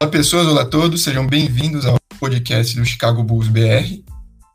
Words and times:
Olá 0.00 0.12
pessoas, 0.12 0.46
olá 0.46 0.62
a 0.62 0.64
todos, 0.64 1.02
sejam 1.02 1.26
bem-vindos 1.26 1.84
ao 1.84 1.98
podcast 2.20 2.76
do 2.76 2.84
Chicago 2.84 3.20
Bulls 3.24 3.48
BR. 3.48 4.00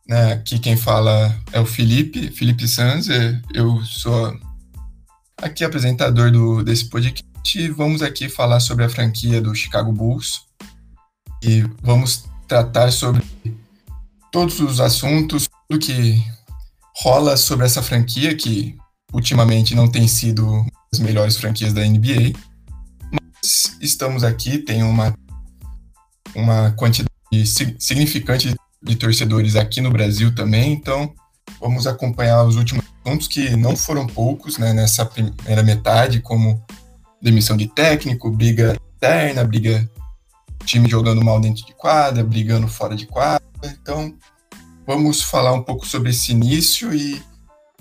Né, 0.08 0.32
aqui 0.32 0.58
quem 0.58 0.78
fala 0.78 1.38
é 1.52 1.60
o 1.60 1.66
Felipe, 1.66 2.32
Felipe 2.32 2.66
Sanz, 2.66 3.10
eu 3.54 3.84
sou 3.84 4.34
aqui 5.36 5.66
apresentador 5.66 6.32
do, 6.32 6.64
desse 6.64 6.86
podcast 6.86 7.26
e 7.56 7.68
vamos 7.68 8.02
aqui 8.02 8.30
falar 8.30 8.62
sobre 8.62 8.86
a 8.86 8.90
franquia 8.90 9.42
do 9.42 9.54
Chicago 9.54 9.92
Bulls 9.92 10.46
e 11.44 11.62
vamos 11.82 12.24
tratar 12.48 12.90
sobre 12.90 13.22
todos 14.32 14.62
os 14.62 14.80
assuntos, 14.80 15.50
tudo 15.68 15.78
que 15.78 16.24
rola 17.02 17.36
sobre 17.36 17.66
essa 17.66 17.84
franquia 17.84 18.34
que 18.34 18.78
ultimamente 19.12 19.76
não 19.76 19.92
tem 19.92 20.08
sido 20.08 20.66
as 20.94 21.00
melhores 21.00 21.36
franquias 21.36 21.74
da 21.74 21.86
NBA, 21.86 22.32
mas 23.12 23.78
estamos 23.82 24.24
aqui, 24.24 24.58
tem 24.58 24.84
uma 24.84 25.14
uma 26.36 26.72
quantidade 26.72 27.10
significante 27.80 28.56
de 28.82 28.96
torcedores 28.96 29.56
aqui 29.56 29.82
no 29.82 29.92
Brasil 29.92 30.34
também, 30.36 30.74
então 30.74 31.14
vamos 31.60 31.88
acompanhar 31.88 32.44
os 32.44 32.56
últimos 32.56 32.84
assuntos 33.04 33.28
que 33.28 33.56
não 33.56 33.76
foram 33.76 34.06
poucos 34.06 34.58
né, 34.58 34.74
nessa 34.74 35.06
primeira 35.06 35.64
metade, 35.64 36.20
como 36.20 36.64
demissão 37.22 37.56
de 37.56 37.68
técnico, 37.68 38.30
briga 38.30 38.78
interna, 38.98 39.44
briga 39.44 39.90
time 40.66 40.90
jogando 40.90 41.24
mal 41.24 41.40
dentro 41.40 41.66
de 41.66 41.74
quadra, 41.74 42.24
brigando 42.24 42.68
fora 42.68 42.96
de 42.96 43.06
quadra. 43.06 43.44
Então, 43.64 44.14
vamos 44.86 45.22
falar 45.22 45.54
um 45.54 45.62
pouco 45.62 45.88
sobre 45.88 46.10
esse 46.10 46.32
início 46.32 46.94
e 46.94 47.22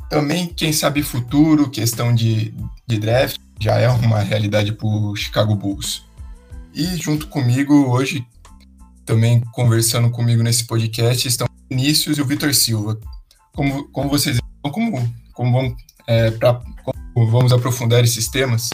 também, 0.09 0.47
quem 0.47 0.73
sabe, 0.73 1.03
futuro, 1.03 1.71
questão 1.71 2.15
de, 2.15 2.55
de 2.87 2.99
draft, 2.99 3.39
já 3.59 3.79
é 3.79 3.89
uma 3.89 4.21
realidade 4.21 4.73
para 4.73 4.87
o 4.87 5.17
Chicago 5.17 5.55
Bulls. 5.55 6.05
E 6.75 6.97
junto 6.97 7.29
comigo 7.29 7.75
hoje 7.91 8.27
também 9.13 9.43
conversando 9.53 10.11
comigo 10.11 10.43
nesse 10.43 10.67
podcast 10.67 11.29
estão 11.29 11.47
o 11.47 11.75
Vinícius 11.75 12.17
e 12.17 12.23
o 12.23 12.25
Vitor 12.25 12.55
Silva. 12.55 12.99
Como, 13.55 13.87
como 13.91 14.09
vocês 14.09 14.39
como, 14.63 15.07
como, 15.35 15.53
vamos, 15.53 15.75
é, 16.07 16.31
pra, 16.31 16.63
como 17.13 17.31
vamos 17.31 17.53
aprofundar 17.53 18.03
esses 18.03 18.27
temas? 18.29 18.71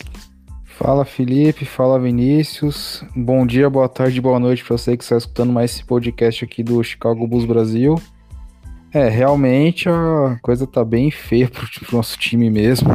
Fala 0.65 1.05
Felipe, 1.05 1.65
fala 1.65 1.99
Vinícius. 1.99 3.03
Bom 3.17 3.45
dia, 3.45 3.69
boa 3.69 3.89
tarde, 3.89 4.21
boa 4.21 4.39
noite 4.39 4.63
para 4.63 4.79
você 4.79 4.97
que 4.97 5.03
está 5.03 5.17
escutando 5.17 5.53
mais 5.53 5.73
esse 5.73 5.85
podcast 5.85 6.45
aqui 6.45 6.63
do 6.63 6.85
Chicago 6.85 7.27
Bulls 7.27 7.45
Brasil. 7.45 8.01
É, 8.95 9.09
realmente 9.09 9.89
a 9.89 10.39
coisa 10.41 10.69
tá 10.69 10.85
bem 10.85 11.11
feia 11.11 11.49
pro, 11.51 11.69
pro 11.69 11.97
nosso 11.97 12.17
time 12.17 12.49
mesmo. 12.49 12.89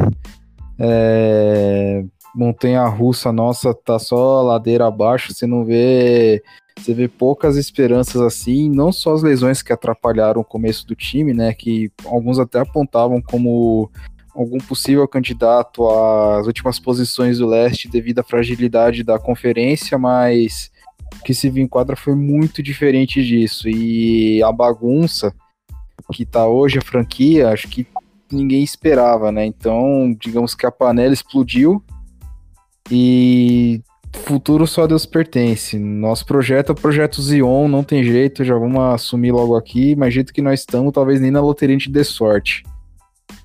É, 0.78 2.04
montanha 2.34 2.84
russa 2.86 3.32
nossa 3.32 3.72
tá 3.72 3.98
só 3.98 4.42
ladeira 4.42 4.86
abaixo, 4.86 5.32
você 5.32 5.46
não 5.46 5.64
vê 5.64 6.42
você 6.76 6.92
vê 6.92 7.06
poucas 7.06 7.56
esperanças 7.56 8.20
assim, 8.20 8.68
não 8.68 8.90
só 8.90 9.14
as 9.14 9.22
lesões 9.22 9.62
que 9.62 9.72
atrapalharam 9.72 10.40
o 10.40 10.44
começo 10.44 10.84
do 10.86 10.96
time, 10.96 11.32
né, 11.32 11.54
que 11.54 11.90
alguns 12.04 12.38
até 12.38 12.58
apontavam 12.58 13.22
como 13.22 13.90
algum 14.34 14.58
possível 14.58 15.06
candidato 15.06 15.88
às 15.88 16.46
últimas 16.46 16.80
posições 16.80 17.38
do 17.38 17.46
leste 17.46 17.88
devido 17.88 18.18
à 18.18 18.24
fragilidade 18.24 19.04
da 19.04 19.18
conferência, 19.18 19.96
mas 19.96 20.72
que 21.24 21.32
se 21.32 21.48
viu 21.48 21.62
em 21.62 21.68
quadra 21.68 21.94
foi 21.94 22.16
muito 22.16 22.60
diferente 22.60 23.24
disso. 23.24 23.68
E 23.68 24.42
a 24.42 24.50
bagunça 24.50 25.32
que 26.12 26.26
tá 26.26 26.46
hoje 26.46 26.78
a 26.78 26.82
franquia, 26.82 27.50
acho 27.50 27.68
que 27.68 27.86
ninguém 28.30 28.62
esperava, 28.62 29.30
né? 29.30 29.46
Então, 29.46 30.14
digamos 30.20 30.54
que 30.54 30.66
a 30.66 30.72
panela 30.72 31.14
explodiu 31.14 31.82
e 32.90 33.82
futuro 34.24 34.66
só 34.66 34.86
Deus 34.86 35.06
pertence. 35.06 35.78
Nosso 35.78 36.24
projeto 36.24 36.70
é 36.70 36.72
o 36.72 36.76
projeto 36.76 37.20
Zion, 37.20 37.68
não 37.68 37.82
tem 37.82 38.04
jeito, 38.04 38.44
já 38.44 38.54
vamos 38.54 38.80
assumir 38.94 39.32
logo 39.32 39.56
aqui, 39.56 39.96
mas 39.96 40.14
jeito 40.14 40.32
que 40.32 40.42
nós 40.42 40.60
estamos, 40.60 40.92
talvez 40.92 41.20
nem 41.20 41.30
na 41.30 41.40
loteria 41.40 41.74
a 41.74 41.78
gente 41.78 41.90
dê 41.90 42.04
sorte. 42.04 42.62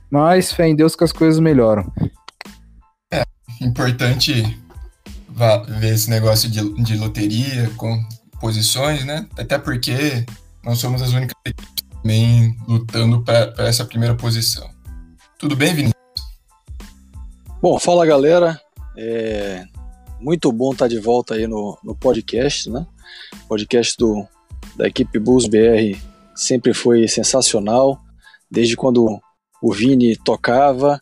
Mas 0.10 0.52
fé 0.52 0.68
em 0.68 0.76
Deus 0.76 0.96
que 0.96 1.04
as 1.04 1.12
coisas 1.12 1.40
melhoram. 1.40 1.92
É 3.12 3.24
importante 3.62 4.58
ver 5.80 5.94
esse 5.94 6.10
negócio 6.10 6.50
de, 6.50 6.74
de 6.84 6.98
loteria 6.98 7.70
com 7.78 8.04
posições, 8.40 9.06
né? 9.06 9.28
Até 9.38 9.58
porque 9.58 10.26
nós 10.64 10.80
somos 10.80 11.02
as 11.02 11.14
únicas 11.14 11.36
equipes 11.46 11.84
também 12.02 12.58
lutando 12.68 13.22
para 13.22 13.54
essa 13.60 13.86
primeira 13.86 14.16
posição. 14.16 14.70
Tudo 15.38 15.56
bem, 15.56 15.74
Vinícius? 15.74 15.94
Bom, 17.62 17.78
fala 17.80 18.06
galera. 18.06 18.60
É, 18.98 19.66
muito 20.20 20.52
bom 20.52 20.72
estar 20.72 20.88
de 20.88 21.00
volta 21.00 21.36
aí 21.36 21.48
no, 21.48 21.78
no 21.84 21.96
podcast, 21.96 22.70
né? 22.70 22.86
Podcast 23.48 23.96
do, 23.98 24.28
da 24.76 24.88
equipe 24.88 25.18
Bulls 25.20 25.48
BR 25.48 25.98
sempre 26.36 26.74
foi 26.74 27.08
sensacional, 27.08 28.00
desde 28.50 28.76
quando 28.76 29.20
o 29.62 29.74
Vini 29.74 30.16
tocava 30.16 31.00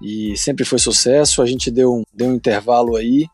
e 0.00 0.36
sempre 0.36 0.64
foi 0.64 0.78
sucesso. 0.78 1.42
A 1.42 1.46
gente 1.46 1.70
deu 1.70 1.94
um, 1.94 2.02
deu 2.12 2.28
um 2.28 2.34
intervalo 2.34 2.96
aí 2.96 3.26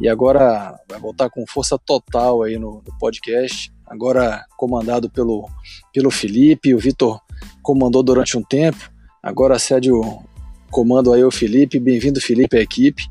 e 0.00 0.08
agora 0.08 0.78
vai 0.88 0.98
voltar 0.98 1.30
com 1.30 1.46
força 1.46 1.78
total 1.78 2.42
aí 2.42 2.58
no, 2.58 2.82
no 2.86 2.98
podcast. 2.98 3.72
Agora 3.86 4.44
comandado 4.56 5.10
pelo, 5.10 5.48
pelo 5.92 6.10
Felipe, 6.10 6.74
o 6.74 6.78
Vitor 6.78 7.20
comandou 7.62 8.02
durante 8.02 8.36
um 8.36 8.42
tempo, 8.42 8.90
agora 9.22 9.58
cede 9.58 9.90
o 9.90 10.22
comando 10.70 11.12
aí 11.12 11.22
ao 11.22 11.30
Felipe. 11.30 11.78
Bem-vindo, 11.78 12.20
Felipe, 12.20 12.56
à 12.56 12.60
equipe. 12.60 13.04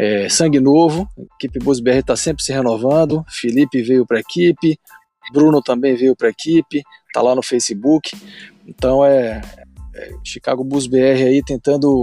É, 0.00 0.28
sangue 0.28 0.60
novo, 0.60 1.08
a 1.18 1.22
equipe 1.34 1.58
Bus 1.58 1.80
BR 1.80 1.96
está 1.96 2.14
sempre 2.14 2.44
se 2.44 2.52
renovando. 2.52 3.24
Felipe 3.28 3.82
veio 3.82 4.06
para 4.06 4.18
a 4.18 4.20
equipe, 4.20 4.78
Bruno 5.32 5.60
também 5.60 5.96
veio 5.96 6.14
para 6.14 6.28
a 6.28 6.30
equipe, 6.30 6.84
tá 7.12 7.20
lá 7.20 7.34
no 7.34 7.42
Facebook. 7.42 8.16
Então 8.64 9.04
é, 9.04 9.40
é, 9.96 10.10
Chicago 10.22 10.62
Bus 10.62 10.86
BR 10.86 11.24
aí 11.26 11.42
tentando 11.44 12.02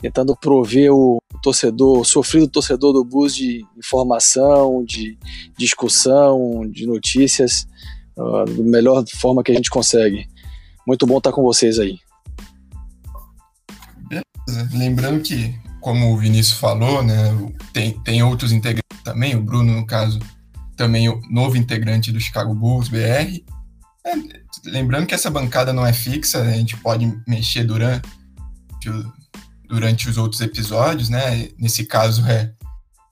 tentando 0.00 0.34
prover 0.36 0.90
o 0.90 1.18
torcedor, 1.42 1.98
o 1.98 2.04
sofrido 2.04 2.48
torcedor 2.48 2.94
do 2.94 3.04
Bus 3.04 3.34
de 3.36 3.62
informação, 3.76 4.82
de 4.82 5.18
discussão, 5.58 6.62
de 6.70 6.86
notícias, 6.86 7.66
uh, 8.16 8.44
da 8.46 8.62
melhor 8.62 9.04
forma 9.16 9.42
que 9.42 9.52
a 9.52 9.54
gente 9.54 9.68
consegue. 9.68 10.26
Muito 10.86 11.04
bom 11.04 11.18
estar 11.18 11.32
com 11.32 11.42
vocês 11.42 11.78
aí. 11.78 11.98
Beleza. 14.08 14.70
Lembrando 14.72 15.20
que 15.20 15.52
como 15.80 16.12
o 16.12 16.16
Vinícius 16.16 16.58
falou, 16.58 17.02
né, 17.02 17.14
tem, 17.72 17.98
tem 18.00 18.22
outros 18.22 18.52
integrantes 18.52 19.02
também, 19.04 19.34
o 19.36 19.42
Bruno, 19.42 19.74
no 19.74 19.86
caso, 19.86 20.18
também 20.76 21.08
o 21.08 21.20
novo 21.30 21.56
integrante 21.56 22.12
do 22.12 22.20
Chicago 22.20 22.54
Bulls 22.54 22.88
BR. 22.88 23.42
É, 24.06 24.12
lembrando 24.64 25.06
que 25.06 25.14
essa 25.14 25.30
bancada 25.30 25.72
não 25.72 25.84
é 25.84 25.92
fixa, 25.92 26.42
a 26.42 26.52
gente 26.52 26.76
pode 26.76 27.12
mexer 27.26 27.64
durante, 27.64 28.08
durante 29.68 30.08
os 30.08 30.16
outros 30.16 30.40
episódios, 30.40 31.08
né? 31.08 31.48
Nesse 31.58 31.84
caso, 31.84 32.26
é, 32.26 32.52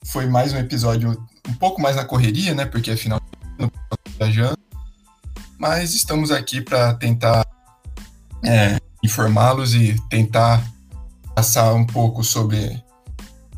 foi 0.05 0.25
mais 0.27 0.53
um 0.53 0.57
episódio 0.57 1.11
um 1.47 1.53
pouco 1.53 1.81
mais 1.81 1.95
na 1.95 2.05
correria, 2.05 2.53
né? 2.53 2.65
Porque 2.65 2.91
afinal 2.91 3.21
viajando. 4.17 4.57
Mas 5.57 5.93
estamos 5.93 6.31
aqui 6.31 6.61
para 6.61 6.93
tentar 6.93 7.45
é, 8.43 8.77
informá-los 9.03 9.75
e 9.75 9.95
tentar 10.09 10.63
passar 11.37 11.71
um 11.75 11.85
pouco 11.85 12.23
sobre 12.23 12.83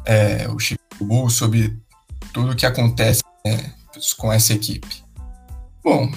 é, 0.04 0.50
o 0.50 0.60
Chicago 0.60 0.84
Bulls, 1.00 1.36
sobre 1.36 1.80
tudo 2.34 2.52
o 2.52 2.56
que 2.56 2.66
acontece 2.66 3.24
né, 3.46 3.72
com 4.18 4.34
essa 4.34 4.52
equipe. 4.52 5.02
Bom, 5.82 6.12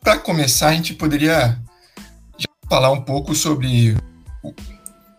para 0.00 0.16
começar, 0.18 0.68
a 0.68 0.74
gente 0.74 0.94
poderia 0.94 1.60
falar 2.70 2.92
um 2.92 3.00
pouco 3.00 3.34
sobre 3.34 3.96
o, 4.44 4.52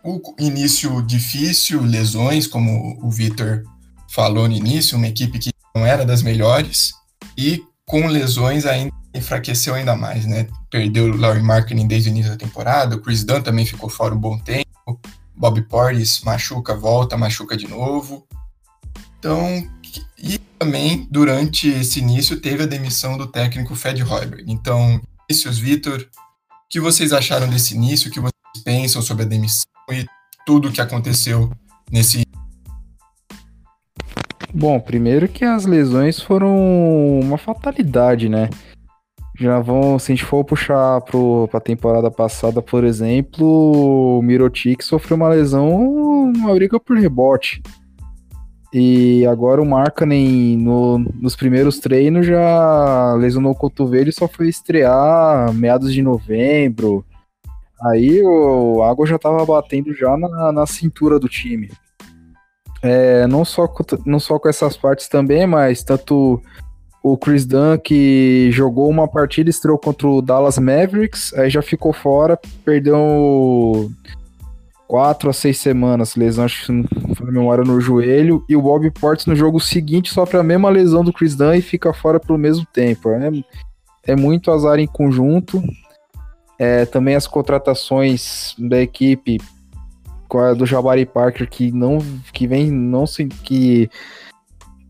o 0.06 0.36
início 0.40 1.02
difícil, 1.02 1.82
lesões, 1.82 2.48
como 2.48 2.98
o 3.06 3.12
Vitor 3.12 3.66
falou 4.08 4.48
no 4.48 4.56
início, 4.56 4.98
uma 4.98 5.08
equipe 5.08 5.38
que 5.38 5.52
não 5.76 5.86
era 5.86 6.06
das 6.06 6.22
melhores 6.22 6.94
e 7.38 7.62
com 7.86 8.08
lesões 8.08 8.66
ainda 8.66 8.94
enfraqueceu 9.14 9.76
ainda 9.76 9.98
mais, 9.98 10.26
né? 10.26 10.48
Perdeu 10.70 11.12
o 11.12 11.18
Laurie 11.18 11.44
Marketing 11.44 11.88
desde 11.88 12.10
o 12.10 12.12
início 12.12 12.32
da 12.32 12.38
temporada, 12.38 12.96
o 12.96 13.02
Chris 13.02 13.26
Dunn 13.26 13.42
também 13.42 13.66
ficou 13.66 13.90
fora 13.90 14.16
um 14.16 14.18
bom 14.20 14.40
tempo, 14.40 14.98
Bob 15.36 15.62
Portis 15.64 16.22
machuca, 16.22 16.76
volta, 16.76 17.18
machuca 17.18 17.58
de 17.58 17.68
novo. 17.68 18.28
Então, 19.20 19.68
e 20.18 20.38
também 20.60 21.08
durante 21.10 21.68
esse 21.68 22.00
início 22.00 22.40
teve 22.40 22.64
a 22.64 22.68
demissão 22.68 23.18
do 23.18 23.28
técnico 23.28 23.76
Fed 23.76 24.04
Hoiberg. 24.04 24.44
Então, 24.52 25.02
Vinícius, 25.30 25.58
Vitor, 25.58 26.02
o 26.02 26.70
que 26.70 26.80
vocês 26.80 27.14
acharam 27.14 27.50
desse 27.50 27.76
início? 27.76 28.10
O 28.10 28.14
que 28.14 28.20
vocês 28.20 28.64
pensam 28.64 29.02
sobre 29.02 29.24
a 29.24 29.28
demissão 29.28 29.66
e 29.92 30.06
tudo 30.46 30.68
o 30.68 30.72
que 30.72 30.82
aconteceu 30.82 31.52
nesse 31.92 32.24
Bom, 34.54 34.80
primeiro 34.80 35.28
que 35.28 35.44
as 35.44 35.66
lesões 35.66 36.20
foram 36.20 37.20
uma 37.20 37.40
fatalidade, 37.40 38.30
né? 38.30 38.50
Já 39.36 39.60
vão, 39.60 39.98
se 39.98 40.12
a 40.12 40.16
gente 40.16 40.26
for 40.26 40.44
puxar 40.44 41.02
para 41.02 41.58
a 41.58 41.62
temporada 41.62 42.12
passada, 42.12 42.62
por 42.62 42.84
exemplo, 42.84 44.20
o 44.20 44.22
Mirotic 44.22 44.84
sofreu 44.84 45.18
uma 45.18 45.30
lesão, 45.30 46.32
uma 46.36 46.54
briga 46.54 46.80
por 46.80 46.98
rebote. 46.98 47.62
E 48.72 49.26
agora 49.28 49.62
o 49.62 49.66
Markkanen 49.66 50.58
no, 50.58 50.98
nos 50.98 51.36
primeiros 51.36 51.80
treinos 51.80 52.26
já 52.26 53.14
lesionou 53.16 53.52
o 53.52 53.56
cotovelo 53.56 54.10
e 54.10 54.14
só 54.14 54.28
foi 54.28 54.50
estrear 54.50 55.54
meados 55.54 55.94
de 55.94 56.02
novembro. 56.02 57.06
Aí 57.86 58.22
o 58.24 58.82
Água 58.82 59.06
já 59.06 59.20
tava 59.20 59.46
batendo 59.46 59.94
já 59.94 60.16
na, 60.18 60.52
na 60.52 60.66
cintura 60.66 61.20
do 61.20 61.28
time. 61.28 61.70
É, 62.82 63.28
não, 63.28 63.46
só, 63.46 63.72
não 64.06 64.20
só 64.20 64.40
com 64.40 64.50
essas 64.50 64.76
partes 64.76 65.08
também, 65.08 65.46
mas 65.46 65.84
tanto 65.84 66.42
o 67.04 67.18
Chris 67.18 67.46
Dunn 67.46 67.78
que 67.78 68.50
jogou 68.52 68.90
uma 68.90 69.10
partida, 69.10 69.50
estreou 69.50 69.78
contra 69.78 70.08
o 70.08 70.22
Dallas 70.22 70.58
Mavericks, 70.58 71.34
aí 71.34 71.50
já 71.50 71.62
ficou 71.62 71.92
fora, 71.92 72.40
perdeu 72.64 73.92
quatro 74.88 75.30
a 75.30 75.34
seis 75.34 75.58
semanas, 75.58 76.16
lesão, 76.16 76.46
acho 76.46 76.66
que 76.66 77.26
memória 77.26 77.66
no 77.66 77.82
joelho, 77.82 78.46
e 78.48 78.56
o 78.56 78.62
Bob 78.62 78.90
Portis 78.92 79.26
no 79.26 79.36
jogo 79.36 79.60
seguinte 79.60 80.14
sofre 80.14 80.38
a 80.38 80.44
mesma 80.44 80.70
lesão 80.70 81.04
do 81.04 81.12
Chris 81.12 81.36
Dunn 81.36 81.56
e 81.56 81.62
fica 81.62 81.92
fora 81.94 82.22
pelo 82.22 82.40
mesmo 82.40 82.66
tempo. 82.72 83.10
É, 83.10 83.30
é 84.08 84.16
muito 84.16 84.50
azar 84.50 84.80
em 84.80 84.88
conjunto. 84.88 85.62
É, 86.58 86.86
também 86.86 87.16
as 87.16 87.28
contratações 87.28 88.56
da 88.58 88.80
equipe 88.80 89.40
do 90.58 90.66
Jabari 90.66 91.06
Parker 91.06 91.48
que 91.48 91.72
não 91.72 92.00
que 92.32 92.48
vem 92.48 92.72
não 92.72 93.06
se 93.06 93.26
que 93.26 93.90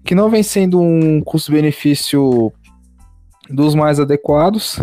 que 0.04 0.14
não 0.14 0.30
vem 0.30 0.44
sendo 0.44 0.82
um 0.82 1.22
custo-benefício 1.22 2.52
dos 3.50 3.76
mais 3.76 4.00
adequados. 4.00 4.80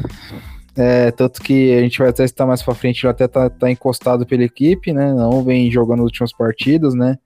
É, 0.76 1.10
tanto 1.10 1.42
que 1.42 1.74
a 1.74 1.80
gente 1.82 1.98
vai 1.98 2.08
até 2.08 2.24
estar 2.24 2.46
mais 2.46 2.62
para 2.62 2.74
frente, 2.74 3.04
ele 3.04 3.10
até 3.10 3.28
tá, 3.28 3.50
tá, 3.50 3.70
encostado 3.70 4.24
pela 4.24 4.44
equipe, 4.44 4.92
né? 4.92 5.12
Não 5.12 5.42
vem 5.42 5.70
jogando 5.70 5.98
nas 5.98 6.06
últimas 6.06 6.32
partidas, 6.32 6.94
né? 6.94 7.18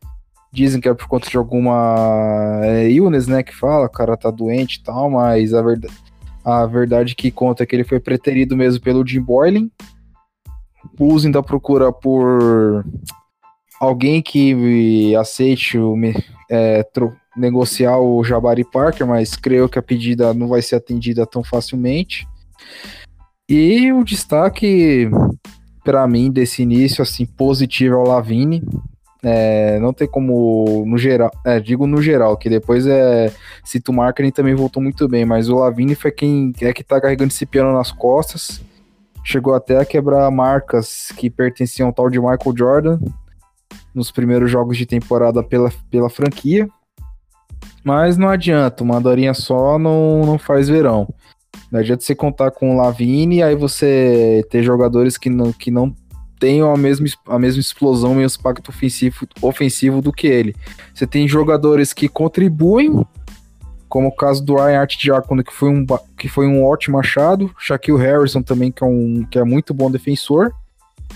Dizem 0.52 0.80
que 0.80 0.88
é 0.88 0.94
por 0.94 1.06
conta 1.06 1.28
de 1.28 1.36
alguma 1.36 2.60
é, 2.62 2.90
illness, 2.90 3.26
né? 3.26 3.42
Que 3.42 3.54
fala, 3.54 3.86
o 3.86 3.90
cara 3.90 4.16
tá 4.16 4.30
doente 4.30 4.76
e 4.76 4.82
tal, 4.82 5.10
mas 5.10 5.52
a 5.52 5.62
verdade, 5.62 5.94
a 6.44 6.66
verdade 6.66 7.14
que 7.14 7.30
conta 7.30 7.62
é 7.62 7.66
que 7.66 7.76
ele 7.76 7.84
foi 7.84 8.00
preterido 8.00 8.56
mesmo 8.56 8.82
pelo 8.82 9.06
Jim 9.06 9.20
Boylan. 9.20 9.68
O 10.84 10.96
Bulls 10.96 11.24
ainda 11.24 11.42
procura 11.42 11.92
por 11.92 12.84
alguém 13.80 14.22
que 14.22 15.14
aceite 15.16 15.78
o, 15.78 15.96
é, 16.50 16.82
negociar 17.36 17.98
o 17.98 18.22
Jabari 18.22 18.64
Parker, 18.64 19.06
mas 19.06 19.34
creio 19.34 19.68
que 19.68 19.78
a 19.78 19.82
pedida 19.82 20.32
não 20.32 20.48
vai 20.48 20.62
ser 20.62 20.76
atendida 20.76 21.26
tão 21.26 21.42
facilmente. 21.42 22.26
E 23.48 23.92
o 23.92 24.04
destaque 24.04 25.10
para 25.84 26.06
mim 26.08 26.30
desse 26.30 26.62
início 26.62 27.02
assim 27.02 27.26
positivo 27.26 27.94
é 27.94 27.98
o 27.98 28.04
Lavine. 28.04 28.62
É, 29.22 29.78
não 29.80 29.92
tem 29.92 30.06
como 30.06 30.84
no 30.86 30.98
geral, 30.98 31.30
é, 31.46 31.58
digo 31.58 31.86
no 31.86 32.00
geral, 32.02 32.36
que 32.36 32.50
depois 32.50 32.86
é 32.86 33.32
cito 33.64 33.90
Marketing 33.92 34.30
também 34.30 34.54
voltou 34.54 34.82
muito 34.82 35.08
bem, 35.08 35.24
mas 35.24 35.48
o 35.48 35.56
Lavine 35.56 35.94
foi 35.94 36.10
quem 36.10 36.52
é 36.60 36.72
que 36.74 36.84
tá 36.84 37.00
carregando 37.00 37.32
esse 37.32 37.46
piano 37.46 37.72
nas 37.72 37.90
costas. 37.90 38.60
Chegou 39.24 39.54
até 39.54 39.78
a 39.78 39.84
quebrar 39.86 40.30
marcas 40.30 41.10
que 41.16 41.30
pertenciam 41.30 41.88
ao 41.88 41.94
tal 41.94 42.10
de 42.10 42.18
Michael 42.18 42.54
Jordan 42.56 42.98
nos 43.94 44.10
primeiros 44.10 44.50
jogos 44.50 44.76
de 44.76 44.84
temporada 44.84 45.42
pela, 45.42 45.72
pela 45.90 46.10
franquia. 46.10 46.68
Mas 47.84 48.16
não 48.16 48.28
adianta, 48.28 48.82
uma 48.82 49.00
dorinha 49.00 49.34
só 49.34 49.78
não, 49.78 50.24
não 50.24 50.38
faz 50.38 50.68
verão. 50.68 51.06
Não 51.70 51.80
adianta 51.80 52.02
você 52.02 52.14
contar 52.14 52.50
com 52.50 52.74
o 52.74 52.76
Lavine 52.76 53.36
e 53.36 53.42
aí 53.42 53.54
você 53.54 54.42
ter 54.50 54.62
jogadores 54.62 55.18
que 55.18 55.28
não, 55.28 55.52
que 55.52 55.70
não 55.70 55.94
tenham 56.38 56.72
a 56.72 56.76
mesma, 56.76 57.06
a 57.26 57.38
mesma 57.38 57.60
explosão 57.60 58.20
e 58.20 58.24
impacto 58.24 58.68
ofensivo, 58.70 59.26
ofensivo 59.42 60.00
do 60.00 60.12
que 60.12 60.26
ele. 60.26 60.54
Você 60.94 61.06
tem 61.06 61.28
jogadores 61.28 61.92
que 61.92 62.08
contribuem, 62.08 63.04
como 63.88 64.08
o 64.08 64.16
caso 64.16 64.44
do 64.44 64.54
Ryan 64.54 64.80
Art 64.80 64.96
Diacono, 64.96 65.44
que 65.44 65.52
foi 65.52 65.68
um, 65.68 65.86
que 66.16 66.28
foi 66.28 66.46
um 66.46 66.64
ótimo 66.64 66.98
achado, 66.98 67.54
Shaquille 67.58 67.98
Harrison 67.98 68.42
também, 68.42 68.72
que 68.72 68.82
é, 68.82 68.86
um, 68.86 69.26
que 69.30 69.38
é 69.38 69.44
muito 69.44 69.74
bom 69.74 69.90
defensor, 69.90 70.52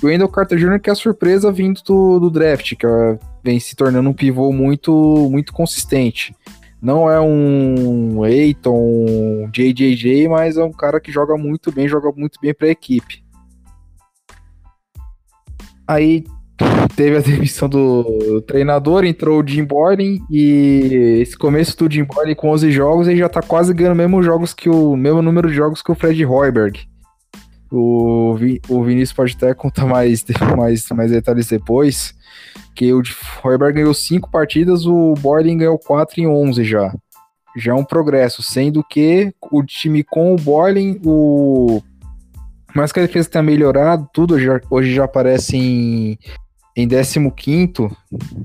e 0.02 0.06
o 0.06 0.08
Wendell 0.08 0.28
Carter 0.28 0.58
Jr., 0.58 0.80
que 0.80 0.90
é 0.90 0.92
a 0.92 0.96
surpresa 0.96 1.50
vindo 1.50 1.82
do, 1.82 2.20
do 2.20 2.30
draft, 2.30 2.74
que 2.76 2.86
é, 2.86 3.18
vem 3.42 3.58
se 3.58 3.74
tornando 3.74 4.08
um 4.08 4.14
pivô 4.14 4.52
muito, 4.52 4.92
muito 5.30 5.52
consistente. 5.52 6.34
Não 6.80 7.10
é 7.10 7.20
um 7.20 8.24
Eiton, 8.24 9.48
JJJ, 9.52 10.28
mas 10.28 10.56
é 10.56 10.62
um 10.62 10.72
cara 10.72 11.00
que 11.00 11.10
joga 11.10 11.36
muito 11.36 11.72
bem, 11.72 11.88
joga 11.88 12.12
muito 12.16 12.40
bem 12.40 12.54
para 12.54 12.68
a 12.68 12.70
equipe. 12.70 13.24
Aí 15.86 16.24
teve 16.94 17.16
a 17.16 17.20
demissão 17.20 17.68
do 17.68 18.40
treinador, 18.42 19.04
entrou 19.04 19.42
o 19.42 19.46
Jim 19.46 19.64
Boylan 19.64 20.18
e 20.30 21.18
esse 21.20 21.36
começo 21.36 21.76
do 21.76 21.90
Jim 21.90 22.04
Boylan 22.04 22.34
com 22.34 22.50
11 22.50 22.70
jogos, 22.70 23.08
ele 23.08 23.18
já 23.18 23.28
tá 23.28 23.42
quase 23.42 23.72
ganhando 23.72 23.96
mesmo 23.96 24.22
jogos 24.22 24.52
que 24.52 24.68
o 24.68 24.96
mesmo 24.96 25.22
número 25.22 25.48
de 25.48 25.54
jogos 25.54 25.82
que 25.82 25.90
o 25.90 25.94
Fred 25.94 26.24
Hoiberg. 26.24 26.80
O, 27.70 28.34
Vi, 28.34 28.60
o 28.68 28.82
Vinícius 28.82 29.12
pode 29.12 29.36
até 29.36 29.52
contar 29.52 29.86
mais, 29.86 30.24
mais, 30.56 30.88
mais 30.90 31.10
detalhes 31.10 31.48
depois. 31.48 32.14
Que 32.78 32.92
o 32.92 33.02
Hoiberg 33.42 33.74
ganhou 33.74 33.92
5 33.92 34.30
partidas, 34.30 34.86
o 34.86 35.12
Boylan 35.14 35.58
ganhou 35.58 35.76
4 35.80 36.20
em 36.20 36.28
11 36.28 36.62
já. 36.62 36.94
Já 37.56 37.72
é 37.72 37.74
um 37.74 37.84
progresso, 37.84 38.40
sendo 38.40 38.84
que 38.84 39.34
o 39.50 39.64
time 39.64 40.04
com 40.04 40.32
o 40.32 40.36
Boylan, 40.36 40.96
o. 41.04 41.82
Mais 42.72 42.92
que 42.92 43.00
a 43.00 43.02
defesa 43.02 43.30
tenha 43.30 43.42
melhorado, 43.42 44.08
tudo 44.14 44.38
já, 44.38 44.60
hoje 44.70 44.94
já 44.94 45.06
aparece 45.06 45.56
em, 45.56 46.16
em 46.76 46.86
15 46.86 47.90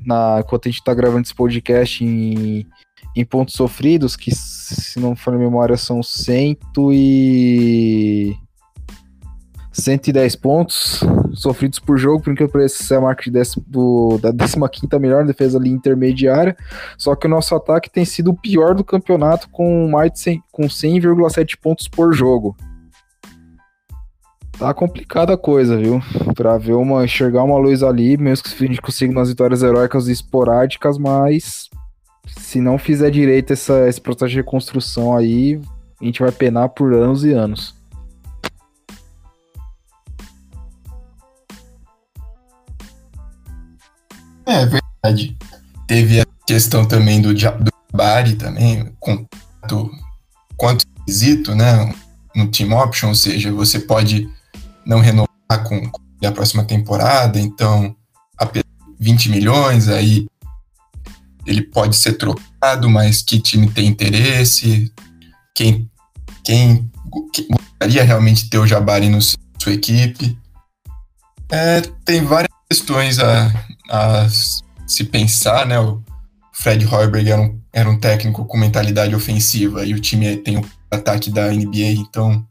na, 0.03 0.39
enquanto 0.39 0.65
a 0.65 0.71
gente 0.71 0.79
está 0.79 0.95
gravando 0.95 1.21
esse 1.21 1.35
podcast 1.35 2.03
em, 2.03 2.65
em 3.15 3.23
pontos 3.23 3.53
sofridos, 3.53 4.15
que 4.15 4.33
se 4.33 4.99
não 4.99 5.15
for 5.15 5.37
memória 5.37 5.77
são 5.77 6.01
100 6.01 6.57
e 6.91 8.35
110 9.73 10.35
pontos 10.35 11.03
sofridos 11.33 11.79
por 11.79 11.97
jogo, 11.97 12.23
porque 12.23 12.47
pareça 12.47 12.93
é 12.93 12.97
a 12.97 13.01
marca 13.01 13.23
de 13.23 13.31
décimo, 13.31 13.65
do, 13.67 14.19
da 14.19 14.31
15 14.31 14.57
melhor 14.99 15.25
defesa 15.25 15.57
ali 15.57 15.69
intermediária. 15.69 16.55
Só 16.97 17.15
que 17.15 17.25
o 17.25 17.29
nosso 17.29 17.55
ataque 17.55 17.89
tem 17.89 18.05
sido 18.05 18.31
o 18.31 18.37
pior 18.37 18.75
do 18.75 18.83
campeonato 18.83 19.49
com 19.49 19.89
mais 19.89 20.11
de 20.11 20.19
100, 20.19 20.43
com 20.51 20.63
100,7 20.63 21.57
pontos 21.59 21.87
por 21.87 22.13
jogo. 22.13 22.55
Tá 24.59 24.71
complicada 24.73 25.33
a 25.33 25.37
coisa, 25.37 25.75
viu? 25.75 25.99
Pra 26.35 26.59
ver 26.59 26.73
uma, 26.73 27.03
enxergar 27.03 27.43
uma 27.43 27.57
luz 27.57 27.81
ali, 27.81 28.15
mesmo 28.15 28.43
que 28.43 28.63
a 28.63 28.67
gente 28.67 28.81
consiga 28.81 29.11
umas 29.11 29.29
vitórias 29.29 29.63
heróicas 29.63 30.07
esporádicas, 30.07 30.99
mas 30.99 31.69
se 32.27 32.61
não 32.61 32.77
fizer 32.77 33.09
direito 33.09 33.51
essa, 33.51 33.87
esse 33.87 33.99
processo 33.99 34.29
de 34.29 34.37
reconstrução 34.37 35.17
aí, 35.17 35.59
a 35.99 36.05
gente 36.05 36.21
vai 36.21 36.31
penar 36.31 36.69
por 36.69 36.93
anos 36.93 37.25
e 37.25 37.31
anos. 37.31 37.75
É 44.45 44.65
verdade. 44.65 45.37
Teve 45.87 46.21
a 46.21 46.25
questão 46.45 46.85
também 46.85 47.21
do, 47.21 47.33
do 47.33 47.71
Bari 47.93 48.35
também, 48.35 48.91
quanto, 48.99 49.91
quanto 50.57 50.85
esquisito, 50.97 51.53
né? 51.53 51.93
No 52.35 52.47
team 52.47 52.71
option, 52.71 53.09
ou 53.09 53.15
seja, 53.15 53.51
você 53.51 53.79
pode 53.79 54.29
não 54.85 54.99
renovar 54.99 55.63
com, 55.63 55.89
com 55.89 56.01
a 56.25 56.31
próxima 56.31 56.63
temporada, 56.63 57.39
então 57.39 57.95
apenas 58.37 58.65
20 58.99 59.29
milhões, 59.29 59.87
aí 59.87 60.25
ele 61.45 61.61
pode 61.61 61.95
ser 61.95 62.13
trocado, 62.13 62.89
mas 62.89 63.21
que 63.21 63.39
time 63.39 63.69
tem 63.69 63.87
interesse, 63.87 64.91
quem, 65.53 65.89
quem, 66.43 66.89
quem 67.33 67.47
gostaria 67.49 68.03
realmente 68.03 68.49
ter 68.49 68.57
o 68.57 68.67
Jabari 68.67 69.09
na 69.09 69.19
sua 69.21 69.73
equipe. 69.73 70.37
É, 71.49 71.81
tem 72.05 72.23
várias 72.23 72.51
questões 72.69 73.19
a, 73.19 73.51
a 73.93 74.27
se 74.87 75.03
pensar, 75.03 75.67
né? 75.67 75.79
O 75.79 76.01
Fred 76.51 76.85
Hoiberg 76.87 77.29
era 77.29 77.41
um, 77.41 77.61
era 77.71 77.89
um 77.89 77.99
técnico 77.99 78.43
com 78.45 78.57
mentalidade 78.57 79.15
ofensiva 79.15 79.85
e 79.85 79.93
o 79.93 79.99
time 79.99 80.35
tem 80.37 80.57
o 80.57 80.65
ataque 80.89 81.29
da 81.29 81.51
NBA, 81.51 81.93
então 81.97 82.43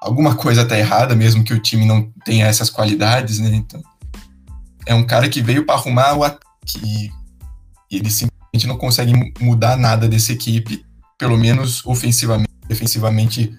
alguma 0.00 0.34
coisa 0.34 0.66
tá 0.66 0.78
errada, 0.78 1.14
mesmo 1.14 1.44
que 1.44 1.54
o 1.54 1.60
time 1.60 1.86
não 1.86 2.12
tenha 2.24 2.46
essas 2.46 2.68
qualidades, 2.68 3.38
né? 3.38 3.50
Então, 3.54 3.82
é 4.84 4.94
um 4.94 5.04
cara 5.04 5.28
que 5.28 5.40
veio 5.40 5.64
para 5.64 5.76
arrumar 5.76 6.14
o 6.14 6.24
ataque 6.24 6.78
e 6.84 7.10
ele 7.90 8.10
simplesmente 8.10 8.66
não 8.66 8.76
consegue 8.76 9.12
mudar 9.40 9.76
nada 9.78 10.06
dessa 10.06 10.32
equipe, 10.32 10.84
pelo 11.18 11.38
menos 11.38 11.84
ofensivamente, 11.86 12.50
defensivamente 12.68 13.54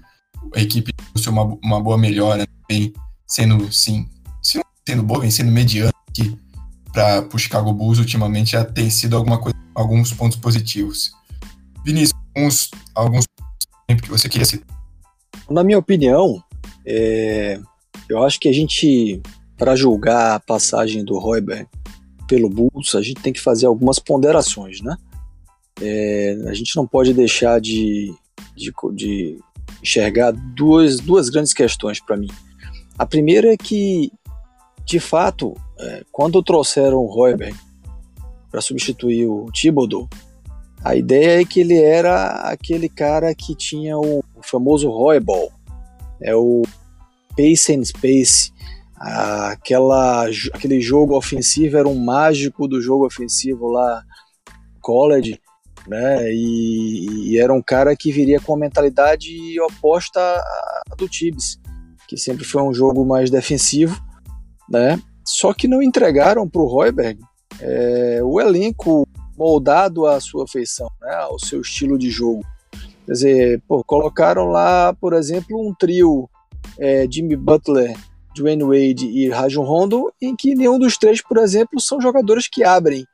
a 0.56 0.60
equipe 0.60 0.94
tem 0.94 1.34
uma, 1.34 1.58
uma 1.64 1.82
boa 1.82 1.98
melhora, 1.98 2.46
vem 2.70 2.94
sendo 3.26 3.72
sim, 3.72 4.08
sendo 4.88 5.02
boa, 5.02 5.22
vem 5.22 5.32
sendo 5.32 5.52
mediana 5.52 5.94
aqui 6.08 6.43
para 6.94 7.28
o 7.34 7.38
Chicago 7.38 7.74
Bulls 7.74 8.00
ultimamente 8.00 8.52
já 8.52 8.64
tem 8.64 8.90
sido 8.90 9.18
alguma 9.18 9.38
coisa, 9.38 9.58
alguns 9.76 10.14
pontos 10.14 10.38
positivos. 10.38 11.12
Vinícius, 11.84 12.18
alguns, 12.34 12.70
alguns 12.96 13.26
que 14.02 14.10
você 14.10 14.30
queria 14.30 14.46
citar? 14.46 14.78
Na 15.50 15.64
minha 15.64 15.78
opinião, 15.78 16.42
é, 16.86 17.60
eu 18.08 18.24
acho 18.24 18.40
que 18.40 18.48
a 18.48 18.54
gente, 18.54 19.22
para 19.58 19.76
julgar 19.76 20.36
a 20.36 20.40
passagem 20.40 21.04
do 21.04 21.20
Royber 21.20 21.68
pelo 22.28 22.50
Bulls, 22.50 22.96
a 22.96 23.02
gente 23.02 23.22
tem 23.22 23.34
que 23.34 23.42
fazer 23.42 23.66
algumas 23.66 24.00
ponderações, 24.00 24.80
né? 24.80 24.96
é, 25.82 26.38
a 26.48 26.54
gente 26.54 26.76
não 26.76 26.86
pode 26.86 27.14
deixar 27.14 27.60
de, 27.60 28.14
de, 28.56 28.72
de 28.94 29.40
enxergar 29.82 30.32
duas, 30.32 31.00
duas 31.00 31.30
grandes 31.30 31.54
questões 31.54 32.00
para 32.00 32.18
mim. 32.18 32.30
A 32.98 33.06
primeira 33.06 33.52
é 33.52 33.58
que, 33.58 34.12
de 34.86 35.00
fato, 35.00 35.56
é, 35.84 36.04
quando 36.12 36.42
trouxeram 36.42 36.98
o 36.98 37.06
Royberg 37.06 37.56
para 38.50 38.62
substituir 38.62 39.28
o 39.28 39.52
Thibodeau, 39.52 40.08
a 40.84 40.96
ideia 40.96 41.42
é 41.42 41.46
que 41.46 41.60
ele 41.62 41.82
era 41.82 42.28
aquele 42.50 42.90
cara 42.90 43.34
que 43.34 43.56
tinha 43.56 43.98
o, 43.98 44.24
famoso 44.42 44.90
Royball, 44.90 45.52
é 46.22 46.36
o 46.36 46.64
pace 47.36 47.74
and 47.74 47.84
space, 47.84 48.52
aquela, 48.96 50.26
aquele 50.54 50.82
jogo 50.82 51.16
ofensivo 51.16 51.78
era 51.78 51.88
um 51.88 51.96
mágico 51.96 52.68
do 52.68 52.82
jogo 52.82 53.06
ofensivo 53.06 53.70
lá 53.70 54.04
college, 54.82 55.40
né? 55.88 56.32
E, 56.34 57.32
e, 57.32 57.40
era 57.40 57.54
um 57.54 57.62
cara 57.62 57.96
que 57.96 58.12
viria 58.12 58.40
com 58.40 58.54
a 58.54 58.58
mentalidade 58.58 59.60
oposta 59.62 60.20
à 60.20 60.96
do 60.98 61.08
Tibbs, 61.08 61.60
que 62.08 62.18
sempre 62.18 62.44
foi 62.44 62.62
um 62.62 62.74
jogo 62.74 63.06
mais 63.06 63.30
defensivo, 63.30 64.00
né? 64.70 65.02
Só 65.26 65.54
que 65.54 65.68
não 65.68 65.82
entregaram 65.82 66.48
para 66.48 66.62
o 66.62 66.68
Royberg 66.68 67.20
é, 67.60 68.20
o 68.24 68.40
elenco 68.40 69.08
moldado 69.38 70.06
à 70.06 70.20
sua 70.20 70.48
feição, 70.48 70.90
né? 71.02 71.14
Ao 71.16 71.40
seu 71.40 71.62
estilo 71.62 71.98
de 71.98 72.10
jogo. 72.10 72.46
Quer 73.06 73.12
dizer, 73.12 73.64
pô, 73.68 73.84
colocaram 73.84 74.46
lá, 74.46 74.94
por 74.94 75.14
exemplo, 75.14 75.60
um 75.60 75.74
trio 75.74 76.30
é, 76.80 77.06
Jimmy 77.10 77.36
Butler, 77.36 77.98
Dwayne 78.36 78.64
Wade 78.64 79.06
e 79.06 79.30
Rajon 79.30 79.64
Rondo, 79.64 80.12
em 80.22 80.36
que 80.36 80.56
nenhum 80.56 80.80
dos 80.80 80.98
três, 80.98 81.22
por 81.22 81.38
exemplo, 81.38 81.80
são 81.80 82.02
jogadores 82.02 82.48
que 82.48 82.64
abrem 82.64 83.06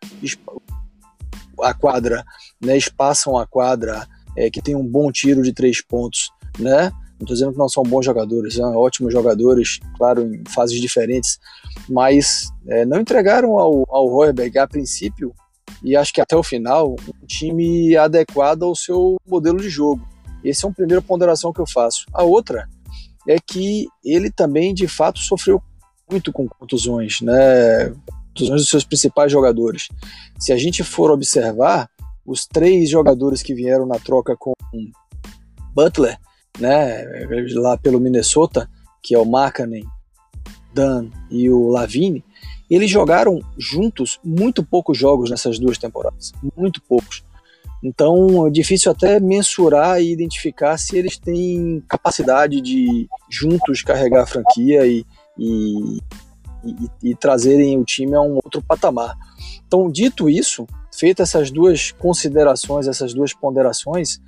a 1.61 1.73
quadra, 1.73 2.23
né, 2.61 2.77
espaçam 2.77 3.37
a 3.37 3.45
quadra, 3.45 4.07
é, 4.37 4.49
que 4.49 4.61
tem 4.61 4.75
um 4.75 4.85
bom 4.85 5.11
tiro 5.11 5.41
de 5.41 5.51
três 5.51 5.81
pontos, 5.81 6.31
né? 6.57 6.91
Não 7.19 7.25
estou 7.25 7.35
dizendo 7.35 7.51
que 7.51 7.57
não 7.57 7.67
são 7.67 7.83
bons 7.83 8.05
jogadores, 8.05 8.53
são 8.55 8.75
ótimos 8.75 9.11
jogadores, 9.11 9.79
claro, 9.97 10.33
em 10.33 10.41
fases 10.47 10.79
diferentes, 10.79 11.37
mas 11.89 12.49
é, 12.67 12.85
não 12.85 13.01
entregaram 13.01 13.57
ao, 13.57 13.85
ao 13.89 14.21
a 14.23 14.67
princípio 14.67 15.33
e 15.83 15.95
acho 15.95 16.13
que 16.13 16.21
até 16.21 16.35
o 16.35 16.43
final 16.43 16.95
um 17.07 17.25
time 17.25 17.95
adequado 17.95 18.63
ao 18.63 18.75
seu 18.75 19.17
modelo 19.27 19.59
de 19.59 19.69
jogo. 19.69 20.01
Essa 20.43 20.65
é 20.65 20.67
uma 20.67 20.73
primeira 20.73 21.01
ponderação 21.01 21.51
que 21.51 21.59
eu 21.59 21.67
faço. 21.67 22.05
A 22.13 22.23
outra 22.23 22.67
é 23.27 23.37
que 23.39 23.87
ele 24.03 24.31
também 24.31 24.73
de 24.73 24.87
fato 24.87 25.19
sofreu 25.19 25.61
muito 26.09 26.31
com 26.31 26.47
contusões, 26.47 27.19
né? 27.21 27.89
Contusões 28.29 28.61
dos 28.61 28.69
seus 28.69 28.85
principais 28.85 29.31
jogadores. 29.31 29.89
Se 30.39 30.53
a 30.53 30.57
gente 30.57 30.83
for 30.83 31.11
observar, 31.11 31.89
os 32.25 32.45
três 32.45 32.89
jogadores 32.89 33.41
que 33.41 33.55
vieram 33.55 33.85
na 33.85 33.97
troca 33.97 34.35
com 34.37 34.53
Butler, 35.73 36.17
né, 36.59 37.05
lá 37.55 37.77
pelo 37.77 37.99
Minnesota, 37.99 38.69
que 39.01 39.15
é 39.15 39.19
o 39.19 39.25
Markkanen, 39.25 39.85
Dan 40.73 41.09
e 41.31 41.49
o 41.49 41.69
Lavine, 41.69 42.23
eles 42.69 42.89
jogaram 42.89 43.39
juntos 43.57 44.19
muito 44.23 44.63
poucos 44.63 44.97
jogos 44.97 45.29
nessas 45.29 45.57
duas 45.57 45.77
temporadas, 45.77 46.31
muito 46.55 46.81
poucos. 46.81 47.23
Então 47.83 48.45
é 48.45 48.49
difícil 48.49 48.91
até 48.91 49.19
mensurar 49.19 50.01
e 50.01 50.11
identificar 50.11 50.77
se 50.77 50.97
eles 50.97 51.17
têm 51.17 51.81
capacidade 51.87 52.61
de 52.61 53.07
juntos 53.29 53.81
carregar 53.81 54.23
a 54.23 54.27
franquia 54.27 54.85
e, 54.85 55.05
e, 55.37 55.97
e, 56.63 57.09
e 57.11 57.15
trazerem 57.15 57.79
o 57.79 57.85
time 57.85 58.15
a 58.15 58.21
um 58.21 58.35
outro 58.35 58.61
patamar. 58.61 59.15
Então, 59.65 59.89
dito 59.89 60.29
isso, 60.29 60.67
feitas 60.93 61.29
essas 61.29 61.49
duas 61.49 61.91
considerações, 61.91 62.87
essas 62.87 63.13
duas 63.13 63.33
ponderações, 63.33 64.19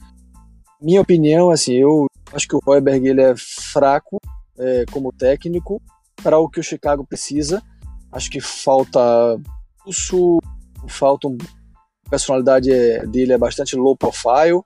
minha 0.81 1.01
opinião, 1.01 1.51
assim, 1.51 1.73
eu 1.73 2.07
acho 2.33 2.47
que 2.47 2.55
o 2.55 2.61
Royberg 2.63 3.07
ele 3.07 3.21
é 3.21 3.33
fraco 3.37 4.19
é, 4.57 4.85
como 4.91 5.11
técnico 5.11 5.81
para 6.21 6.37
o 6.39 6.49
que 6.49 6.59
o 6.59 6.63
Chicago 6.63 7.05
precisa. 7.05 7.61
Acho 8.11 8.29
que 8.29 8.41
falta 8.41 8.99
pulso, 9.83 10.39
falta 10.87 11.27
um 11.27 11.37
personalidade 12.09 12.71
é, 12.71 13.05
dele 13.05 13.33
é 13.33 13.37
bastante 13.37 13.75
low 13.75 13.95
profile. 13.95 14.61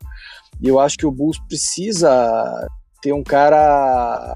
E 0.62 0.68
eu 0.68 0.80
acho 0.80 0.98
que 0.98 1.06
o 1.06 1.12
Bulls 1.12 1.40
precisa 1.48 2.68
ter 3.02 3.14
um 3.14 3.24
cara 3.24 4.36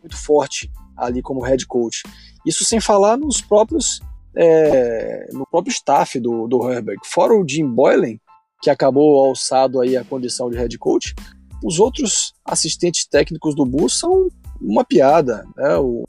muito 0.00 0.16
forte 0.16 0.70
ali 0.96 1.20
como 1.20 1.42
head 1.42 1.66
coach. 1.66 2.02
Isso 2.46 2.64
sem 2.64 2.80
falar 2.80 3.16
nos 3.16 3.40
próprios 3.40 4.00
é, 4.34 5.28
no 5.32 5.46
próprio 5.46 5.72
staff 5.72 6.18
do, 6.18 6.46
do 6.48 6.70
Herbert. 6.70 6.98
Fora 7.04 7.34
o 7.34 7.46
Jim 7.46 7.66
Boylan, 7.66 8.16
que 8.62 8.70
acabou 8.70 9.24
alçado 9.24 9.80
aí 9.80 9.96
a 9.96 10.04
condição 10.04 10.48
de 10.48 10.56
head 10.56 10.78
coach, 10.78 11.14
os 11.62 11.78
outros 11.78 12.34
assistentes 12.44 13.06
técnicos 13.06 13.54
do 13.54 13.64
Bulls 13.64 13.98
são 13.98 14.28
uma 14.60 14.84
piada. 14.84 15.46
Né? 15.56 15.76
O 15.76 16.04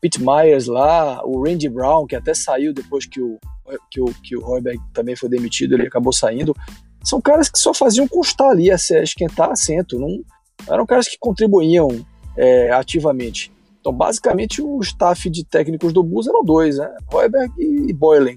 Pete 0.00 0.20
Myers 0.20 0.66
lá, 0.66 1.24
o 1.24 1.42
Randy 1.44 1.68
Brown, 1.68 2.06
que 2.06 2.16
até 2.16 2.34
saiu 2.34 2.72
depois 2.72 3.06
que 3.06 3.20
o, 3.20 3.38
que 3.90 4.00
o, 4.00 4.06
que 4.22 4.36
o 4.36 4.40
Royberg 4.40 4.80
também 4.92 5.16
foi 5.16 5.28
demitido, 5.28 5.74
ele 5.74 5.86
acabou 5.86 6.12
saindo. 6.12 6.54
São 7.02 7.20
caras 7.20 7.48
que 7.48 7.58
só 7.58 7.72
faziam 7.72 8.06
constar 8.08 8.50
ali, 8.50 8.68
esquentar 8.70 9.50
assento, 9.50 9.98
não 9.98 10.22
eram 10.66 10.84
caras 10.84 11.08
que 11.08 11.18
contribuíam 11.18 11.88
é, 12.36 12.70
ativamente. 12.70 13.52
Então, 13.80 13.92
basicamente, 13.92 14.60
o 14.60 14.80
staff 14.80 15.30
de 15.30 15.44
técnicos 15.44 15.92
do 15.92 16.02
Bulls 16.02 16.26
eram 16.26 16.44
dois, 16.44 16.78
né? 16.78 16.94
Royberg 17.10 17.52
e 17.58 17.92
Boylan. 17.92 18.36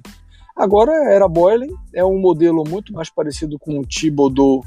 Agora 0.55 0.91
era 1.11 1.27
Boylan, 1.27 1.67
é 1.93 2.05
um 2.05 2.19
modelo 2.19 2.63
muito 2.67 2.93
mais 2.93 3.09
parecido 3.09 3.57
com 3.57 3.79
o 3.79 3.85
Thibodeau 3.85 4.63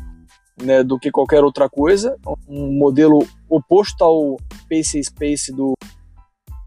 né, 0.61 0.83
do 0.83 0.99
que 0.99 1.11
qualquer 1.11 1.43
outra 1.43 1.69
coisa, 1.69 2.17
um 2.49 2.73
modelo 2.73 3.27
oposto 3.49 4.03
ao 4.05 4.37
Pace 4.69 5.03
Space 5.03 5.53
do, 5.53 5.75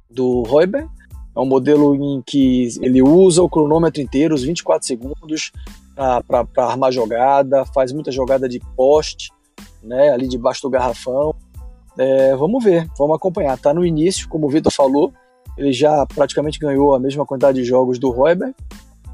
do 0.09 0.43
Royberg, 0.43 0.89
é 1.35 1.39
um 1.39 1.45
modelo 1.45 1.93
em 1.95 2.21
que 2.25 2.69
ele 2.81 3.01
usa 3.01 3.43
o 3.43 3.49
cronômetro 3.49 4.01
inteiro, 4.01 4.33
os 4.33 4.43
24 4.43 4.87
segundos, 4.87 5.51
para 5.95 6.47
armar 6.57 6.91
jogada, 6.91 7.65
faz 7.65 7.91
muita 7.91 8.11
jogada 8.11 8.49
de 8.49 8.59
poste, 8.75 9.31
né, 9.83 10.09
ali 10.09 10.27
debaixo 10.27 10.63
do 10.63 10.69
garrafão. 10.69 11.33
É, 11.97 12.35
vamos 12.35 12.63
ver, 12.63 12.87
vamos 12.97 13.15
acompanhar. 13.15 13.55
Está 13.55 13.73
no 13.73 13.85
início, 13.85 14.27
como 14.27 14.47
o 14.47 14.49
Vitor 14.49 14.71
falou, 14.71 15.13
ele 15.57 15.71
já 15.71 16.05
praticamente 16.05 16.59
ganhou 16.59 16.93
a 16.93 16.99
mesma 16.99 17.25
quantidade 17.25 17.59
de 17.59 17.63
jogos 17.63 17.97
do 17.97 18.11
Royberg, 18.11 18.55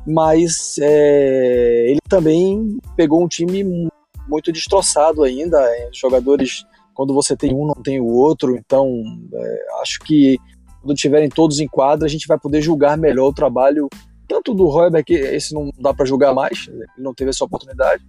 mas 0.05 0.77
é, 0.81 1.87
ele 1.89 2.01
também 2.09 2.77
pegou 2.95 3.23
um 3.23 3.27
time 3.27 3.89
muito 4.33 4.51
destroçado 4.51 5.23
ainda. 5.23 5.57
É, 5.59 5.89
jogadores, 5.93 6.65
quando 6.93 7.13
você 7.13 7.37
tem 7.37 7.53
um, 7.53 7.67
não 7.67 7.75
tem 7.75 7.99
o 7.99 8.07
outro. 8.07 8.57
Então, 8.57 8.89
é, 9.33 9.65
acho 9.81 9.99
que 9.99 10.37
quando 10.81 10.97
tiverem 10.97 11.29
todos 11.29 11.59
em 11.59 11.67
quadra, 11.67 12.05
a 12.05 12.09
gente 12.09 12.27
vai 12.27 12.37
poder 12.37 12.61
julgar 12.61 12.97
melhor 12.97 13.27
o 13.27 13.33
trabalho, 13.33 13.87
tanto 14.27 14.53
do 14.53 14.67
Royber, 14.67 15.05
que 15.05 15.13
esse 15.13 15.53
não 15.53 15.71
dá 15.79 15.93
para 15.93 16.05
julgar 16.05 16.33
mais, 16.33 16.67
ele 16.67 16.85
não 16.97 17.13
teve 17.13 17.29
essa 17.29 17.45
oportunidade, 17.45 18.03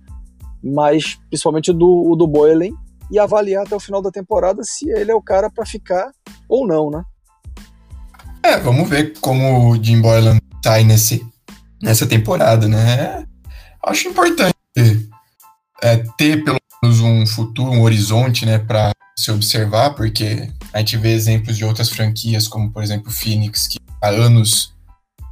mas 0.63 1.17
principalmente 1.29 1.73
do, 1.73 2.11
o 2.11 2.17
do 2.17 2.27
Boylan, 2.27 2.71
e 3.11 3.19
avaliar 3.19 3.65
até 3.65 3.77
o 3.77 3.81
final 3.81 4.03
da 4.03 4.11
temporada 4.11 4.63
se 4.65 4.91
ele 4.91 5.13
é 5.13 5.15
o 5.15 5.23
cara 5.23 5.51
para 5.51 5.67
ficar 5.67 6.11
ou 6.49 6.67
não, 6.67 6.91
né? 6.91 7.05
É, 8.43 8.59
vamos 8.59 8.89
ver 8.89 9.19
como 9.21 9.71
o 9.71 9.83
Jim 9.83 10.01
Boylan 10.01 10.39
sai 10.65 10.83
nesse, 10.83 11.25
nessa 11.81 12.07
temporada, 12.07 12.67
né? 12.67 13.25
Acho 13.85 14.09
importante 14.09 14.55
é, 15.85 15.99
ter 16.17 16.43
pelo 16.43 16.59
menos 16.83 17.01
um 17.01 17.27
futuro, 17.27 17.71
um 17.71 17.83
horizonte, 17.83 18.47
né, 18.47 18.59
para 18.59 18.91
se 19.17 19.31
observar, 19.31 19.91
porque 19.91 20.51
a 20.73 20.79
gente 20.79 20.97
vê 20.97 21.13
exemplos 21.13 21.59
de 21.59 21.65
outras 21.65 21.91
franquias, 21.91 22.49
como 22.49 22.73
por 22.73 22.83
exemplo 22.83 23.09
o 23.09 23.13
Phoenix, 23.13 23.69
que 23.69 23.79
há 24.01 24.09
anos 24.09 24.73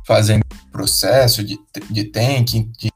fazendo 0.06 0.42
processo 0.70 1.42
de, 1.42 1.58
de 1.90 2.04
tanking, 2.04 2.70
de 2.78 2.90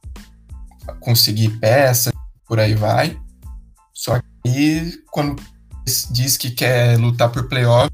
conseguir 1.01 1.59
peça, 1.59 2.13
por 2.47 2.61
aí 2.61 2.75
vai. 2.75 3.19
Só 3.95 4.21
que 4.45 5.03
quando 5.11 5.43
diz 6.11 6.37
que 6.37 6.51
quer 6.51 6.99
lutar 6.99 7.31
por 7.31 7.49
playoff, 7.49 7.91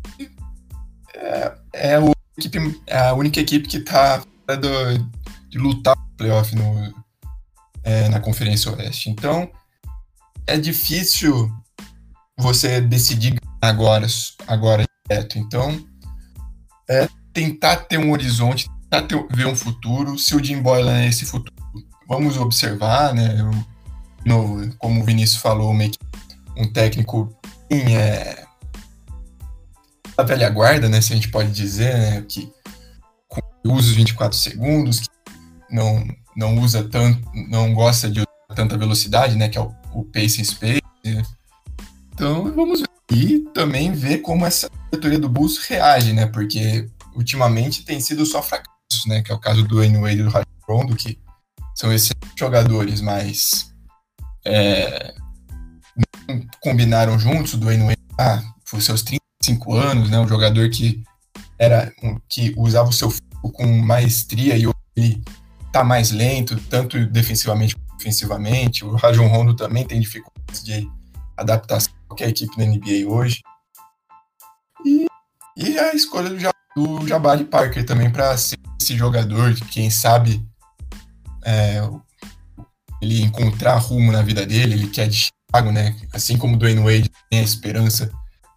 é, 1.14 1.54
é, 1.73 1.97
a, 1.97 2.00
equipe, 2.37 2.83
é 2.88 2.99
a 2.99 3.14
única 3.14 3.40
equipe 3.40 3.69
que 3.69 3.76
está 3.76 4.23
de 5.49 5.59
lutar 5.59 5.95
por 5.95 6.16
playoff 6.16 6.54
no, 6.57 7.01
é, 7.85 8.09
na 8.09 8.21
Conferência 8.21 8.73
Oeste. 8.73 9.11
Então, 9.11 9.51
é 10.47 10.57
difícil 10.59 11.51
você 12.39 12.81
decidir 12.81 13.39
agora, 13.61 14.07
agora 14.47 14.85
direto. 15.09 15.39
Então, 15.39 15.85
é 16.89 17.09
tentar 17.33 17.77
ter 17.77 17.99
um 17.99 18.11
horizonte, 18.11 18.69
tentar 18.91 19.07
ter, 19.07 19.27
ver 19.31 19.47
um 19.47 19.57
futuro. 19.57 20.19
Se 20.19 20.35
o 20.35 20.43
Jim 20.43 20.61
Boylan 20.61 21.01
é 21.01 21.09
esse 21.09 21.25
futuro, 21.25 21.55
vamos 22.09 22.37
observar, 22.37 23.15
né? 23.15 23.37
Como 24.79 25.01
o 25.01 25.05
Vinícius 25.05 25.41
falou, 25.41 25.73
um 26.57 26.73
técnico 26.73 27.35
em, 27.71 27.97
é, 27.97 28.45
a 30.17 30.23
velha 30.23 30.49
guarda, 30.51 30.89
né? 30.89 31.01
Se 31.01 31.12
a 31.12 31.17
gente 31.17 31.31
pode 31.31 31.51
dizer, 31.51 31.97
né? 31.97 32.23
Que 32.23 32.53
usa 33.65 33.91
os 33.91 33.95
24 33.95 34.37
segundos, 34.37 35.01
que 35.01 35.09
não 35.71 36.05
não 36.37 36.59
usa 36.59 36.83
tanto, 36.85 37.21
não 37.49 37.75
gosta 37.75 38.11
de 38.11 38.23
tanta 38.55 38.77
velocidade, 38.77 39.37
né? 39.37 39.49
Que 39.49 39.59
é 39.59 39.61
o, 39.61 39.75
o 39.93 40.05
pace 40.05 40.45
space. 40.45 40.83
Né? 41.05 41.23
Então 42.12 42.45
vamos 42.55 42.81
ver. 42.81 42.89
E 43.11 43.41
também 43.53 43.93
ver 43.93 44.19
como 44.19 44.47
essa 44.47 44.71
diretoria 44.91 45.19
do 45.19 45.29
Bulls 45.29 45.59
reage, 45.59 46.12
né? 46.12 46.27
Porque 46.27 46.89
ultimamente 47.15 47.85
tem 47.85 48.01
sido 48.01 48.25
só 48.25 48.43
fracassos, 48.43 49.07
né? 49.07 49.23
Que 49.23 49.33
é 49.33 49.35
o 49.35 49.41
caso 49.41 49.62
do 49.65 49.77
Wade 49.77 50.21
e 50.21 50.23
do 50.23 50.33
Rondo, 50.67 50.97
que 50.97 51.19
são 51.75 51.93
excelentes 51.93 52.33
jogadores, 52.39 53.01
mas 53.01 53.73
é, 54.45 55.15
não 56.29 56.47
combinaram 56.61 57.19
juntos. 57.19 57.55
O 57.55 57.59
Dwayne 57.59 57.85
Wade, 57.85 58.01
ah, 58.19 58.43
por 58.71 58.81
seus 58.81 59.03
35 59.03 59.75
anos, 59.75 60.11
né? 60.11 60.19
Um 60.19 60.29
jogador 60.29 60.71
que 60.71 61.03
era 61.59 61.93
um, 62.03 62.19
que 62.29 62.55
usava 62.57 62.89
o 62.89 62.93
seu 62.93 63.12
com 63.43 63.67
maestria 63.67 64.57
e 64.57 64.65
ele 64.97 65.23
tá 65.73 65.83
mais 65.83 66.11
lento, 66.11 66.61
tanto 66.69 67.05
defensivamente 67.07 67.75
como 67.75 67.97
ofensivamente. 67.97 68.85
O 68.85 68.95
Rajon 68.95 69.26
Rondo 69.26 69.55
também 69.55 69.87
tem 69.87 70.00
dificuldades 70.00 70.62
de 70.62 70.88
adaptação 71.37 71.93
a 72.05 72.09
qualquer 72.09 72.29
equipe 72.29 72.57
na 72.59 72.67
NBA 72.67 73.09
hoje. 73.09 73.41
E, 74.85 75.07
e 75.57 75.79
a 75.79 75.95
escolha 75.95 76.31
do, 76.31 76.99
do 76.99 77.09
Jabari 77.09 77.45
Parker 77.45 77.85
também 77.85 78.11
para 78.11 78.37
ser 78.37 78.59
esse 78.81 78.97
jogador, 78.97 79.55
quem 79.71 79.91
sabe 79.91 80.45
é, 81.45 81.81
ele 83.00 83.23
encontrar 83.23 83.76
rumo 83.79 84.12
na 84.12 84.23
vida 84.23 84.45
dele, 84.45 84.75
ele 84.75 84.88
quer 84.88 85.09
de 85.09 85.17
Chicago, 85.17 85.73
né? 85.73 85.97
Assim 86.12 86.37
como 86.37 86.55
o 86.55 86.59
Dwayne 86.59 86.81
Wade 86.81 87.11
tem 87.31 87.41
a 87.41 87.45
esperança 87.45 88.11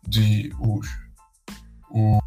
de 0.07 0.51
o, 0.59 0.81
o, 1.89 2.19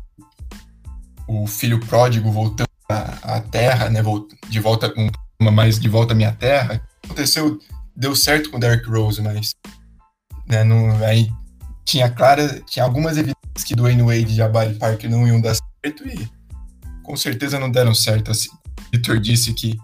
o 1.28 1.46
filho 1.46 1.78
pródigo 1.80 2.30
voltando 2.30 2.68
à, 2.88 3.40
terra, 3.40 3.90
né? 3.90 4.00
De 4.48 4.60
volta 4.60 4.90
com 4.90 5.08
uma 5.40 5.50
mais 5.50 5.78
de 5.78 5.88
volta 5.88 6.14
à 6.14 6.16
minha 6.16 6.32
terra. 6.32 6.80
Aconteceu, 7.04 7.58
deu 7.94 8.16
certo 8.16 8.50
com 8.50 8.58
Derrick 8.58 8.88
Rose, 8.88 9.20
mas 9.20 9.54
né, 10.46 10.64
não, 10.64 10.90
aí 11.04 11.30
tinha 11.84 12.10
clara, 12.10 12.60
tinha 12.66 12.84
algumas 12.84 13.16
evidências 13.16 13.64
que 13.64 13.74
Dwayne 13.74 14.02
Wade 14.02 14.32
e 14.32 14.36
Jabari 14.36 14.74
Parker 14.74 15.10
não 15.10 15.26
iam 15.26 15.40
dar 15.40 15.54
certo 15.84 16.06
e 16.06 16.28
com 17.02 17.16
certeza 17.16 17.58
não 17.58 17.70
deram 17.70 17.94
certo 17.94 18.30
assim. 18.30 18.50
O 18.50 18.90
Victor 18.92 19.20
disse 19.20 19.52
que 19.52 19.76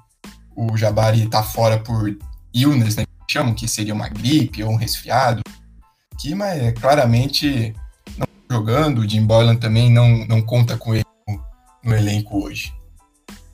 o 0.56 0.76
Jabari 0.76 1.26
tá 1.28 1.42
fora 1.42 1.78
por 1.78 2.16
illness, 2.52 2.96
né? 2.96 3.04
Chamam 3.30 3.54
que 3.54 3.66
seria 3.66 3.94
uma 3.94 4.08
gripe 4.08 4.62
ou 4.62 4.70
um 4.70 4.76
resfriado. 4.76 5.42
Que, 6.20 6.34
mas 6.34 6.62
é, 6.62 6.73
claramente 6.73 7.75
não 8.16 8.26
tá 8.26 8.54
jogando. 8.54 8.99
O 8.99 9.08
Jim 9.08 9.25
Boylan 9.25 9.56
também 9.56 9.90
não, 9.90 10.26
não 10.26 10.40
conta 10.40 10.76
com 10.76 10.94
ele 10.94 11.04
no, 11.26 11.42
no 11.84 11.96
elenco 11.96 12.44
hoje. 12.44 12.73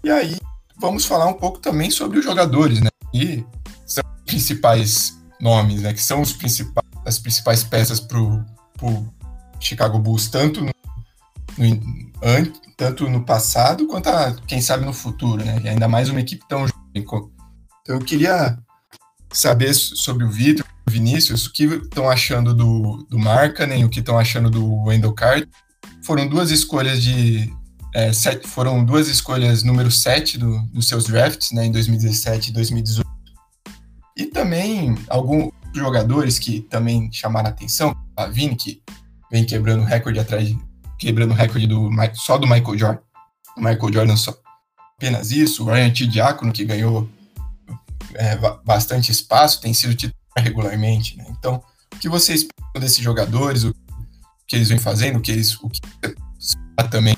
E 0.02 0.10
aí, 0.10 0.36
vamos 0.78 1.04
falar 1.04 1.26
um 1.26 1.34
pouco 1.34 1.58
também 1.58 1.90
sobre 1.90 2.18
os 2.18 2.24
jogadores, 2.24 2.80
né? 2.80 2.88
Que 3.12 3.44
são 3.86 4.02
os 4.04 4.22
principais 4.24 5.18
nomes, 5.40 5.82
né? 5.82 5.92
Que 5.92 6.02
são 6.02 6.20
os 6.20 6.32
principais, 6.32 6.88
as 7.04 7.18
principais 7.18 7.62
peças 7.62 8.00
pro, 8.00 8.44
pro 8.76 9.06
Chicago 9.58 9.98
Bulls, 9.98 10.28
tanto 10.28 10.62
no, 10.62 10.72
no, 11.58 12.52
tanto 12.76 13.08
no 13.08 13.24
passado 13.24 13.86
quanto, 13.86 14.08
a, 14.08 14.34
quem 14.46 14.60
sabe, 14.60 14.84
no 14.84 14.92
futuro, 14.92 15.44
né? 15.44 15.60
E 15.62 15.68
ainda 15.68 15.86
mais 15.86 16.08
uma 16.08 16.20
equipe 16.20 16.44
tão 16.48 16.66
então 16.94 17.30
eu 17.86 17.98
queria 17.98 18.58
saber 19.32 19.74
sobre 19.74 20.24
o 20.24 20.30
Vitor, 20.30 20.66
o 20.86 20.90
Vinícius, 20.90 21.46
o 21.46 21.52
que 21.52 21.64
estão 21.64 22.08
achando 22.08 22.54
do, 22.54 23.06
do 23.08 23.18
Markkanen, 23.18 23.84
o 23.84 23.88
que 23.88 24.00
estão 24.00 24.18
achando 24.18 24.50
do 24.50 24.84
Wendell 24.84 25.12
Carter. 25.12 25.48
Foram 26.02 26.28
duas 26.28 26.50
escolhas 26.50 27.02
de. 27.02 27.52
É, 27.94 28.12
foram 28.46 28.84
duas 28.84 29.08
escolhas 29.08 29.62
número 29.62 29.90
7 29.90 30.38
do, 30.38 30.60
dos 30.66 30.86
seus 30.86 31.04
drafts, 31.04 31.50
né, 31.50 31.66
em 31.66 31.72
2017 31.72 32.50
e 32.50 32.52
2018. 32.52 33.08
E 34.16 34.26
também 34.26 34.96
alguns 35.08 35.52
jogadores 35.74 36.38
que 36.38 36.60
também 36.60 37.10
chamaram 37.12 37.48
a 37.48 37.50
atenção, 37.50 37.94
a 38.16 38.26
Vini, 38.26 38.54
que 38.54 38.82
vem 39.30 39.44
quebrando 39.44 39.84
recorde 39.84 40.20
atrás 40.20 40.46
de, 40.46 40.58
quebrando 40.98 41.34
recorde 41.34 41.66
do, 41.66 41.90
só 42.14 42.38
do 42.38 42.46
Michael 42.46 42.78
Jordan. 42.78 43.00
O 43.56 43.60
Michael 43.60 43.92
Jordan 43.92 44.16
só, 44.16 44.34
apenas 44.96 45.30
isso. 45.30 45.64
O 45.64 45.66
Ryan 45.66 45.90
T. 45.90 46.06
Que 46.52 46.64
ganhou 46.64 47.08
é, 48.14 48.36
bastante 48.64 49.10
espaço, 49.10 49.60
tem 49.60 49.72
sido 49.72 49.94
titular 49.94 50.20
regularmente. 50.36 51.16
Né? 51.16 51.24
Então, 51.30 51.62
o 51.92 51.98
que 51.98 52.08
vocês 52.08 52.44
pensam 52.44 52.80
desses 52.80 53.02
jogadores, 53.02 53.64
o 53.64 53.74
que 54.46 54.56
eles 54.56 54.68
vêm 54.68 54.78
fazendo, 54.78 55.16
o 55.16 55.20
que 55.20 55.32
eles 55.32 55.54
o 55.56 55.68
que 55.68 55.80
também? 56.90 57.16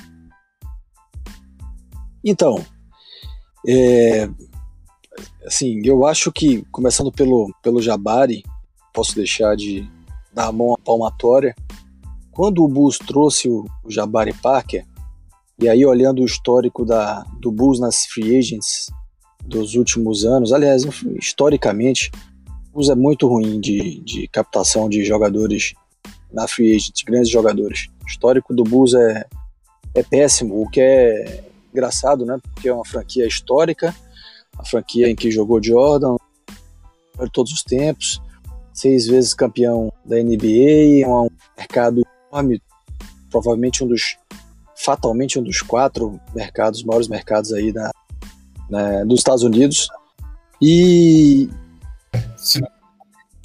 Então, 2.25 2.65
é, 3.67 4.29
assim, 5.47 5.81
eu 5.85 6.07
acho 6.07 6.31
que, 6.33 6.63
começando 6.71 7.11
pelo, 7.13 7.53
pelo 7.63 7.83
Jabari, 7.83 8.43
posso 8.93 9.15
deixar 9.15 9.57
de 9.57 9.89
dar 10.33 10.47
a 10.47 10.53
mão 10.53 10.75
à 10.75 10.79
palmatória. 10.79 11.55
Quando 12.31 12.65
o 12.65 12.69
Bulls 12.69 12.99
trouxe 12.99 13.49
o, 13.49 13.65
o 13.85 13.91
Jabari 13.91 14.33
Parker, 14.35 14.87
e 15.59 15.69
aí, 15.69 15.85
olhando 15.85 16.23
o 16.23 16.25
histórico 16.25 16.85
da, 16.85 17.23
do 17.41 17.53
Bulls 17.53 17.79
nas 17.79 18.07
free 18.07 18.37
agents 18.37 18.91
dos 19.45 19.75
últimos 19.75 20.25
anos, 20.25 20.53
aliás, 20.53 20.83
historicamente, 21.21 22.11
o 22.71 22.75
Bulls 22.75 22.89
é 22.89 22.95
muito 22.95 23.29
ruim 23.29 23.61
de, 23.61 24.01
de 24.01 24.27
captação 24.29 24.89
de 24.89 25.05
jogadores 25.05 25.75
na 26.33 26.49
free 26.49 26.75
agent, 26.75 27.05
grandes 27.05 27.31
jogadores. 27.31 27.89
O 28.03 28.09
histórico 28.09 28.55
do 28.55 28.65
Bulls 28.65 28.95
é, 28.95 29.27
é 29.95 30.03
péssimo, 30.03 30.63
o 30.63 30.69
que 30.69 30.81
é 30.81 31.45
engraçado, 31.73 32.25
né? 32.25 32.39
Porque 32.55 32.69
é 32.69 32.75
uma 32.75 32.85
franquia 32.85 33.27
histórica, 33.27 33.95
a 34.59 34.65
franquia 34.65 35.09
em 35.09 35.17
que 35.17 35.31
jogou 35.31 35.63
Jordan 35.63 36.17
de 37.21 37.31
todos 37.31 37.53
os 37.53 37.63
tempos, 37.63 38.21
seis 38.73 39.07
vezes 39.07 39.35
campeão 39.35 39.93
da 40.05 40.17
NBA, 40.17 41.07
um 41.07 41.29
mercado 41.57 42.03
enorme, 42.31 42.61
provavelmente 43.31 43.85
um 43.85 43.87
dos 43.87 44.17
fatalmente 44.83 45.39
um 45.39 45.43
dos 45.43 45.63
quatro 45.63 46.21
mercados, 46.35 46.83
maiores 46.83 47.07
mercados 47.07 47.53
aí 47.53 47.73
da, 47.73 47.93
né, 48.69 49.05
dos 49.05 49.21
Estados 49.21 49.45
Unidos. 49.45 49.89
E. 50.61 51.49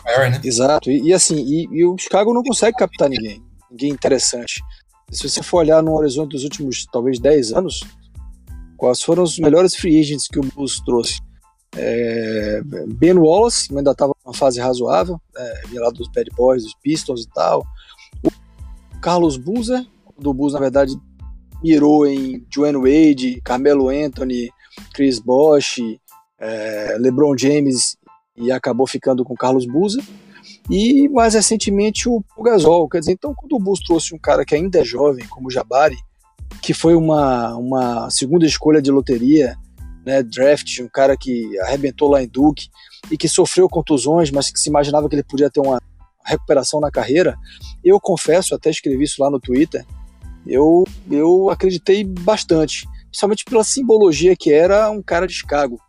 maior, 0.03 0.31
né? 0.31 0.41
Exato. 0.43 0.89
E, 0.89 1.09
e 1.09 1.13
assim, 1.13 1.37
e, 1.37 1.67
e, 1.71 1.85
o 1.85 1.97
Chicago 1.97 2.33
não 2.33 2.43
consegue 2.43 2.77
captar 2.77 3.09
ninguém. 3.09 3.43
Ninguém 3.69 3.91
interessante. 3.91 4.63
Se 5.11 5.29
você 5.29 5.43
for 5.43 5.59
olhar 5.59 5.81
no 5.83 5.95
horizonte 5.95 6.31
dos 6.31 6.43
últimos, 6.43 6.85
talvez, 6.91 7.19
10 7.19 7.53
anos, 7.53 7.81
quais 8.77 9.01
foram 9.01 9.23
os 9.23 9.37
melhores 9.39 9.75
free 9.75 9.99
agents 9.99 10.27
que 10.27 10.39
o 10.39 10.43
Bulls 10.43 10.81
trouxe? 10.85 11.19
É, 11.75 12.61
ben 12.87 13.17
Wallace, 13.17 13.75
ainda 13.75 13.91
estava 13.91 14.13
numa 14.23 14.33
fase 14.33 14.59
razoável, 14.59 15.19
é, 15.37 15.79
lá 15.79 15.89
dos 15.89 16.07
Bad 16.07 16.29
Boys, 16.35 16.63
dos 16.63 16.75
Pistons 16.81 17.23
e 17.23 17.29
tal. 17.33 17.65
O 18.23 18.31
Carlos 19.01 19.37
Boozer, 19.37 19.85
do 20.17 20.33
Bulls, 20.33 20.53
na 20.53 20.59
verdade, 20.59 20.95
mirou 21.61 22.07
em 22.07 22.45
Dwayne 22.53 22.77
Wade, 22.77 23.41
Carmelo 23.43 23.89
Anthony, 23.89 24.49
Chris 24.93 25.19
Bosh, 25.19 25.81
é, 26.39 26.97
LeBron 26.99 27.37
James 27.37 27.97
e 28.35 28.51
acabou 28.51 28.87
ficando 28.87 29.23
com 29.23 29.35
Carlos 29.35 29.65
Buza. 29.65 30.01
E 30.69 31.07
mais 31.09 31.33
recentemente 31.33 32.07
o, 32.07 32.23
o 32.35 32.43
Gasol. 32.43 32.87
Quer 32.87 32.99
dizer, 32.99 33.13
então 33.13 33.33
quando 33.33 33.53
o 33.53 33.59
Bulls 33.59 33.81
trouxe 33.81 34.13
um 34.13 34.19
cara 34.19 34.45
que 34.45 34.55
ainda 34.55 34.79
é 34.79 34.83
jovem, 34.83 35.25
como 35.27 35.47
o 35.47 35.51
Jabari, 35.51 35.97
que 36.61 36.73
foi 36.73 36.95
uma, 36.95 37.55
uma 37.55 38.09
segunda 38.09 38.45
escolha 38.45 38.81
de 38.81 38.91
loteria, 38.91 39.57
né, 40.05 40.23
draft, 40.23 40.79
um 40.79 40.87
cara 40.87 41.17
que 41.17 41.59
arrebentou 41.59 42.09
lá 42.09 42.23
em 42.23 42.27
Duke 42.27 42.69
e 43.11 43.17
que 43.17 43.27
sofreu 43.27 43.67
contusões, 43.67 44.31
mas 44.31 44.49
que 44.49 44.59
se 44.59 44.69
imaginava 44.69 45.09
que 45.09 45.15
ele 45.15 45.23
podia 45.23 45.49
ter 45.49 45.59
uma 45.59 45.81
recuperação 46.23 46.79
na 46.79 46.91
carreira. 46.91 47.37
Eu 47.83 47.99
confesso, 47.99 48.55
até 48.55 48.69
escrevi 48.69 49.03
isso 49.03 49.21
lá 49.21 49.29
no 49.29 49.39
Twitter, 49.39 49.85
eu, 50.45 50.85
eu 51.11 51.49
acreditei 51.49 52.03
bastante, 52.03 52.87
principalmente 53.09 53.43
pela 53.43 53.63
simbologia 53.63 54.35
que 54.35 54.51
era 54.51 54.89
um 54.89 55.01
cara 55.01 55.27
de 55.27 55.33
Chicago. 55.33 55.79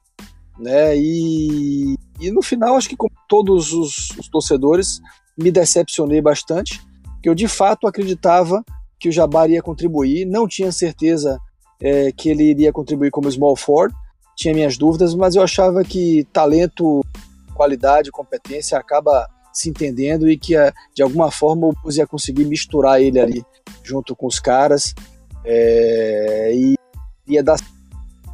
Né? 0.59 0.96
E, 0.96 1.94
e 2.20 2.31
no 2.31 2.42
final, 2.42 2.76
acho 2.76 2.88
que 2.88 2.96
como 2.96 3.12
todos 3.28 3.72
os, 3.72 4.11
os 4.18 4.28
torcedores, 4.28 5.00
me 5.37 5.52
decepcionei 5.52 6.20
bastante, 6.20 6.81
porque 7.04 7.28
eu 7.28 7.35
de 7.35 7.46
fato 7.46 7.87
acreditava 7.87 8.64
que 8.98 9.08
o 9.08 9.12
Jabari 9.12 9.54
ia 9.54 9.62
contribuir, 9.62 10.24
não 10.24 10.46
tinha 10.46 10.72
certeza 10.72 11.38
é, 11.80 12.11
que 12.12 12.28
ele 12.28 12.50
iria 12.50 12.72
contribuir 12.72 13.11
como 13.11 13.30
small 13.30 13.56
forward, 13.56 13.94
tinha 14.37 14.54
minhas 14.54 14.76
dúvidas, 14.76 15.14
mas 15.14 15.34
eu 15.34 15.42
achava 15.42 15.82
que 15.84 16.26
talento, 16.32 17.04
qualidade, 17.54 18.11
competência 18.11 18.78
acaba 18.78 19.28
se 19.52 19.68
entendendo 19.68 20.28
e 20.30 20.38
que 20.38 20.54
de 20.94 21.02
alguma 21.02 21.30
forma 21.30 21.66
o 21.66 21.72
Bus 21.82 21.96
ia 21.96 22.06
conseguir 22.06 22.44
misturar 22.44 23.00
ele 23.00 23.18
ali 23.18 23.44
junto 23.82 24.14
com 24.14 24.26
os 24.26 24.38
caras 24.38 24.94
é, 25.44 26.52
e 26.54 26.74
ia 27.26 27.42
dar 27.42 27.58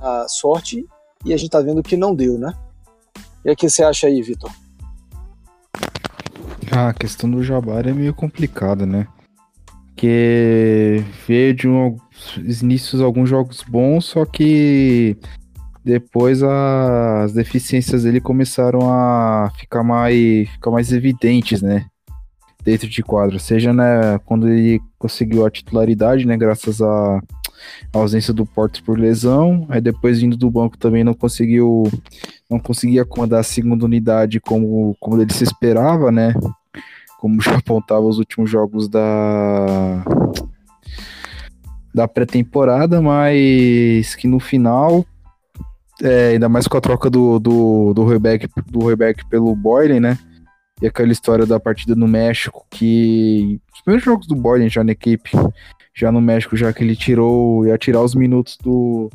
a 0.00 0.28
sorte 0.28 0.86
e 1.24 1.32
a 1.32 1.36
gente 1.36 1.50
tá 1.50 1.60
vendo 1.60 1.82
que 1.82 1.96
não 1.96 2.14
deu, 2.14 2.38
né? 2.38 2.52
E 3.44 3.50
o 3.50 3.56
que 3.56 3.68
você 3.68 3.82
acha 3.82 4.06
aí, 4.06 4.20
Vitor? 4.20 4.50
Ah, 6.70 6.88
a 6.88 6.94
questão 6.94 7.30
do 7.30 7.42
Jabari 7.42 7.90
é 7.90 7.92
meio 7.92 8.12
complicada, 8.12 8.84
né? 8.84 9.06
Que 9.96 11.04
veio 11.26 11.54
de 11.54 11.68
um, 11.68 11.96
inícios 12.38 13.00
alguns 13.00 13.28
jogos 13.28 13.62
bons, 13.62 14.06
só 14.06 14.24
que 14.24 15.16
depois 15.84 16.42
as 16.42 17.34
deficiências 17.34 18.04
dele 18.04 18.20
começaram 18.20 18.90
a 18.90 19.52
ficar 19.58 19.84
mais, 19.84 20.48
ficar 20.48 20.70
mais 20.70 20.90
evidentes, 20.90 21.60
né? 21.60 21.86
Dentro 22.64 22.88
de 22.88 23.02
quadro, 23.02 23.38
seja 23.38 23.74
né, 23.74 24.18
quando 24.24 24.48
ele 24.48 24.80
conseguiu 24.98 25.44
a 25.44 25.50
titularidade, 25.50 26.26
né? 26.26 26.34
Graças 26.34 26.80
à 26.80 27.20
ausência 27.92 28.32
do 28.32 28.46
Porto 28.46 28.82
por 28.82 28.98
lesão, 28.98 29.66
aí 29.68 29.82
depois 29.82 30.20
vindo 30.20 30.36
do 30.36 30.50
banco 30.50 30.78
também 30.78 31.04
não 31.04 31.12
conseguiu, 31.12 31.84
não 32.50 32.58
conseguia 32.58 33.02
acomodar 33.02 33.40
a 33.40 33.44
segunda 33.44 33.84
unidade 33.84 34.40
como, 34.40 34.96
como 34.98 35.20
ele 35.20 35.32
se 35.32 35.44
esperava, 35.44 36.10
né? 36.10 36.32
Como 37.24 37.40
já 37.40 37.56
apontava 37.56 38.02
os 38.02 38.18
últimos 38.18 38.50
jogos 38.50 38.86
da 38.86 40.04
da 41.94 42.06
pré-temporada, 42.06 43.00
mas 43.00 44.14
que 44.14 44.28
no 44.28 44.38
final 44.38 45.06
é, 46.02 46.32
ainda 46.32 46.50
mais 46.50 46.68
com 46.68 46.76
a 46.76 46.82
troca 46.82 47.08
do, 47.08 47.38
do, 47.38 47.94
do 47.94 48.04
Rebeck 48.04 48.46
do 48.66 48.86
Rebeck 48.86 49.24
pelo 49.30 49.56
Boylen, 49.56 50.00
né? 50.00 50.18
E 50.82 50.86
aquela 50.86 51.12
história 51.12 51.46
da 51.46 51.58
partida 51.58 51.94
no 51.94 52.06
México, 52.06 52.66
que 52.68 53.58
os 53.74 53.80
primeiros 53.80 54.04
jogos 54.04 54.26
do 54.26 54.36
Boylen 54.36 54.68
já 54.68 54.84
na 54.84 54.92
equipe, 54.92 55.30
já 55.94 56.12
no 56.12 56.20
México, 56.20 56.58
já 56.58 56.74
que 56.74 56.84
ele 56.84 56.94
tirou, 56.94 57.66
ia 57.66 57.78
tirar 57.78 58.02
os 58.02 58.14
minutos 58.14 58.58
do, 58.62 59.08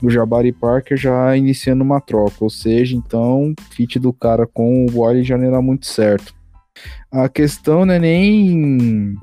do 0.00 0.08
Jabari 0.08 0.52
Parker 0.52 0.96
já 0.96 1.36
iniciando 1.36 1.82
uma 1.82 2.00
troca. 2.00 2.36
Ou 2.42 2.50
seja, 2.50 2.94
então, 2.94 3.52
fit 3.72 3.98
do 3.98 4.12
cara 4.12 4.46
com 4.46 4.86
o 4.86 4.92
Boylen 4.92 5.24
já 5.24 5.36
não 5.36 5.46
era 5.46 5.60
muito 5.60 5.86
certo. 5.86 6.35
A 7.10 7.28
questão 7.28 7.84
não 7.84 7.94
é 7.94 7.98
nem, 7.98 9.14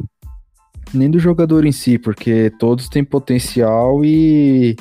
nem 0.94 1.10
do 1.10 1.20
jogador 1.20 1.66
em 1.66 1.72
si, 1.72 1.98
porque 1.98 2.52
todos 2.60 2.90
têm 2.90 3.04
potencial 3.04 4.04
e 4.04 4.76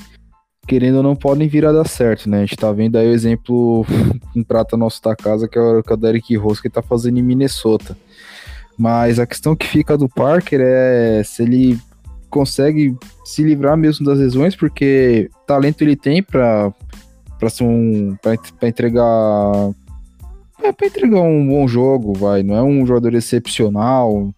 querendo 0.67 0.97
ou 0.97 1.03
não, 1.03 1.17
podem 1.17 1.49
vir 1.49 1.67
a 1.67 1.73
dar 1.73 1.87
certo, 1.87 2.29
né? 2.29 2.39
A 2.39 2.41
gente 2.41 2.57
tá 2.57 2.71
vendo 2.73 2.97
aí 2.97 3.09
o 3.09 3.13
exemplo 3.13 3.85
um 4.35 4.43
prata 4.43 4.77
nosso 4.77 5.03
da 5.03 5.15
casa, 5.15 5.49
que 5.49 5.59
é 5.59 5.61
o, 5.61 5.81
é 5.81 5.97
Derek 5.97 6.37
Rose, 6.37 6.63
que 6.63 6.71
tá 6.71 6.83
fazendo 6.83 7.19
em 7.19 7.23
Minnesota. 7.23 7.97
Mas 8.79 9.19
a 9.19 9.27
questão 9.27 9.55
que 9.55 9.67
fica 9.67 9.99
do 9.99 10.09
Parker 10.09 10.61
é 10.63 11.23
se 11.25 11.43
ele 11.43 11.79
consegue 12.31 12.97
se 13.25 13.43
livrar 13.43 13.77
mesmo 13.77 14.07
das 14.07 14.19
lesões, 14.19 14.57
porque 14.57 15.31
talento 15.47 15.83
ele 15.83 15.97
tem 15.97 16.23
para 16.23 16.73
para 17.39 17.49
um 17.61 18.17
entregar 18.63 19.73
é 20.69 20.73
para 20.73 20.87
entregar 20.87 21.21
um 21.21 21.47
bom 21.47 21.67
jogo, 21.69 22.13
vai, 22.13 22.43
não 22.43 22.55
é 22.55 22.63
um 22.63 22.87
jogador 22.87 23.15
excepcional, 23.15 24.33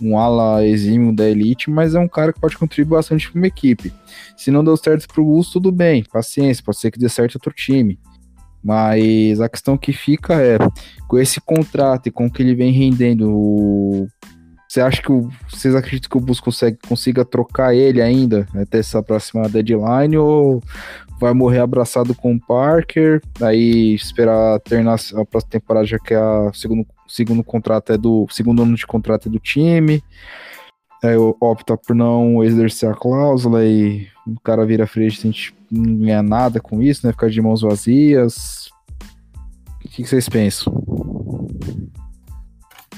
um 0.00 0.18
ala 0.18 0.64
exímio 0.64 1.14
da 1.14 1.28
elite, 1.28 1.70
mas 1.70 1.94
é 1.94 2.00
um 2.00 2.08
cara 2.08 2.32
que 2.32 2.40
pode 2.40 2.56
contribuir 2.58 2.96
bastante 2.96 3.30
para 3.30 3.38
uma 3.38 3.46
equipe. 3.46 3.92
Se 4.36 4.50
não 4.50 4.64
deu 4.64 4.76
certo 4.76 5.06
para 5.06 5.20
o 5.20 5.24
Bulls, 5.24 5.50
tudo 5.50 5.70
bem, 5.70 6.04
paciência, 6.04 6.62
pode 6.64 6.78
ser 6.78 6.90
que 6.90 6.98
dê 6.98 7.08
certo 7.08 7.36
outro 7.36 7.52
time. 7.52 7.98
Mas 8.62 9.40
a 9.40 9.48
questão 9.48 9.76
que 9.76 9.92
fica 9.92 10.34
é, 10.40 10.56
com 11.06 11.18
esse 11.18 11.40
contrato 11.40 12.08
e 12.08 12.10
com 12.10 12.26
o 12.26 12.30
que 12.30 12.42
ele 12.42 12.54
vem 12.54 12.72
rendendo, 12.72 14.08
você 14.66 14.80
acha 14.80 15.02
que 15.02 15.12
o, 15.12 15.28
vocês 15.50 15.74
acreditam 15.74 16.08
que 16.10 16.16
o 16.16 16.20
Bulls 16.20 16.40
consegue, 16.40 16.78
consiga 16.88 17.24
trocar 17.24 17.74
ele 17.74 18.00
ainda 18.00 18.48
até 18.54 18.78
essa 18.78 19.02
próxima 19.02 19.48
deadline 19.48 20.16
ou 20.16 20.62
vai 21.20 21.32
morrer 21.32 21.60
abraçado 21.60 22.14
com 22.14 22.34
o 22.34 22.40
Parker, 22.40 23.20
aí 23.40 23.94
esperar 23.94 24.60
terminar 24.60 24.94
a 24.94 25.24
próxima 25.24 25.50
temporada 25.50 25.86
já 25.86 25.98
que 25.98 26.14
a 26.14 26.50
segundo 26.52 26.86
segundo 27.06 27.44
contrato 27.44 27.92
é 27.92 27.98
do 27.98 28.26
segundo 28.30 28.62
ano 28.62 28.74
de 28.74 28.86
contrato 28.86 29.28
é 29.28 29.30
do 29.30 29.38
time. 29.38 30.02
Aí 31.02 31.16
opta 31.16 31.76
por 31.76 31.94
não 31.94 32.42
exercer 32.42 32.90
a 32.90 32.94
cláusula 32.94 33.64
e 33.64 34.08
o 34.26 34.40
cara 34.40 34.64
vira 34.64 34.86
free 34.86 35.06
agent 35.06 35.52
não 35.70 35.98
ganha 35.98 36.22
nada 36.22 36.60
com 36.60 36.82
isso, 36.82 37.06
né? 37.06 37.12
Ficar 37.12 37.28
de 37.28 37.42
mãos 37.42 37.60
vazias. 37.60 38.70
O 39.84 39.88
que 39.88 40.04
vocês 40.04 40.28
pensam? 40.28 40.72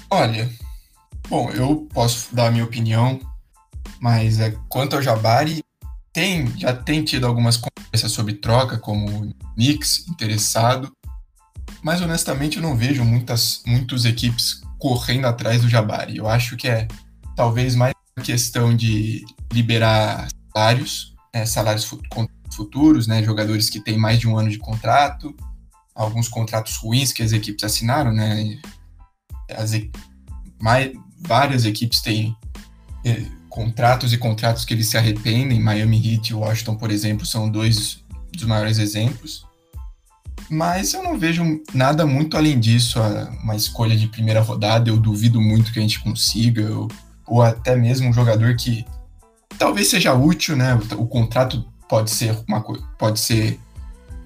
Olha, 0.09 0.49
bom, 1.29 1.51
eu 1.51 1.89
posso 1.93 2.35
dar 2.35 2.47
a 2.47 2.51
minha 2.51 2.65
opinião, 2.65 3.19
mas 4.01 4.39
é, 4.39 4.55
quanto 4.69 4.95
ao 4.95 5.03
Jabari, 5.03 5.65
tem, 6.17 6.51
já 6.57 6.75
tem 6.75 7.05
tido 7.05 7.27
algumas 7.27 7.59
conversas 7.59 8.11
sobre 8.11 8.33
troca, 8.33 8.79
como 8.79 9.35
Knicks 9.55 10.09
interessado, 10.09 10.91
mas 11.83 12.01
honestamente 12.01 12.57
eu 12.57 12.63
não 12.63 12.75
vejo 12.75 13.05
muitas 13.05 13.63
muitas 13.67 14.07
equipes 14.07 14.63
correndo 14.79 15.27
atrás 15.27 15.61
do 15.61 15.69
Jabari. 15.69 16.17
Eu 16.17 16.27
acho 16.27 16.57
que 16.57 16.69
é 16.69 16.89
talvez 17.37 17.75
mais 17.75 17.93
questão 18.25 18.75
de 18.75 19.27
liberar 19.53 20.27
salários, 20.55 21.15
é, 21.35 21.45
salários 21.45 21.85
futuros, 22.51 23.07
né, 23.07 23.23
jogadores 23.23 23.69
que 23.69 23.79
têm 23.79 23.99
mais 23.99 24.19
de 24.19 24.27
um 24.27 24.39
ano 24.39 24.49
de 24.49 24.57
contrato, 24.57 25.37
alguns 25.95 26.29
contratos 26.29 26.77
ruins 26.77 27.13
que 27.13 27.23
as 27.23 27.33
equipes 27.33 27.63
assinaram, 27.63 28.11
né, 28.11 28.59
as, 29.55 29.73
mais, 30.59 30.93
várias 31.21 31.67
equipes 31.67 32.01
têm 32.01 32.35
é, 33.05 33.23
contratos 33.57 34.13
e 34.13 34.19
contratos 34.19 34.67
que 34.67 34.75
eles 34.75 34.87
se 34.87 34.99
arrependem, 34.99 35.59
Miami 35.59 35.97
Heat 35.97 36.29
e 36.29 36.35
Washington, 36.35 36.77
por 36.77 36.91
exemplo, 36.91 37.25
são 37.25 37.49
dois 37.49 38.05
dos 38.31 38.45
maiores 38.45 38.77
exemplos. 38.77 39.47
Mas 40.51 40.93
eu 40.93 41.03
não 41.03 41.19
vejo 41.19 41.43
nada 41.73 42.05
muito 42.05 42.37
além 42.37 42.61
disso, 42.61 43.01
uma 43.43 43.57
escolha 43.57 43.97
de 43.97 44.09
primeira 44.09 44.43
rodada. 44.43 44.91
Eu 44.91 44.99
duvido 44.99 45.41
muito 45.41 45.73
que 45.73 45.79
a 45.79 45.83
gente 45.83 46.01
consiga, 46.01 46.71
ou, 46.71 46.89
ou 47.27 47.43
até 47.43 47.75
mesmo 47.75 48.11
um 48.11 48.13
jogador 48.13 48.55
que 48.57 48.85
talvez 49.59 49.89
seja 49.89 50.13
útil, 50.13 50.55
né? 50.55 50.75
O, 50.75 51.05
o 51.05 51.07
contrato 51.07 51.65
pode 51.89 52.11
ser 52.11 52.39
uma 52.47 52.63
pode 52.99 53.19
ser 53.19 53.59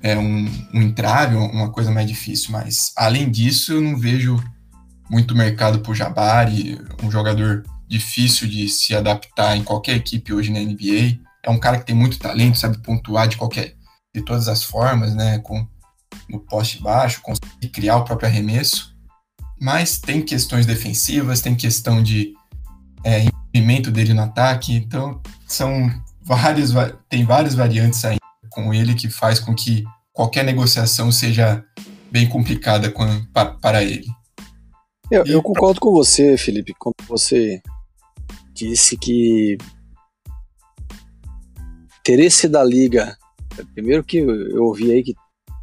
é, 0.03 0.19
um, 0.19 0.51
um 0.75 0.83
entrave, 0.83 1.37
uma 1.37 1.71
coisa 1.71 1.93
mais 1.93 2.09
difícil, 2.09 2.51
mas 2.51 2.93
além 2.97 3.31
disso, 3.31 3.75
eu 3.75 3.81
não 3.81 3.97
vejo 3.97 4.43
muito 5.09 5.37
mercado 5.37 5.79
para 5.79 5.93
o 5.93 5.95
Jabari, 5.95 6.81
um 7.01 7.11
jogador 7.13 7.63
difícil 7.91 8.47
de 8.47 8.69
se 8.69 8.95
adaptar 8.95 9.57
em 9.57 9.65
qualquer 9.65 9.97
equipe 9.97 10.33
hoje 10.33 10.53
na 10.53 10.61
NBA. 10.61 11.19
É 11.43 11.51
um 11.51 11.59
cara 11.59 11.77
que 11.79 11.87
tem 11.87 11.95
muito 11.95 12.21
talento, 12.21 12.57
sabe 12.57 12.79
pontuar 12.79 13.27
de 13.27 13.37
qualquer 13.37 13.75
de 14.15 14.25
todas 14.25 14.47
as 14.47 14.63
formas, 14.63 15.13
né? 15.15 15.41
Com 15.41 15.67
no 16.29 16.39
poste 16.39 16.81
baixo, 16.81 17.21
conseguir 17.21 17.69
criar 17.69 17.97
o 17.97 18.05
próprio 18.05 18.29
arremesso, 18.29 18.95
mas 19.61 19.99
tem 19.99 20.23
questões 20.23 20.67
defensivas, 20.67 21.41
tem 21.41 21.55
questão 21.57 22.03
de 22.03 22.33
é, 23.05 23.25
envolvimento 23.25 23.91
dele 23.91 24.15
no 24.15 24.23
ataque, 24.23 24.73
então 24.73 25.21
são 25.47 25.91
várias, 26.21 26.73
tem 27.09 27.25
várias 27.25 27.55
variantes 27.55 28.05
aí 28.05 28.19
com 28.49 28.73
ele 28.73 28.95
que 28.95 29.09
faz 29.09 29.39
com 29.41 29.55
que 29.55 29.85
qualquer 30.13 30.45
negociação 30.45 31.11
seja 31.11 31.65
bem 32.11 32.29
complicada 32.29 32.91
com, 32.91 33.25
para, 33.33 33.53
para 33.55 33.83
ele. 33.83 34.07
Eu, 35.11 35.25
eu 35.25 35.43
concordo 35.43 35.81
com 35.81 35.93
você, 35.93 36.37
Felipe, 36.37 36.73
quando 36.79 36.95
você 37.09 37.61
disse 38.69 38.97
que 38.97 39.57
interesse 42.01 42.49
da 42.49 42.65
liga. 42.65 43.17
Primeiro 43.75 44.03
que 44.03 44.19
eu 44.19 44.65
ouvi 44.65 44.91
aí 44.91 45.03
que 45.03 45.15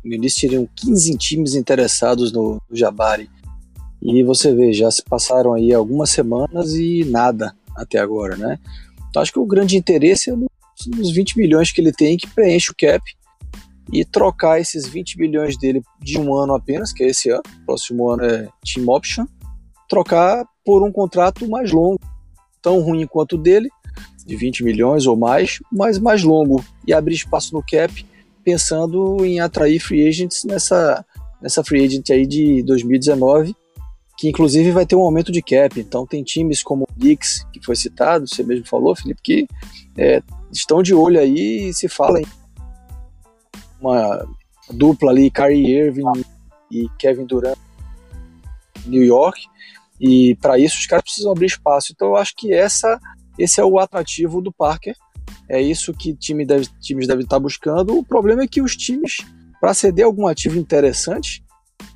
no 0.04 0.14
início 0.14 0.42
teriam 0.42 0.68
15 0.76 1.18
times 1.18 1.56
interessados 1.56 2.32
no, 2.32 2.62
no 2.70 2.76
Jabari. 2.76 3.30
E 4.02 4.24
você 4.24 4.54
vê, 4.54 4.72
já 4.72 4.90
se 4.90 5.04
passaram 5.04 5.54
aí 5.54 5.74
algumas 5.74 6.10
semanas 6.10 6.76
e 6.76 7.04
nada 7.06 7.56
até 7.76 8.00
agora, 8.00 8.38
né? 8.38 8.60
Então 9.10 9.22
acho 9.22 9.34
que 9.34 9.40
o 9.40 9.46
grande 9.46 9.76
interesse 9.76 10.30
é 10.30 10.36
nos 10.36 11.12
20 11.12 11.38
milhões 11.38 11.72
que 11.72 11.82
ele 11.82 11.92
tem 11.92 12.18
que 12.18 12.28
preenche 12.28 12.72
o 12.72 12.76
cap 12.78 13.04
e 13.92 14.06
trocar 14.06 14.60
esses 14.60 14.88
20 14.88 15.18
milhões 15.18 15.58
dele 15.58 15.82
de 16.00 16.20
um 16.20 16.36
ano 16.36 16.54
apenas, 16.54 16.94
que 16.94 17.04
é 17.04 17.08
esse 17.08 17.30
ano, 17.30 17.44
próximo 17.66 18.10
ano 18.10 18.24
é 18.24 18.48
team 18.64 18.88
option, 18.88 19.26
trocar 19.90 20.46
por 20.64 20.84
um 20.84 20.92
contrato 20.92 21.48
mais 21.50 21.72
longo, 21.72 22.00
tão 22.68 22.82
ruim 22.82 23.08
quanto 23.08 23.36
o 23.36 23.38
dele, 23.38 23.70
de 24.26 24.36
20 24.36 24.62
milhões 24.62 25.08
ou 25.08 25.16
mais, 25.16 25.60
mas 25.72 25.98
mais 25.98 26.22
longo 26.22 26.62
e 26.86 26.94
abrir 26.94 27.16
espaço 27.16 27.54
no 27.54 27.64
cap 27.64 28.06
pensando 28.44 29.24
em 29.26 29.40
atrair 29.40 29.80
free 29.80 30.06
agents 30.06 30.44
nessa, 30.44 31.06
nessa 31.42 31.64
free 31.64 31.86
agent 31.86 32.10
aí 32.10 32.28
de 32.28 32.62
2019, 32.64 33.56
que 34.18 34.28
inclusive 34.28 34.72
vai 34.72 34.86
ter 34.86 34.98
um 34.98 35.02
aumento 35.02 35.32
de 35.32 35.42
cap. 35.42 35.80
Então 35.80 36.06
tem 36.06 36.24
times 36.24 36.62
como 36.62 36.84
o 36.84 36.94
Knicks, 37.00 37.48
que 37.54 37.64
foi 37.64 37.78
citado, 37.78 38.28
você 38.28 38.44
mesmo 38.44 38.66
falou, 38.66 38.94
Felipe, 38.94 39.22
que 39.24 39.48
é, 39.98 40.22
estão 40.52 40.84
de 40.84 40.94
olho 40.94 41.22
aí 41.22 41.70
e 41.70 41.74
se 41.74 41.88
fala 41.88 42.20
em 42.20 42.26
uma 43.80 44.28
dupla 44.70 45.12
ali, 45.12 45.32
Kyrie 45.32 45.72
Irving 45.72 46.26
e 46.70 46.90
Kevin 47.00 47.26
Durant 47.26 47.58
New 48.86 49.04
York, 49.04 49.40
e 50.00 50.36
para 50.36 50.60
isso 50.60 50.78
os 50.78 50.86
caras 50.86 51.04
precisam 51.04 51.32
abrir 51.32 51.48
espaço. 51.48 51.92
Então 51.94 52.10
eu 52.10 52.16
acho 52.16 52.34
que 52.36 52.54
essa 52.54 53.00
esse 53.38 53.62
é 53.62 53.64
o 53.64 53.78
atrativo 53.78 54.42
do 54.42 54.52
Parker 54.52 54.96
é 55.50 55.62
isso 55.62 55.94
que 55.94 56.14
time 56.14 56.46
deve, 56.46 56.68
times 56.82 57.08
devem 57.08 57.24
estar 57.24 57.40
buscando. 57.40 57.98
O 57.98 58.04
problema 58.04 58.44
é 58.44 58.48
que 58.48 58.62
os 58.62 58.76
times, 58.76 59.18
para 59.62 59.74
ceder 59.74 60.06
algum 60.06 60.28
ativo 60.28 60.58
interessante, 60.58 61.44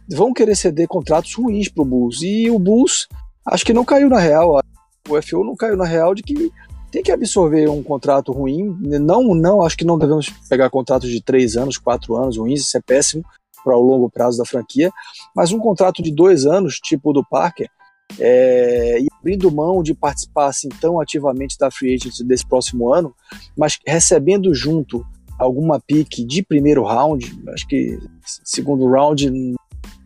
vão 0.09 0.33
querer 0.33 0.55
ceder 0.55 0.87
contratos 0.87 1.33
ruins 1.33 1.67
para 1.67 1.81
o 1.81 1.85
Bulls. 1.85 2.21
E 2.21 2.49
o 2.49 2.57
Bulls, 2.57 3.07
acho 3.45 3.65
que 3.65 3.73
não 3.73 3.83
caiu 3.83 4.09
na 4.09 4.19
real. 4.19 4.61
O 5.09 5.21
FO 5.21 5.43
não 5.43 5.55
caiu 5.55 5.75
na 5.75 5.85
real 5.85 6.15
de 6.15 6.23
que 6.23 6.51
tem 6.91 7.03
que 7.03 7.11
absorver 7.11 7.69
um 7.69 7.83
contrato 7.83 8.31
ruim. 8.31 8.75
Não, 8.79 9.33
não, 9.33 9.61
acho 9.61 9.77
que 9.77 9.85
não 9.85 9.97
devemos 9.97 10.29
pegar 10.49 10.69
contratos 10.69 11.09
de 11.09 11.21
três 11.21 11.57
anos, 11.57 11.77
quatro 11.77 12.15
anos 12.15 12.37
ruins, 12.37 12.61
isso 12.61 12.77
é 12.77 12.81
péssimo 12.81 13.23
para 13.63 13.77
o 13.77 13.81
longo 13.81 14.09
prazo 14.09 14.37
da 14.37 14.45
franquia. 14.45 14.91
Mas 15.35 15.51
um 15.51 15.59
contrato 15.59 16.01
de 16.01 16.11
dois 16.11 16.45
anos, 16.45 16.79
tipo 16.79 17.09
o 17.09 17.13
do 17.13 17.23
Parker, 17.23 17.69
é, 18.19 18.99
e 18.99 19.07
abrindo 19.19 19.51
mão 19.51 19.83
de 19.83 19.93
participar 19.93 20.47
assim 20.47 20.69
tão 20.69 20.99
ativamente 20.99 21.57
da 21.57 21.69
free 21.69 21.95
agency 21.95 22.23
desse 22.23 22.45
próximo 22.45 22.93
ano, 22.93 23.13
mas 23.57 23.77
recebendo 23.85 24.53
junto 24.53 25.05
alguma 25.37 25.79
pique 25.79 26.23
de 26.23 26.43
primeiro 26.43 26.83
round, 26.83 27.31
acho 27.49 27.67
que 27.67 27.99
segundo 28.43 28.87
round 28.87 29.55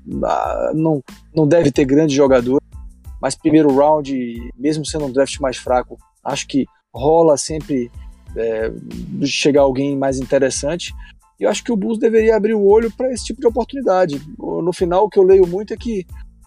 não, 0.05 1.03
não 1.33 1.47
deve 1.47 1.71
ter 1.71 1.85
grande 1.85 2.15
jogador, 2.15 2.61
mas 3.21 3.35
primeiro 3.35 3.73
round, 3.73 4.13
mesmo 4.57 4.85
sendo 4.85 5.05
um 5.05 5.11
draft 5.11 5.39
mais 5.39 5.57
fraco, 5.57 5.97
acho 6.23 6.47
que 6.47 6.65
rola 6.93 7.37
sempre 7.37 7.91
é, 8.35 8.71
chegar 9.23 9.61
alguém 9.61 9.97
mais 9.97 10.19
interessante. 10.19 10.93
E 11.39 11.43
eu 11.43 11.49
acho 11.49 11.63
que 11.63 11.71
o 11.71 11.75
Bulls 11.75 11.99
deveria 11.99 12.35
abrir 12.35 12.53
o 12.53 12.65
olho 12.65 12.91
para 12.95 13.11
esse 13.11 13.25
tipo 13.25 13.41
de 13.41 13.47
oportunidade. 13.47 14.21
No 14.37 14.71
final, 14.71 15.05
o 15.05 15.09
que 15.09 15.19
eu 15.19 15.23
leio 15.23 15.45
muito 15.45 15.73
é 15.73 15.77
que 15.77 16.05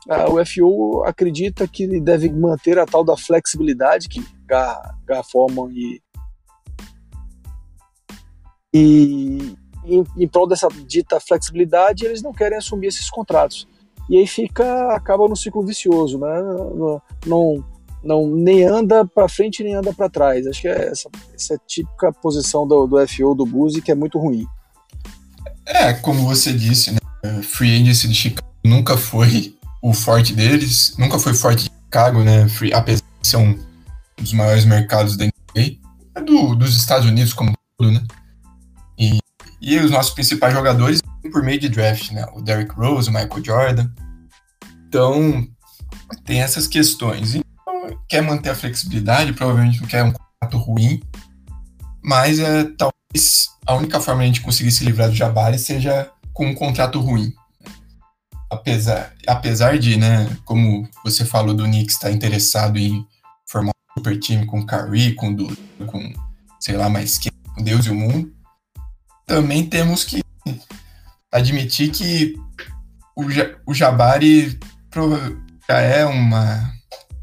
o 0.08 0.44
FO 0.44 1.04
acredita 1.04 1.68
que 1.68 2.00
deve 2.00 2.30
manter 2.30 2.78
a 2.78 2.86
tal 2.86 3.04
da 3.04 3.16
flexibilidade 3.16 4.08
que 4.08 4.24
Gar, 4.46 4.96
Gar 5.04 5.22
Forman 5.22 5.70
e, 5.70 6.00
e 8.72 9.56
em, 9.84 10.04
em 10.16 10.28
prol 10.28 10.48
dessa 10.48 10.68
dita 10.86 11.20
flexibilidade, 11.20 12.06
eles 12.06 12.22
não 12.22 12.32
querem 12.32 12.56
assumir 12.56 12.86
esses 12.86 13.10
contratos. 13.10 13.68
E 14.08 14.16
aí 14.16 14.26
fica, 14.26 14.94
acaba 14.94 15.28
no 15.28 15.36
ciclo 15.36 15.62
vicioso, 15.62 16.18
né? 16.18 16.42
Não, 16.42 17.02
não 17.26 17.64
não 18.00 18.28
nem 18.28 18.64
anda 18.64 19.04
para 19.04 19.28
frente 19.28 19.62
nem 19.62 19.74
anda 19.74 19.92
para 19.92 20.08
trás. 20.08 20.46
Acho 20.46 20.62
que 20.62 20.68
é 20.68 20.88
essa, 20.88 21.10
essa 21.34 21.54
é 21.54 21.58
típica 21.66 22.12
posição 22.12 22.66
do, 22.66 22.86
do 22.86 23.08
FO 23.08 23.34
do 23.34 23.44
Buzzi 23.44 23.82
que 23.82 23.90
é 23.90 23.94
muito 23.94 24.18
ruim. 24.18 24.46
É, 25.66 25.92
como 25.94 26.24
você 26.24 26.52
disse, 26.52 26.92
né? 26.92 26.98
Free 27.42 27.82
Agency 27.82 28.08
de 28.08 28.14
Chicago 28.14 28.48
nunca 28.64 28.96
foi 28.96 29.57
o 29.82 29.92
forte 29.92 30.34
deles, 30.34 30.94
nunca 30.98 31.18
foi 31.18 31.34
forte 31.34 31.64
de 31.64 31.70
Chicago, 31.84 32.22
né? 32.22 32.46
Apesar 32.74 33.04
de 33.20 33.28
ser 33.28 33.36
um 33.36 33.58
dos 34.16 34.32
maiores 34.32 34.64
mercados 34.64 35.16
da 35.16 35.24
NBA, 35.24 35.78
é 36.14 36.20
do, 36.20 36.54
dos 36.54 36.76
Estados 36.76 37.06
Unidos 37.06 37.32
como 37.32 37.52
todo, 37.76 37.92
né? 37.92 38.02
E, 38.98 39.18
e 39.60 39.78
os 39.78 39.90
nossos 39.90 40.12
principais 40.12 40.52
jogadores 40.52 41.00
por 41.30 41.42
meio 41.42 41.60
de 41.60 41.68
draft, 41.68 42.10
né? 42.12 42.26
O 42.34 42.40
Derrick 42.40 42.74
Rose, 42.74 43.08
o 43.08 43.12
Michael 43.12 43.44
Jordan. 43.44 43.90
Então, 44.86 45.46
tem 46.24 46.40
essas 46.40 46.66
questões 46.66 47.38
quer 48.08 48.22
manter 48.22 48.50
a 48.50 48.54
flexibilidade, 48.54 49.32
provavelmente 49.32 49.80
não 49.80 49.88
quer 49.88 50.02
um 50.02 50.12
contrato 50.12 50.58
ruim, 50.58 51.00
mas 52.02 52.38
é, 52.38 52.64
talvez 52.64 53.48
a 53.66 53.74
única 53.74 54.00
forma 54.00 54.22
de 54.22 54.24
a 54.24 54.26
gente 54.28 54.40
conseguir 54.40 54.70
se 54.70 54.84
livrar 54.84 55.08
do 55.08 55.14
Jabari 55.14 55.58
seja 55.58 56.10
com 56.32 56.46
um 56.46 56.54
contrato 56.54 57.00
ruim. 57.00 57.32
Apesar, 58.50 59.12
apesar 59.26 59.78
de, 59.78 59.96
né, 59.96 60.28
como 60.44 60.88
você 61.04 61.24
falou 61.24 61.54
do 61.54 61.64
Knicks 61.64 61.94
estar 61.94 62.08
tá 62.08 62.14
interessado 62.14 62.78
em 62.78 63.06
formar 63.46 63.70
um 63.70 64.00
super 64.00 64.18
time 64.18 64.46
com 64.46 64.64
Curry, 64.64 65.14
com 65.14 65.34
Dudu, 65.34 65.56
com 65.86 66.12
sei 66.58 66.76
lá 66.76 66.88
mais 66.88 67.18
quem, 67.18 67.32
com 67.54 67.62
Deus 67.62 67.86
e 67.86 67.90
o 67.90 67.94
mundo, 67.94 68.32
também 69.26 69.66
temos 69.66 70.04
que 70.04 70.22
admitir 71.30 71.90
que 71.90 72.34
o, 73.14 73.24
o 73.66 73.74
Jabari 73.74 74.58
já 75.68 75.80
é 75.80 76.04
uma 76.06 76.72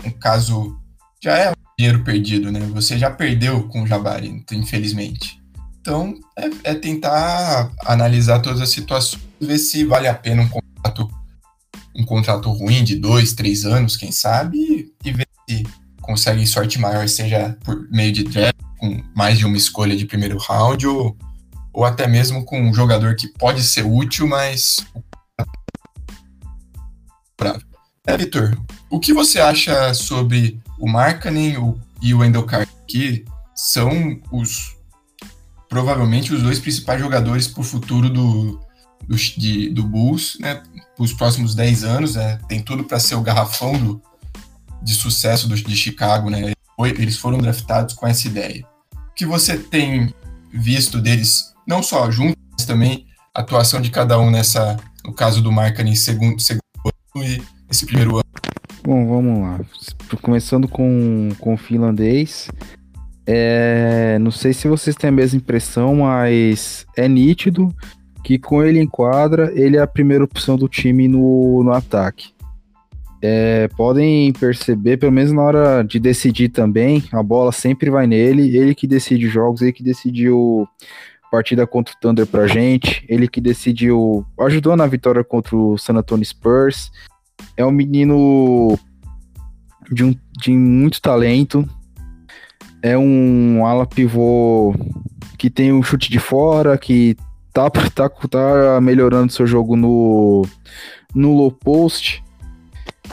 um 0.06 0.12
caso 0.12 0.80
já 1.22 1.36
é 1.38 1.52
um 1.52 1.54
dinheiro 1.78 2.04
perdido, 2.04 2.52
né? 2.52 2.60
Você 2.74 2.98
já 3.00 3.10
perdeu 3.10 3.68
com 3.68 3.82
o 3.82 3.88
Jabari, 3.88 4.46
infelizmente. 4.52 5.42
Então, 5.82 6.14
é, 6.38 6.72
é, 6.72 6.74
tentar 6.76 7.72
analisar 7.86 8.40
todas 8.40 8.62
as 8.62 8.70
situações, 8.70 9.24
ver 9.40 9.58
se 9.58 9.84
vale 9.84 10.08
a 10.08 10.14
pena 10.14 10.44
um 10.44 10.50
contrato, 10.86 11.10
um 11.96 12.06
contrato 12.06 12.52
ruim 12.52 12.84
de 12.84 12.96
dois, 12.96 13.34
três 13.34 13.66
anos, 13.66 13.98
quem 13.98 14.12
sabe, 14.12 14.94
e 15.04 15.12
ver 15.12 15.28
se 15.50 15.64
consegue 16.02 16.46
sorte 16.46 16.80
maior, 16.80 17.08
seja 17.08 17.58
por 17.64 17.90
meio 17.90 18.12
de 18.12 18.24
draft, 18.24 18.60
com 18.78 19.04
mais 19.16 19.38
de 19.38 19.46
uma 19.46 19.58
escolha 19.58 19.96
de 19.96 20.06
primeiro 20.06 20.38
round, 20.38 20.86
ou, 20.86 21.18
ou 21.74 21.84
até 21.84 22.08
mesmo 22.08 22.46
com 22.46 22.62
um 22.62 22.74
jogador 22.74 23.16
que 23.16 23.28
pode 23.28 23.64
ser 23.64 23.86
útil, 23.86 24.28
mas. 24.28 24.86
É, 28.08 28.18
Vitor, 28.18 28.56
o 28.90 29.00
que 29.00 29.14
você 29.14 29.40
acha 29.40 29.94
sobre 29.94 30.60
o 30.80 30.88
Markkanen 30.88 31.56
e 32.02 32.14
o 32.14 32.20
Wendell 32.20 32.46
Carter, 32.46 32.74
que 32.88 33.26
são 33.56 34.22
os 34.32 34.76
provavelmente 35.68 36.34
os 36.34 36.44
dois 36.44 36.60
principais 36.60 37.02
jogadores 37.02 37.48
para 37.48 37.62
o 37.62 37.64
futuro 37.64 38.10
do, 38.10 38.60
do, 39.08 39.16
de, 39.16 39.70
do 39.70 39.84
Bulls, 39.84 40.38
né, 40.40 40.62
para 40.96 41.04
os 41.04 41.14
próximos 41.14 41.56
10 41.56 41.84
anos, 41.84 42.16
né, 42.16 42.40
tem 42.48 42.62
tudo 42.62 42.84
para 42.84 43.00
ser 43.00 43.16
o 43.16 43.22
garrafão 43.22 43.78
do, 43.78 44.02
de 44.82 44.94
sucesso 44.94 45.48
do, 45.48 45.56
de 45.56 45.76
Chicago, 45.76 46.30
né, 46.30 46.54
eles 46.80 47.18
foram 47.18 47.38
draftados 47.38 47.96
com 47.96 48.08
essa 48.08 48.28
ideia. 48.28 48.66
O 48.94 49.14
que 49.16 49.26
você 49.26 49.58
tem 49.58 50.14
visto 50.52 51.00
deles, 51.00 51.54
não 51.68 51.82
só 51.82 52.10
juntos, 52.12 52.36
mas 52.52 52.66
também 52.66 53.06
a 53.34 53.42
atuação 53.42 53.82
de 53.82 53.90
cada 53.90 54.20
um 54.20 54.30
nessa, 54.32 54.78
no 55.04 55.14
caso 55.14 55.42
do 55.42 55.52
Markkanen, 55.52 55.96
segundo, 55.96 56.42
segundo 56.42 56.62
e 57.18 57.42
esse 57.70 57.86
primeiro 57.86 58.16
ano? 58.16 58.26
Bom, 58.84 59.08
vamos 59.08 59.42
lá. 59.42 59.60
Começando 60.22 60.68
com, 60.68 61.30
com 61.40 61.54
o 61.54 61.58
finlandês. 61.58 62.50
É, 63.26 64.20
não 64.20 64.30
sei 64.30 64.54
se 64.54 64.68
vocês 64.68 64.96
têm 64.96 65.08
a 65.08 65.12
mesma 65.12 65.38
impressão, 65.38 65.96
mas 65.96 66.86
é 66.96 67.08
nítido 67.08 67.76
que 68.26 68.40
com 68.40 68.64
ele 68.64 68.80
em 68.80 68.88
quadra, 68.88 69.52
ele 69.54 69.78
é 69.78 69.82
a 69.82 69.86
primeira 69.86 70.24
opção 70.24 70.58
do 70.58 70.68
time 70.68 71.08
no, 71.08 71.64
no 71.64 71.72
ataque. 71.72 72.34
É, 73.22 73.68
podem 73.78 74.34
perceber, 74.34 74.98
pelo 74.98 75.12
menos 75.12 75.32
na 75.32 75.44
hora 75.44 75.84
de 75.84 76.00
decidir 76.00 76.50
também, 76.50 77.04
a 77.12 77.22
bola 77.22 77.52
sempre 77.52 77.88
vai 77.92 78.08
nele, 78.08 78.58
ele 78.58 78.74
que 78.74 78.88
decide 78.88 79.28
jogos, 79.28 79.62
ele 79.62 79.72
que 79.72 79.84
decidiu 79.84 80.68
partida 81.32 81.68
contra 81.68 81.94
o 81.94 82.00
Thunder 82.00 82.26
pra 82.26 82.48
gente, 82.48 83.06
ele 83.08 83.28
que 83.28 83.40
decidiu, 83.40 84.26
ajudou 84.40 84.76
na 84.76 84.88
vitória 84.88 85.24
contra 85.24 85.56
o 85.56 85.78
San 85.78 85.94
Antonio 85.94 86.26
Spurs, 86.26 86.92
é 87.56 87.64
um 87.64 87.72
menino 87.72 88.76
de, 89.92 90.04
um, 90.04 90.16
de 90.42 90.50
muito 90.52 91.00
talento. 91.00 91.64
É 92.82 92.98
um 92.98 93.66
ala 93.66 93.86
pivô 93.86 94.74
que 95.38 95.50
tem 95.50 95.72
um 95.72 95.84
chute 95.84 96.10
de 96.10 96.20
fora, 96.20 96.76
que 96.78 97.16
tá, 97.56 97.70
tá, 97.70 98.10
tá 98.10 98.82
melhorando 98.82 99.32
seu 99.32 99.48
jogo 99.48 99.78
no, 99.78 100.46
no 101.14 101.34
low 101.34 101.52
post. 101.52 102.22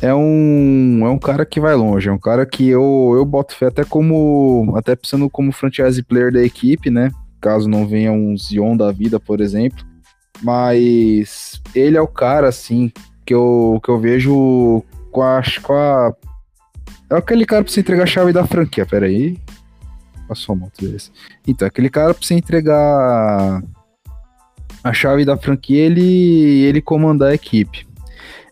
É 0.01 0.13
um, 0.13 1.07
é 1.07 1.09
um 1.09 1.19
cara 1.19 1.47
que 1.47 1.61
vai 1.61 1.75
longe, 1.75 2.09
é 2.09 2.13
um 2.13 2.19
cara 2.19 2.45
que 2.45 2.69
eu, 2.69 3.13
eu 3.15 3.25
boto 3.25 3.55
fé 3.55 3.67
até 3.67 3.85
como. 3.85 4.73
Até 4.77 4.97
pensando 4.97 5.31
como 5.31 5.53
franchise 5.53 6.03
player 6.03 6.33
da 6.33 6.43
equipe, 6.43 6.91
né? 6.91 7.11
Caso 7.41 7.69
não 7.69 7.87
venha 7.87 8.11
um 8.11 8.37
Zion 8.37 8.77
da 8.77 8.91
vida, 8.91 9.21
por 9.21 9.41
exemplo. 9.41 9.85
Mas 10.43 11.63
ele 11.75 11.97
é 11.97 12.01
o 12.01 12.09
cara, 12.09 12.49
assim, 12.49 12.91
que 13.25 13.35
eu, 13.35 13.81
que 13.85 13.91
eu 13.91 14.01
vejo 14.01 14.83
com 15.13 15.23
a, 15.23 15.41
com 15.63 15.73
a. 15.75 16.13
É 17.11 17.17
aquele 17.17 17.45
cara 17.47 17.63
pra 17.63 17.73
você 17.73 17.81
entregar 17.81 18.05
a 18.05 18.07
chave 18.07 18.33
da 18.33 18.47
franquia, 18.47 18.87
peraí. 18.87 19.39
Passou 20.27 20.55
a 20.55 20.57
moto 20.57 20.81
desse. 20.81 21.13
Então, 21.47 21.69
aquele 21.69 21.91
cara 21.91 22.15
pra 22.15 22.27
você 22.27 22.35
entregar 22.35 23.63
a 24.83 24.93
chave 24.93 25.25
da 25.25 25.37
franquia, 25.37 25.85
ele, 25.85 26.63
ele 26.63 26.81
comandar 26.81 27.31
a 27.31 27.35
equipe. 27.35 27.87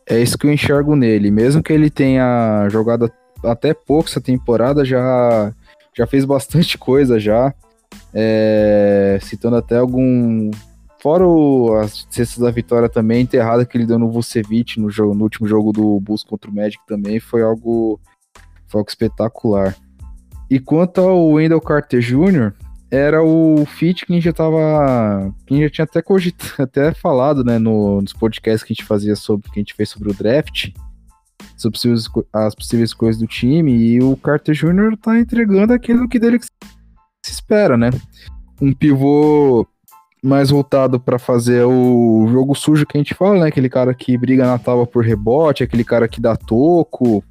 É 0.08 0.20
isso 0.20 0.36
que 0.36 0.46
eu 0.46 0.52
enxergo 0.52 0.96
nele. 0.96 1.30
Mesmo 1.30 1.62
que 1.62 1.72
ele 1.72 1.90
tenha 1.90 2.68
jogado 2.70 3.10
até 3.44 3.72
pouco 3.72 4.08
essa 4.08 4.20
temporada, 4.20 4.84
já, 4.84 5.52
já 5.96 6.06
fez 6.06 6.24
bastante 6.24 6.76
coisa 6.78 7.18
já. 7.18 7.54
É, 8.14 9.18
citando 9.20 9.56
até 9.56 9.76
algum 9.76 10.50
Fora 11.00 11.26
o, 11.26 11.76
as 11.76 12.06
cestas 12.10 12.38
da 12.38 12.50
vitória 12.50 12.86
também, 12.86 13.22
enterrada 13.22 13.64
que 13.64 13.76
ele 13.76 13.86
deu 13.86 13.98
no 13.98 14.10
Vucevic 14.10 14.78
no, 14.78 14.90
jogo, 14.90 15.14
no 15.14 15.22
último 15.22 15.48
jogo 15.48 15.72
do 15.72 15.98
Bulls 15.98 16.22
contra 16.22 16.50
o 16.50 16.54
Magic 16.54 16.78
também, 16.86 17.18
foi 17.18 17.42
algo, 17.42 17.98
foi 18.68 18.80
algo 18.80 18.90
espetacular. 18.90 19.74
E 20.50 20.60
quanto 20.60 21.00
ao 21.00 21.26
Wendell 21.28 21.60
Carter 21.60 22.00
Jr., 22.00 22.52
era 22.90 23.22
o 23.22 23.64
fit 23.64 24.04
que 24.04 24.12
a 24.12 24.16
gente 24.16 24.24
já 24.24 24.32
tava. 24.32 25.32
Que 25.46 25.54
a 25.54 25.56
gente 25.56 25.64
já 25.66 25.70
tinha 25.70 25.84
até 25.84 26.02
cogitado, 26.02 26.54
até 26.58 26.92
falado, 26.92 27.44
né, 27.44 27.58
no, 27.58 28.00
nos 28.00 28.12
podcasts 28.12 28.64
que 28.64 28.72
a 28.72 28.74
gente 28.74 28.84
fazia 28.84 29.14
sobre 29.14 29.48
que 29.50 29.58
a 29.58 29.60
gente 29.60 29.74
fez 29.74 29.88
sobre 29.88 30.10
o 30.10 30.14
draft, 30.14 30.70
sobre 31.56 31.78
as 32.32 32.54
possíveis 32.54 32.92
coisas 32.92 33.20
do 33.20 33.28
time, 33.28 33.72
e 33.72 34.02
o 34.02 34.16
Carter 34.16 34.54
Jr. 34.54 34.96
tá 35.00 35.18
entregando 35.18 35.72
aquilo 35.72 36.08
que 36.08 36.18
dele 36.18 36.38
que 36.38 36.46
se 37.24 37.32
espera, 37.32 37.76
né? 37.76 37.90
Um 38.60 38.72
pivô 38.72 39.66
mais 40.22 40.50
voltado 40.50 41.00
para 41.00 41.18
fazer 41.18 41.64
o 41.64 42.26
jogo 42.30 42.54
sujo 42.54 42.84
que 42.84 42.98
a 42.98 43.00
gente 43.00 43.14
fala, 43.14 43.40
né? 43.40 43.48
Aquele 43.48 43.68
cara 43.68 43.94
que 43.94 44.18
briga 44.18 44.44
na 44.44 44.58
tábua 44.58 44.86
por 44.86 45.04
rebote, 45.04 45.62
aquele 45.62 45.84
cara 45.84 46.08
que 46.08 46.20
dá 46.20 46.36
toco, 46.36 47.24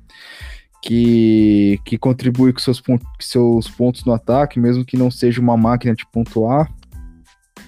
que, 0.82 1.80
que 1.84 1.98
contribui 1.98 2.54
com 2.54 2.60
seus, 2.60 2.82
seus 3.20 3.68
pontos 3.70 4.04
no 4.06 4.14
ataque, 4.14 4.60
mesmo 4.60 4.86
que 4.86 4.98
não 4.98 5.12
seja 5.12 5.42
uma 5.42 5.58
máquina 5.58 5.94
de 5.94 6.06
pontuar. 6.12 6.72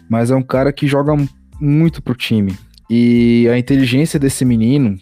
Mas 0.09 0.31
é 0.31 0.35
um 0.35 0.43
cara 0.43 0.71
que 0.71 0.87
joga 0.87 1.13
muito 1.59 2.01
pro 2.01 2.15
time. 2.15 2.57
E 2.89 3.47
a 3.49 3.57
inteligência 3.57 4.19
desse 4.19 4.43
menino, 4.43 4.97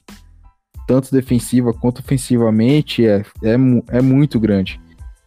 tanto 0.88 1.12
defensiva 1.12 1.74
quanto 1.74 2.00
ofensivamente, 2.00 3.06
é, 3.06 3.24
é, 3.44 3.56
é 3.90 4.02
muito 4.02 4.40
grande. 4.40 4.80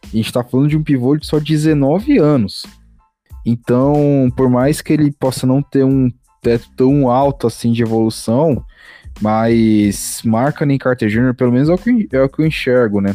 A 0.04 0.16
gente 0.16 0.32
tá 0.32 0.44
falando 0.44 0.68
de 0.68 0.76
um 0.76 0.82
pivô 0.82 1.16
de 1.16 1.26
só 1.26 1.38
19 1.38 2.18
anos. 2.18 2.66
Então, 3.44 4.30
por 4.36 4.48
mais 4.48 4.80
que 4.80 4.92
ele 4.92 5.10
possa 5.10 5.46
não 5.46 5.62
ter 5.62 5.84
um 5.84 6.10
teto 6.40 6.68
tão 6.76 7.10
alto 7.10 7.46
assim 7.46 7.72
de 7.72 7.82
evolução, 7.82 8.64
mas 9.20 10.20
Markkanen 10.24 10.76
e 10.76 10.78
Carter 10.78 11.08
Jr., 11.08 11.34
pelo 11.34 11.52
menos 11.52 11.68
é 11.68 11.72
o 11.72 11.78
que, 11.78 12.08
é 12.12 12.22
o 12.22 12.28
que 12.28 12.40
eu 12.40 12.46
enxergo, 12.46 13.00
né? 13.00 13.14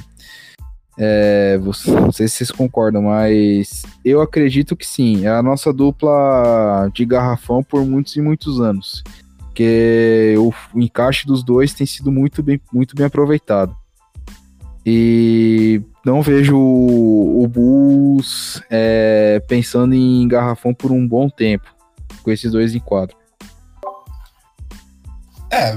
É, 1.00 1.60
você, 1.60 1.92
não 1.92 2.12
sei 2.12 2.28
se 2.28 2.38
vocês 2.38 2.52
concordam, 2.52 3.04
mas 3.04 3.84
eu 4.04 4.22
acredito 4.22 4.76
que 4.76 4.86
sim. 4.86 5.26
É 5.26 5.30
a 5.30 5.44
nossa 5.44 5.72
dupla 5.72 6.90
de 6.94 7.06
garrafão 7.06 7.64
por 7.64 7.86
muitos 7.86 8.16
e 8.16 8.22
muitos 8.22 8.60
anos. 8.60 9.04
Porque 9.40 10.36
o, 10.38 10.52
o 10.74 10.82
encaixe 10.82 11.26
dos 11.28 11.44
dois 11.44 11.74
tem 11.74 11.86
sido 11.86 12.12
muito 12.12 12.42
bem, 12.42 12.60
muito 12.74 12.96
bem 12.96 13.06
aproveitado. 13.06 13.76
E 14.86 15.82
não 16.06 16.22
vejo 16.22 16.58
o, 16.58 17.44
o 17.44 17.48
Bulls 17.48 18.62
é, 18.70 19.44
pensando 19.48 19.94
em 19.94 20.28
garrafão 20.28 20.74
por 20.74 20.92
um 20.92 21.06
bom 21.06 21.30
tempo 21.30 21.76
com 22.24 22.32
esses 22.32 22.52
dois 22.52 22.74
em 22.74 22.80
quadro. 22.80 23.16
É, 25.52 25.76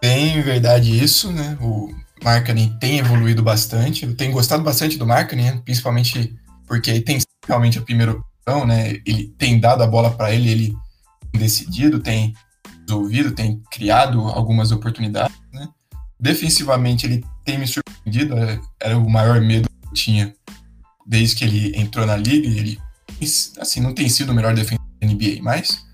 bem 0.00 0.40
verdade 0.42 1.02
isso, 1.02 1.32
né? 1.32 1.56
O 1.60 1.94
Markkanen 2.22 2.76
tem 2.78 2.98
evoluído 2.98 3.42
bastante. 3.42 4.04
Eu 4.04 4.16
tenho 4.16 4.32
gostado 4.32 4.62
bastante 4.62 4.98
do 4.98 5.06
Markkanen, 5.06 5.58
principalmente 5.58 6.36
porque 6.66 6.90
ele 6.90 7.00
tem 7.00 7.18
realmente 7.46 7.78
a 7.78 7.82
primeira 7.82 8.12
opção, 8.12 8.66
né? 8.66 9.00
Ele 9.06 9.34
tem 9.38 9.60
dado 9.60 9.82
a 9.82 9.86
bola 9.86 10.10
para 10.10 10.32
ele, 10.32 10.50
ele 10.50 10.76
tem 11.30 11.40
decidido, 11.40 12.00
tem 12.00 12.34
resolvido, 12.86 13.32
tem 13.32 13.62
criado 13.70 14.20
algumas 14.20 14.72
oportunidades, 14.72 15.36
né? 15.52 15.68
Defensivamente 16.18 17.06
ele 17.06 17.24
tem 17.44 17.58
me 17.58 17.66
surpreendido, 17.66 18.36
é, 18.36 18.60
era 18.80 18.98
o 18.98 19.08
maior 19.08 19.40
medo 19.40 19.68
que 19.68 19.88
eu 19.88 19.92
tinha 19.92 20.34
desde 21.06 21.36
que 21.36 21.44
ele 21.44 21.78
entrou 21.78 22.04
na 22.04 22.16
liga, 22.16 22.48
ele 22.48 22.78
assim 23.60 23.80
não 23.80 23.94
tem 23.94 24.08
sido 24.08 24.30
o 24.30 24.34
melhor 24.34 24.54
defensor 24.54 24.84
da 25.00 25.06
NBA, 25.06 25.40
mas 25.40 25.84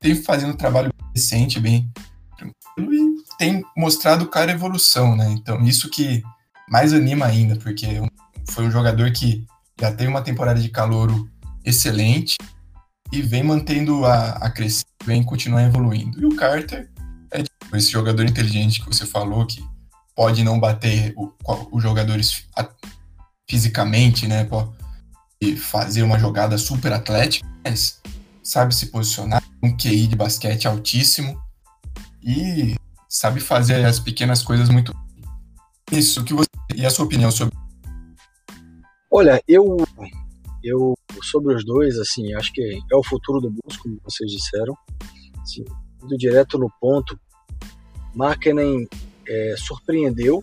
tem 0.00 0.14
fazendo 0.14 0.54
um 0.54 0.56
trabalho 0.56 0.92
decente, 1.14 1.60
bem 1.60 1.90
e 2.78 3.14
tem 3.38 3.62
mostrado 3.76 4.28
cara 4.28 4.52
evolução, 4.52 5.16
né? 5.16 5.30
Então, 5.30 5.62
isso 5.64 5.90
que 5.90 6.22
mais 6.68 6.92
anima 6.92 7.26
ainda, 7.26 7.56
porque 7.56 7.86
foi 8.50 8.66
um 8.66 8.70
jogador 8.70 9.10
que 9.12 9.46
já 9.78 9.92
tem 9.92 10.08
uma 10.08 10.22
temporada 10.22 10.60
de 10.60 10.68
calouro 10.68 11.28
excelente 11.64 12.36
e 13.12 13.20
vem 13.20 13.42
mantendo 13.42 14.04
a, 14.04 14.30
a 14.30 14.50
crescer, 14.50 14.84
vem 15.04 15.22
continuar 15.22 15.64
evoluindo. 15.64 16.20
E 16.20 16.24
o 16.24 16.34
Carter 16.34 16.90
é 17.30 17.42
tipo, 17.42 17.76
esse 17.76 17.90
jogador 17.90 18.24
inteligente 18.24 18.80
que 18.80 18.86
você 18.86 19.04
falou, 19.04 19.46
que 19.46 19.62
pode 20.14 20.44
não 20.44 20.60
bater 20.60 21.14
os 21.70 21.82
jogadores 21.82 22.46
fisicamente, 23.48 24.26
né? 24.26 24.44
Pode 24.44 25.56
fazer 25.56 26.02
uma 26.02 26.18
jogada 26.18 26.56
super 26.56 26.92
atlética, 26.92 27.46
mas 27.64 28.00
sabe 28.42 28.74
se 28.74 28.86
posicionar, 28.86 29.42
um 29.62 29.76
QI 29.76 30.06
de 30.06 30.16
basquete 30.16 30.66
altíssimo 30.66 31.41
e 32.22 32.74
sabe 33.08 33.40
fazer 33.40 33.84
as 33.84 33.98
pequenas 33.98 34.42
coisas 34.42 34.68
muito. 34.68 34.92
Isso 35.90 36.24
que 36.24 36.32
você 36.32 36.48
e 36.74 36.86
a 36.86 36.90
sua 36.90 37.04
opinião 37.04 37.30
sobre? 37.30 37.54
Olha, 39.10 39.42
eu 39.46 39.76
eu 40.64 40.94
sobre 41.22 41.54
os 41.54 41.64
dois, 41.64 41.98
assim, 41.98 42.32
acho 42.34 42.52
que 42.52 42.62
é 42.90 42.96
o 42.96 43.04
futuro 43.04 43.40
do 43.40 43.50
Bulls, 43.50 43.76
como 43.76 44.00
vocês 44.04 44.30
disseram. 44.30 44.76
Assim, 45.42 45.64
indo 46.02 46.16
direto 46.16 46.56
no 46.56 46.70
ponto, 46.80 47.18
Markkinen 48.14 48.88
é, 49.28 49.54
surpreendeu 49.58 50.42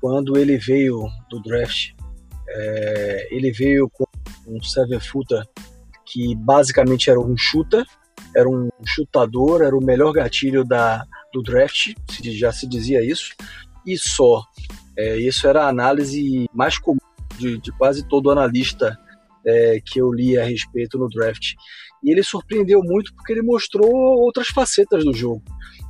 quando 0.00 0.36
ele 0.36 0.56
veio 0.56 1.08
do 1.30 1.40
draft. 1.42 1.92
É, 2.48 3.28
ele 3.30 3.50
veio 3.50 3.88
com 3.90 4.04
um 4.46 4.62
seven 4.62 5.00
footer 5.00 5.42
que 6.04 6.34
basicamente 6.36 7.10
era 7.10 7.18
um 7.18 7.36
shooter, 7.36 7.84
era 8.36 8.48
um 8.48 8.68
chutador, 8.84 9.62
era 9.62 9.76
o 9.76 9.84
melhor 9.84 10.12
gatilho 10.12 10.64
da, 10.64 11.04
do 11.32 11.42
draft, 11.42 11.94
já 12.22 12.52
se 12.52 12.66
dizia 12.66 13.04
isso, 13.04 13.34
e 13.86 13.96
só. 13.96 14.42
É, 14.96 15.16
isso 15.16 15.46
era 15.46 15.64
a 15.64 15.68
análise 15.68 16.46
mais 16.54 16.78
comum 16.78 16.98
de, 17.36 17.58
de 17.58 17.72
quase 17.72 18.06
todo 18.06 18.30
analista 18.30 18.96
é, 19.44 19.80
que 19.84 20.00
eu 20.00 20.12
li 20.12 20.38
a 20.38 20.44
respeito 20.44 20.98
no 20.98 21.08
draft. 21.08 21.54
E 22.02 22.10
ele 22.10 22.22
surpreendeu 22.22 22.80
muito 22.82 23.14
porque 23.14 23.32
ele 23.32 23.42
mostrou 23.42 23.90
outras 23.90 24.48
facetas 24.48 25.04
do 25.04 25.12
jogo. 25.12 25.42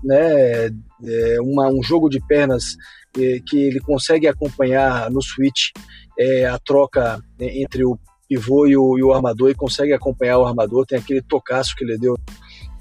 Né? 0.03 0.67
É 0.67 1.41
uma, 1.41 1.69
um 1.69 1.83
jogo 1.83 2.09
de 2.09 2.25
pernas 2.27 2.77
é, 3.19 3.41
que 3.47 3.57
ele 3.57 3.81
consegue 3.81 4.27
acompanhar 4.27 5.11
no 5.11 5.23
switch 5.23 5.71
é, 6.19 6.47
a 6.47 6.59
troca 6.59 7.19
né, 7.39 7.59
entre 7.59 7.85
o 7.85 7.99
pivô 8.35 8.67
e 8.67 8.77
o, 8.77 8.99
e 8.99 9.03
o 9.03 9.13
armador 9.13 9.51
e 9.51 9.55
consegue 9.55 9.93
acompanhar 9.93 10.39
o 10.39 10.47
armador. 10.47 10.85
Tem 10.85 10.99
aquele 10.99 11.23
tocaço 11.23 11.75
que 11.77 11.85
ele 11.85 11.97
deu 11.97 12.17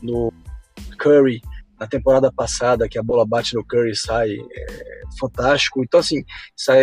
no 0.01 0.33
Curry 0.97 1.41
na 1.79 1.87
temporada 1.87 2.31
passada, 2.31 2.87
que 2.87 2.97
a 2.97 3.03
bola 3.03 3.25
bate 3.25 3.55
no 3.55 3.65
Curry 3.65 3.91
e 3.91 3.95
sai, 3.95 4.31
é 4.31 5.01
fantástico. 5.19 5.83
Então, 5.83 5.99
assim, 5.99 6.23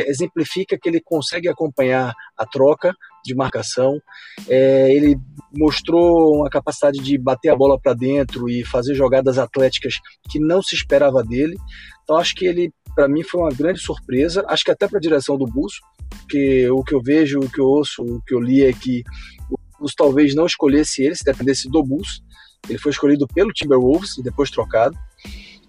exemplifica 0.06 0.78
que 0.78 0.88
ele 0.88 1.00
consegue 1.00 1.48
acompanhar 1.48 2.14
a 2.36 2.46
troca 2.46 2.94
de 3.24 3.34
marcação. 3.34 4.00
É, 4.48 4.92
ele 4.92 5.16
mostrou 5.52 6.36
uma 6.36 6.50
capacidade 6.50 6.98
de 6.98 7.18
bater 7.18 7.48
a 7.48 7.56
bola 7.56 7.78
para 7.80 7.94
dentro 7.94 8.48
e 8.48 8.64
fazer 8.64 8.94
jogadas 8.94 9.38
atléticas 9.38 9.94
que 10.30 10.38
não 10.38 10.62
se 10.62 10.74
esperava 10.74 11.22
dele. 11.22 11.56
Então, 12.02 12.16
acho 12.16 12.34
que 12.34 12.44
ele, 12.44 12.72
para 12.94 13.08
mim, 13.08 13.22
foi 13.22 13.40
uma 13.40 13.52
grande 13.52 13.80
surpresa. 13.80 14.44
Acho 14.48 14.64
que 14.64 14.70
até 14.70 14.86
para 14.88 14.98
a 14.98 15.00
direção 15.00 15.36
do 15.36 15.46
Bulls, 15.46 15.80
porque 16.20 16.68
o 16.70 16.82
que 16.82 16.94
eu 16.94 17.00
vejo, 17.02 17.40
o 17.40 17.50
que 17.50 17.60
eu 17.60 17.66
ouço, 17.66 18.02
o 18.02 18.20
que 18.22 18.34
eu 18.34 18.40
li 18.40 18.64
é 18.64 18.72
que 18.72 19.02
o 19.50 19.56
Bulls 19.78 19.94
talvez 19.94 20.34
não 20.34 20.46
escolhesse 20.46 21.02
ele, 21.02 21.14
se 21.14 21.24
dependesse 21.24 21.68
do 21.68 21.82
Bulls. 21.82 22.22
Ele 22.68 22.78
foi 22.78 22.92
escolhido 22.92 23.26
pelo 23.26 23.52
Timberwolves 23.52 24.18
e 24.18 24.22
depois 24.22 24.50
trocado. 24.50 24.96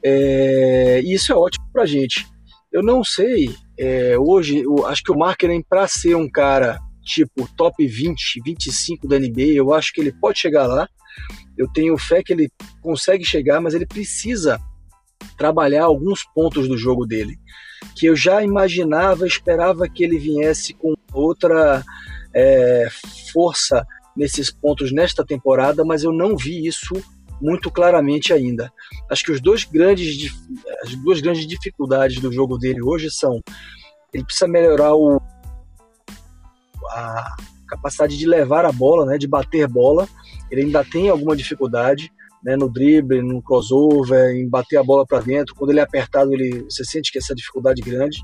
É, 0.04 1.02
e 1.04 1.14
isso 1.14 1.32
é 1.32 1.36
ótimo 1.36 1.66
para 1.72 1.84
a 1.84 1.86
gente. 1.88 2.28
Eu 2.72 2.82
não 2.82 3.04
sei, 3.04 3.54
é, 3.78 4.18
hoje, 4.18 4.60
eu 4.60 4.86
acho 4.88 5.04
que 5.04 5.12
o 5.12 5.18
Markkinen, 5.18 5.64
para 5.68 5.88
ser 5.88 6.16
um 6.16 6.30
cara 6.30 6.80
tipo 7.04 7.50
top 7.58 7.86
20, 7.86 8.42
25 8.44 9.08
da 9.08 9.20
NBA, 9.20 9.54
eu 9.56 9.74
acho 9.74 9.92
que 9.92 10.02
ele 10.02 10.12
pode 10.12 10.40
chegar 10.40 10.68
lá. 10.68 10.88
Eu 11.58 11.68
tenho 11.68 11.98
fé 11.98 12.24
que 12.24 12.32
ele 12.32 12.50
consegue 12.82 13.26
chegar, 13.26 13.60
mas 13.60 13.74
ele 13.74 13.86
precisa 13.86 14.60
trabalhar 15.38 15.86
alguns 15.86 16.24
pontos 16.24 16.68
do 16.68 16.78
jogo 16.78 17.06
dele 17.06 17.40
que 17.96 18.06
eu 18.06 18.16
já 18.16 18.44
imaginava, 18.44 19.28
esperava 19.28 19.88
que 19.88 20.04
ele 20.04 20.18
viesse 20.18 20.74
com 20.74 20.94
outra 21.14 21.84
é, 22.34 22.88
força 23.34 23.86
nesses 24.16 24.52
pontos 24.52 24.92
nesta 24.92 25.26
temporada, 25.26 25.84
mas 25.84 26.04
eu 26.04 26.12
não 26.12 26.36
vi 26.36 26.66
isso 26.66 26.94
muito 27.42 27.72
claramente 27.72 28.32
ainda. 28.32 28.72
Acho 29.10 29.24
que 29.26 29.32
os 29.32 29.42
dois 29.42 29.64
grandes, 29.64 30.32
as 30.84 30.96
duas 30.96 31.20
grandes 31.22 31.48
dificuldades 31.48 32.20
do 32.20 32.32
jogo 32.32 32.58
dele 32.58 32.82
hoje 32.82 33.10
são 33.10 33.42
ele 34.14 34.26
precisa 34.26 34.48
melhorar 34.48 34.94
o, 34.94 35.22
a 36.90 37.36
capacidade 37.68 38.18
de 38.18 38.28
levar 38.28 38.66
a 38.66 38.72
bola, 38.72 39.06
né, 39.06 39.18
de 39.18 39.26
bater 39.28 39.68
bola. 39.68 40.08
Ele 40.52 40.64
ainda 40.64 40.84
tem 40.84 41.10
alguma 41.10 41.36
dificuldade 41.36 42.12
né, 42.43 42.56
no 42.56 42.69
drible, 42.69 43.21
no 43.21 43.41
crossover, 43.41 44.36
em 44.36 44.49
bater 44.49 44.77
a 44.77 44.84
bola 44.84 45.06
para 45.06 45.21
dentro. 45.21 45.56
Quando 45.56 45.71
ele 45.71 45.80
é 45.80 45.84
apertado, 45.84 46.34
ele, 46.34 46.63
você 46.63 46.84
sente 46.84 47.12
que 47.12 47.17
essa 47.17 47.36
dificuldade 47.36 47.82
grande. 47.82 48.17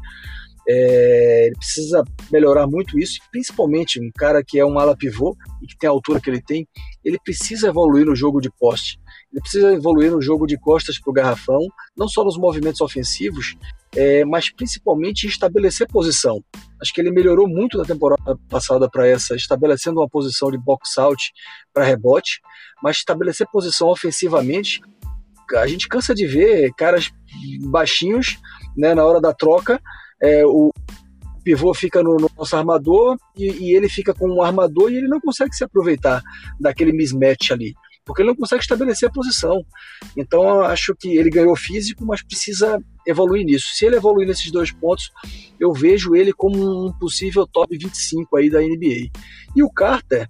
É, 0.69 1.45
ele 1.45 1.55
precisa 1.55 2.03
melhorar 2.29 2.67
muito 2.67 2.99
isso, 2.99 3.19
principalmente 3.31 4.01
um 4.01 4.11
cara 4.13 4.43
que 4.45 4.59
é 4.59 4.65
um 4.65 4.77
ala 4.77 4.97
pivô 4.97 5.33
e 5.61 5.65
que 5.67 5.77
tem 5.77 5.87
a 5.87 5.91
altura 5.91 6.19
que 6.19 6.29
ele 6.29 6.41
tem, 6.41 6.67
ele 7.05 7.17
precisa 7.23 7.69
evoluir 7.69 8.05
no 8.05 8.13
jogo 8.13 8.41
de 8.41 8.51
poste. 8.59 8.99
Ele 9.31 9.41
precisa 9.41 9.73
evoluir 9.73 10.11
no 10.11 10.21
jogo 10.21 10.47
de 10.47 10.57
costas 10.57 10.99
para 10.99 11.11
o 11.11 11.13
garrafão, 11.13 11.59
não 11.95 12.07
só 12.07 12.23
nos 12.23 12.37
movimentos 12.37 12.81
ofensivos, 12.81 13.55
é, 13.95 14.23
mas 14.25 14.49
principalmente 14.49 15.27
estabelecer 15.27 15.87
posição. 15.87 16.41
Acho 16.81 16.93
que 16.93 17.01
ele 17.01 17.11
melhorou 17.11 17.47
muito 17.47 17.77
da 17.77 17.83
temporada 17.83 18.37
passada 18.49 18.89
para 18.89 19.07
essa, 19.07 19.35
estabelecendo 19.35 19.99
uma 19.99 20.09
posição 20.09 20.49
de 20.49 20.57
box 20.57 20.97
out 20.97 21.31
para 21.73 21.83
rebote, 21.83 22.39
mas 22.81 22.97
estabelecer 22.97 23.47
posição 23.51 23.89
ofensivamente, 23.89 24.81
a 25.55 25.67
gente 25.67 25.87
cansa 25.87 26.13
de 26.13 26.25
ver 26.25 26.71
caras 26.77 27.09
baixinhos 27.61 28.37
né, 28.75 28.93
na 28.93 29.05
hora 29.05 29.21
da 29.21 29.33
troca 29.33 29.81
é, 30.21 30.45
o 30.45 30.71
pivô 31.43 31.73
fica 31.73 32.03
no, 32.03 32.17
no 32.17 32.29
nosso 32.37 32.55
armador 32.55 33.17
e, 33.35 33.45
e, 33.45 33.75
ele 33.75 33.87
fica 33.87 34.13
com 34.13 34.27
um 34.27 34.41
armador 34.41 34.91
e 34.91 34.97
ele 34.97 35.07
não 35.07 35.19
consegue 35.19 35.55
se 35.55 35.63
aproveitar 35.63 36.21
daquele 36.59 36.91
mismatch 36.91 37.51
ali. 37.51 37.73
Porque 38.07 38.21
ele 38.21 38.29
não 38.29 38.35
consegue 38.35 38.61
estabelecer 38.61 39.09
a 39.09 39.11
posição. 39.11 39.61
Então 40.15 40.41
eu 40.43 40.61
acho 40.63 40.95
que 40.95 41.09
ele 41.17 41.29
ganhou 41.29 41.55
físico, 41.55 42.05
mas 42.05 42.23
precisa 42.23 42.81
evoluir 43.05 43.45
nisso. 43.45 43.67
Se 43.73 43.85
ele 43.85 43.97
evoluir 43.97 44.25
nesses 44.25 44.49
dois 44.49 44.71
pontos, 44.71 45.11
eu 45.59 45.73
vejo 45.73 46.15
ele 46.15 46.31
como 46.31 46.87
um 46.87 46.93
possível 46.97 47.45
top 47.45 47.77
25 47.77 48.37
aí 48.37 48.49
da 48.49 48.61
NBA. 48.61 49.11
E 49.55 49.61
o 49.61 49.69
Carter 49.69 50.27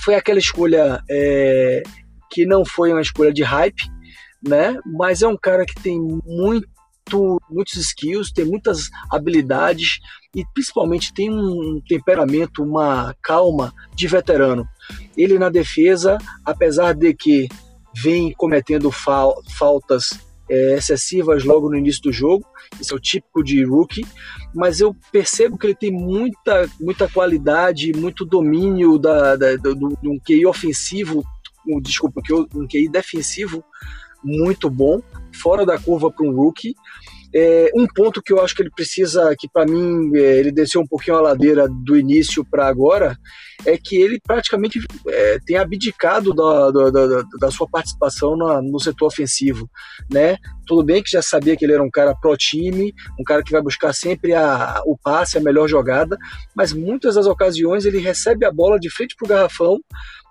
foi 0.00 0.14
aquela 0.14 0.38
escolha 0.38 1.02
é, 1.10 1.82
que 2.30 2.46
não 2.46 2.64
foi 2.64 2.92
uma 2.92 3.02
escolha 3.02 3.32
de 3.32 3.42
hype, 3.42 3.82
né? 4.46 4.78
Mas 4.86 5.22
é 5.22 5.28
um 5.28 5.36
cara 5.36 5.66
que 5.66 5.74
tem 5.82 5.98
muito 6.24 6.66
muitos 7.48 7.76
skills, 7.76 8.32
tem 8.32 8.44
muitas 8.44 8.88
habilidades 9.12 10.00
e 10.36 10.44
principalmente 10.52 11.14
tem 11.14 11.30
um 11.30 11.80
temperamento, 11.88 12.62
uma 12.62 13.16
calma 13.22 13.72
de 13.94 14.06
veterano. 14.06 14.68
Ele 15.16 15.38
na 15.38 15.48
defesa, 15.48 16.18
apesar 16.44 16.92
de 16.92 17.14
que 17.14 17.48
vem 17.94 18.34
cometendo 18.36 18.92
fal 18.92 19.42
faltas 19.56 20.10
é, 20.48 20.74
excessivas 20.74 21.42
logo 21.42 21.70
no 21.70 21.76
início 21.76 22.02
do 22.02 22.12
jogo, 22.12 22.44
isso 22.78 22.92
é 22.92 22.96
o 22.96 23.00
típico 23.00 23.42
de 23.42 23.64
rookie, 23.64 24.06
mas 24.54 24.78
eu 24.78 24.94
percebo 25.10 25.56
que 25.56 25.68
ele 25.68 25.74
tem 25.74 25.90
muita, 25.90 26.68
muita 26.78 27.08
qualidade, 27.08 27.92
muito 27.96 28.26
domínio 28.26 28.98
da, 28.98 29.36
da, 29.36 29.56
do, 29.56 29.74
do, 29.74 29.98
um 30.04 30.20
QI 30.20 30.44
ofensivo, 30.44 31.24
um, 31.66 31.80
desculpa, 31.80 32.20
um 32.54 32.66
QI 32.68 32.90
defensivo 32.90 33.64
muito 34.22 34.68
bom, 34.68 35.00
fora 35.32 35.64
da 35.64 35.78
curva 35.78 36.10
para 36.10 36.26
um 36.26 36.34
rookie. 36.34 36.74
É, 37.34 37.70
um 37.74 37.86
ponto 37.86 38.22
que 38.22 38.32
eu 38.32 38.40
acho 38.40 38.54
que 38.54 38.62
ele 38.62 38.70
precisa, 38.70 39.34
que 39.38 39.48
para 39.48 39.66
mim 39.66 40.16
é, 40.16 40.38
ele 40.38 40.52
desceu 40.52 40.80
um 40.80 40.86
pouquinho 40.86 41.16
a 41.16 41.20
ladeira 41.20 41.66
do 41.68 41.96
início 41.96 42.44
para 42.44 42.66
agora, 42.66 43.16
é 43.64 43.76
que 43.76 43.96
ele 43.96 44.20
praticamente 44.20 44.78
é, 45.08 45.38
tem 45.44 45.56
abdicado 45.56 46.32
da, 46.32 46.70
da, 46.70 46.90
da, 46.90 47.22
da 47.40 47.50
sua 47.50 47.68
participação 47.68 48.36
na, 48.36 48.60
no 48.62 48.78
setor 48.78 49.06
ofensivo, 49.06 49.68
né? 50.10 50.36
Tudo 50.66 50.84
bem 50.84 51.02
que 51.02 51.10
já 51.10 51.22
sabia 51.22 51.56
que 51.56 51.64
ele 51.64 51.72
era 51.72 51.82
um 51.82 51.90
cara 51.90 52.14
pro 52.14 52.36
time, 52.36 52.92
um 53.18 53.24
cara 53.24 53.42
que 53.42 53.52
vai 53.52 53.62
buscar 53.62 53.92
sempre 53.92 54.34
a, 54.34 54.80
o 54.84 54.96
passe, 54.96 55.38
a 55.38 55.40
melhor 55.40 55.68
jogada, 55.68 56.16
mas 56.54 56.72
muitas 56.72 57.14
das 57.14 57.26
ocasiões 57.26 57.84
ele 57.84 57.98
recebe 57.98 58.44
a 58.44 58.52
bola 58.52 58.78
de 58.78 58.90
frente 58.90 59.16
pro 59.16 59.28
garrafão, 59.28 59.78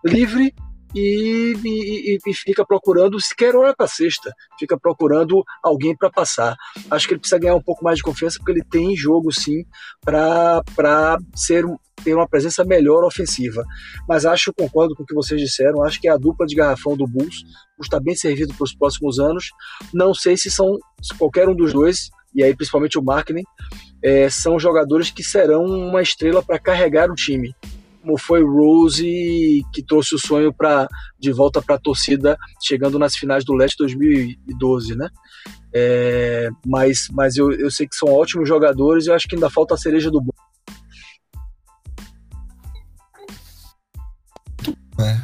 livre 0.03 0.53
e, 0.93 1.53
e, 1.63 2.17
e 2.17 2.33
fica 2.33 2.65
procurando 2.65 3.19
sequer 3.19 3.55
hora 3.55 3.75
para 3.75 3.87
sexta, 3.87 4.31
fica 4.59 4.77
procurando 4.77 5.43
alguém 5.63 5.95
para 5.95 6.09
passar. 6.09 6.55
Acho 6.89 7.07
que 7.07 7.13
ele 7.13 7.19
precisa 7.19 7.39
ganhar 7.39 7.55
um 7.55 7.61
pouco 7.61 7.83
mais 7.83 7.97
de 7.97 8.03
confiança 8.03 8.37
porque 8.37 8.51
ele 8.51 8.63
tem 8.63 8.95
jogo 8.95 9.31
sim 9.31 9.65
para 10.03 11.17
ser 11.35 11.65
ter 12.03 12.13
uma 12.13 12.27
presença 12.27 12.63
melhor 12.63 13.03
ofensiva. 13.03 13.63
Mas 14.07 14.25
acho, 14.25 14.53
concordo 14.53 14.95
com 14.95 15.03
o 15.03 15.05
que 15.05 15.15
vocês 15.15 15.39
disseram, 15.39 15.83
acho 15.83 15.99
que 15.99 16.07
é 16.07 16.11
a 16.11 16.17
dupla 16.17 16.45
de 16.45 16.53
garrafão 16.53 16.95
do 16.95 17.07
Bulls 17.07 17.43
está 17.81 17.99
bem 17.99 18.15
servido 18.15 18.53
para 18.53 18.63
os 18.63 18.75
próximos 18.75 19.19
anos. 19.19 19.49
Não 19.93 20.13
sei 20.13 20.37
se 20.37 20.49
são 20.49 20.77
se 21.01 21.17
qualquer 21.17 21.49
um 21.49 21.55
dos 21.55 21.73
dois, 21.73 22.09
e 22.33 22.43
aí 22.43 22.55
principalmente 22.55 22.97
o 22.97 23.03
Markkinen, 23.03 23.43
é, 24.03 24.29
são 24.29 24.59
jogadores 24.59 25.09
que 25.09 25.23
serão 25.23 25.65
uma 25.65 26.01
estrela 26.01 26.43
para 26.43 26.59
carregar 26.59 27.09
o 27.09 27.15
time 27.15 27.53
como 28.05 28.19
foi 28.19 28.43
Rose 28.43 29.65
que 29.73 29.83
trouxe 29.83 30.13
o 30.13 30.19
sonho 30.19 30.53
para 30.53 30.87
de 31.19 31.31
volta 31.31 31.59
para 31.59 31.75
a 31.75 31.79
torcida, 31.79 32.37
chegando 32.63 32.99
nas 32.99 33.15
finais 33.15 33.43
do 33.43 33.53
Leste 33.53 33.77
2012, 33.79 34.95
né? 34.95 35.09
É, 35.73 36.49
mas 36.65 37.07
mas 37.11 37.35
eu, 37.35 37.51
eu 37.51 37.71
sei 37.71 37.87
que 37.87 37.95
são 37.95 38.07
ótimos 38.09 38.47
jogadores 38.47 39.07
e 39.07 39.11
acho 39.11 39.27
que 39.27 39.35
ainda 39.35 39.49
falta 39.49 39.73
a 39.73 39.77
cereja 39.77 40.11
do 40.11 40.21
bolo. 40.21 40.35
É, 44.99 45.19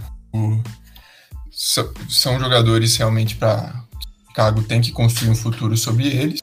são 2.09 2.39
jogadores 2.39 2.97
realmente 2.97 3.35
para 3.35 3.85
Chicago 4.27 4.63
tem 4.63 4.81
que 4.81 4.91
construir 4.91 5.29
um 5.29 5.35
futuro 5.35 5.77
sobre 5.77 6.07
eles. 6.07 6.41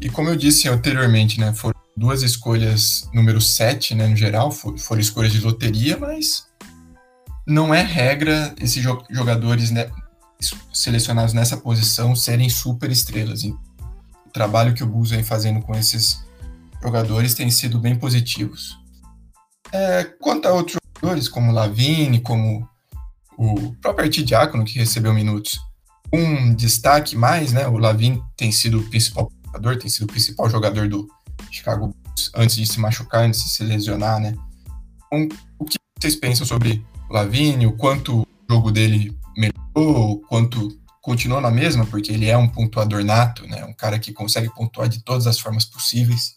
E 0.00 0.10
como 0.10 0.28
eu 0.28 0.36
disse 0.36 0.68
anteriormente, 0.68 1.40
né, 1.40 1.54
foram 1.54 1.80
duas 1.96 2.22
escolhas 2.22 3.08
número 3.12 3.40
7, 3.40 3.94
né, 3.94 4.06
no 4.06 4.16
geral, 4.16 4.50
for, 4.50 4.78
foram 4.78 5.00
escolhas 5.00 5.32
de 5.32 5.40
loteria, 5.40 5.96
mas 5.96 6.46
não 7.46 7.74
é 7.74 7.82
regra 7.82 8.54
esses 8.60 8.82
jogadores 9.10 9.70
né, 9.70 9.90
selecionados 10.72 11.32
nessa 11.32 11.56
posição 11.56 12.14
serem 12.16 12.48
super 12.48 12.90
estrelas. 12.90 13.44
o 13.44 13.58
trabalho 14.32 14.74
que 14.74 14.82
o 14.82 14.86
Bulls 14.86 15.10
vem 15.10 15.22
fazendo 15.22 15.60
com 15.60 15.74
esses 15.74 16.24
jogadores 16.82 17.34
tem 17.34 17.50
sido 17.50 17.78
bem 17.78 17.96
positivos. 17.96 18.78
É, 19.72 20.04
quanto 20.04 20.46
a 20.46 20.52
outros 20.52 20.78
jogadores, 20.96 21.28
como 21.28 21.52
Lavine, 21.52 22.20
como 22.20 22.68
o 23.38 23.74
próprio 23.80 24.06
Artidiácono, 24.06 24.64
que 24.64 24.78
recebeu 24.78 25.14
minutos, 25.14 25.58
um 26.12 26.54
destaque 26.54 27.16
mais, 27.16 27.52
né? 27.52 27.66
O 27.66 27.78
Lavine 27.78 28.22
tem 28.36 28.52
sido 28.52 28.80
o 28.80 28.88
principal 28.88 29.30
jogador, 29.46 29.78
tem 29.78 29.88
sido 29.88 30.04
o 30.04 30.08
principal 30.08 30.50
jogador 30.50 30.88
do, 30.88 31.08
Chicago 31.52 31.88
Bulls 31.88 32.30
antes 32.34 32.56
de 32.56 32.66
se 32.66 32.80
machucar, 32.80 33.24
antes 33.24 33.44
de 33.44 33.50
se 33.50 33.62
lesionar, 33.62 34.18
né? 34.18 34.34
Então, 35.06 35.38
o 35.58 35.64
que 35.64 35.78
vocês 36.00 36.16
pensam 36.16 36.46
sobre 36.46 36.84
o 37.08 37.12
Lavigne, 37.12 37.66
o 37.66 37.72
quanto 37.72 38.22
o 38.22 38.26
jogo 38.50 38.72
dele 38.72 39.16
melhorou, 39.36 40.12
o 40.12 40.18
quanto 40.20 40.68
continuou 41.00 41.40
na 41.40 41.50
mesma, 41.50 41.84
porque 41.86 42.12
ele 42.12 42.28
é 42.28 42.36
um 42.36 42.48
pontuador 42.48 43.04
nato, 43.04 43.46
né? 43.46 43.64
Um 43.64 43.74
cara 43.74 43.98
que 43.98 44.12
consegue 44.12 44.52
pontuar 44.54 44.88
de 44.88 45.02
todas 45.02 45.26
as 45.26 45.38
formas 45.38 45.64
possíveis. 45.64 46.36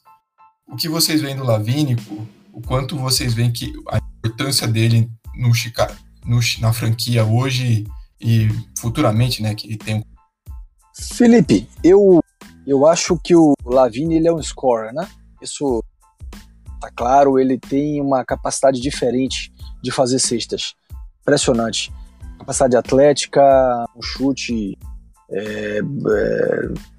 O 0.67 0.75
que 0.75 0.89
vocês 0.89 1.21
veem 1.21 1.35
do 1.35 1.43
Lavigne, 1.43 1.95
o, 2.09 2.27
o 2.53 2.61
quanto 2.61 2.97
vocês 2.97 3.33
veem 3.33 3.51
que 3.51 3.71
a 3.89 3.97
importância 3.97 4.67
dele 4.67 5.09
no 5.35 5.53
Chicago, 5.53 5.93
no, 6.25 6.39
na 6.59 6.73
franquia 6.73 7.23
hoje 7.23 7.85
e 8.19 8.49
futuramente, 8.77 9.41
né? 9.41 9.53
Que 9.53 9.67
ele 9.67 9.77
tem 9.77 10.03
Felipe, 10.97 11.67
eu 11.83 12.23
eu 12.65 12.85
acho 12.85 13.17
que 13.23 13.35
o 13.35 13.53
Lavine 13.63 14.15
ele 14.15 14.27
é 14.27 14.33
um 14.33 14.41
scorer, 14.41 14.93
né? 14.93 15.07
Isso 15.41 15.83
tá 16.81 16.89
claro, 16.95 17.39
ele 17.39 17.57
tem 17.57 18.01
uma 18.01 18.25
capacidade 18.25 18.81
diferente 18.81 19.53
de 19.81 19.91
fazer 19.91 20.19
cestas. 20.19 20.73
Impressionante. 21.21 21.93
Capacidade 22.39 22.75
atlética, 22.75 23.41
um 23.95 24.01
chute 24.01 24.77
é, 25.31 25.79
é, 25.79 25.81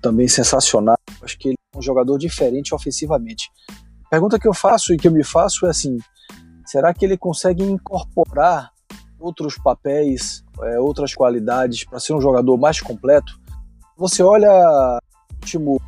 também 0.01 0.29
sensacional. 0.29 0.97
Acho 1.23 1.39
que 1.39 1.49
ele 1.49 1.57
é 1.75 1.79
um 1.79 1.83
jogador 1.83 2.19
diferente 2.19 2.75
ofensivamente. 2.75 3.51
A 4.07 4.11
pergunta 4.11 4.39
que 4.39 4.49
eu 4.49 4.55
faço 4.55 4.95
e 4.95 4.97
que 4.97 5.09
eu 5.09 5.13
me 5.13 5.25
faço 5.25 5.67
é 5.67 5.71
assim: 5.71 5.99
será 6.65 6.95
que 6.95 7.05
ele 7.05 7.17
consegue 7.17 7.63
incorporar 7.63 8.71
outros 9.19 9.57
papéis, 9.59 10.45
é, 10.63 10.79
outras 10.79 11.15
qualidades 11.15 11.85
para 11.85 11.99
ser 11.99 12.15
um 12.15 12.21
jogador 12.21 12.57
mais 12.57 12.81
completo? 12.81 13.39
Você 13.97 14.23
olha 14.23 14.51
último, 15.47 15.81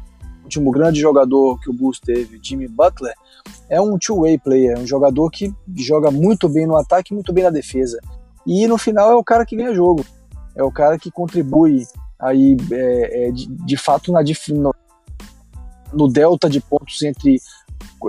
último 0.45 0.71
grande 0.71 1.01
jogador 1.01 1.59
que 1.61 1.69
o 1.69 1.73
Bulls 1.73 1.99
teve, 1.99 2.39
Jimmy 2.41 2.69
Butler, 2.69 3.15
é 3.69 3.81
um 3.81 3.99
two-way 3.99 4.39
player, 4.39 4.79
um 4.79 4.87
jogador 4.87 5.31
que 5.31 5.53
joga 5.77 6.11
muito 6.11 6.49
bem 6.49 6.67
no 6.67 6.77
ataque 6.77 7.13
e 7.13 7.15
muito 7.15 7.33
bem 7.33 7.45
na 7.45 7.51
defesa. 7.51 7.99
E 8.47 8.67
no 8.69 8.79
final 8.79 9.11
é 9.11 9.17
o 9.17 9.25
cara 9.25 9.45
que 9.45 9.57
ganha 9.57 9.75
jogo, 9.75 10.05
é 10.55 10.63
o 10.63 10.71
cara 10.71 10.99
que 10.99 11.11
contribui 11.11 11.85
aí 12.19 12.57
é, 12.71 13.29
é, 13.29 13.31
de, 13.31 13.47
de, 13.47 13.77
fato 13.77 14.13
na, 14.13 14.21
no, 14.51 14.75
no 15.93 16.09
delta 16.09 16.49
de 16.49 16.61
pontos 16.61 17.03
entre 17.03 17.41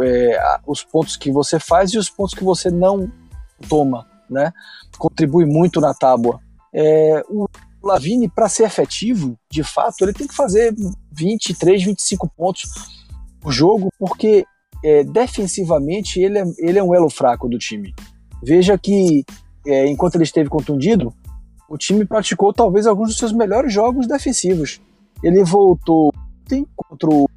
é, 0.04 0.60
os 0.66 0.84
pontos 0.84 1.18
que 1.18 1.32
você 1.32 1.60
faz 1.60 1.92
e 1.92 1.98
os 1.98 2.10
pontos 2.10 2.34
que 2.34 2.44
você 2.44 2.70
não 2.70 3.12
toma, 3.68 4.08
né? 4.30 4.54
Contribui 4.98 5.46
muito 5.46 5.82
na 5.82 5.94
tábua. 5.94 6.40
É, 6.74 7.24
o 7.28 7.48
Lavine, 7.84 8.30
para 8.30 8.50
ser 8.50 8.64
efetivo, 8.66 9.38
de 9.52 9.64
fato, 9.64 10.02
ele 10.02 10.14
tem 10.14 10.28
que 10.28 10.36
fazer 10.36 10.76
23, 11.12 11.84
25 11.84 12.30
pontos 12.36 12.64
por 13.40 13.52
jogo, 13.52 13.90
porque 13.98 14.46
é, 14.84 15.04
defensivamente 15.04 16.20
ele 16.20 16.40
é, 16.40 16.44
ele 16.58 16.80
é 16.80 16.84
um 16.84 16.94
elo 16.94 17.10
fraco 17.10 17.48
do 17.48 17.58
time. 17.58 17.94
Veja 18.44 18.78
que, 18.78 19.24
é, 19.66 19.88
enquanto 19.88 20.16
ele 20.16 20.24
esteve 20.24 20.50
contundido, 20.50 21.14
o 21.70 21.78
time 21.78 22.06
praticou 22.06 22.54
talvez 22.54 22.88
alguns 22.88 23.10
dos 23.10 23.18
seus 23.18 23.32
melhores 23.32 23.72
jogos 23.72 24.08
defensivos. 24.08 24.82
Ele 25.24 25.44
voltou 25.44 26.12
contra 26.76 27.10
o 27.10 27.30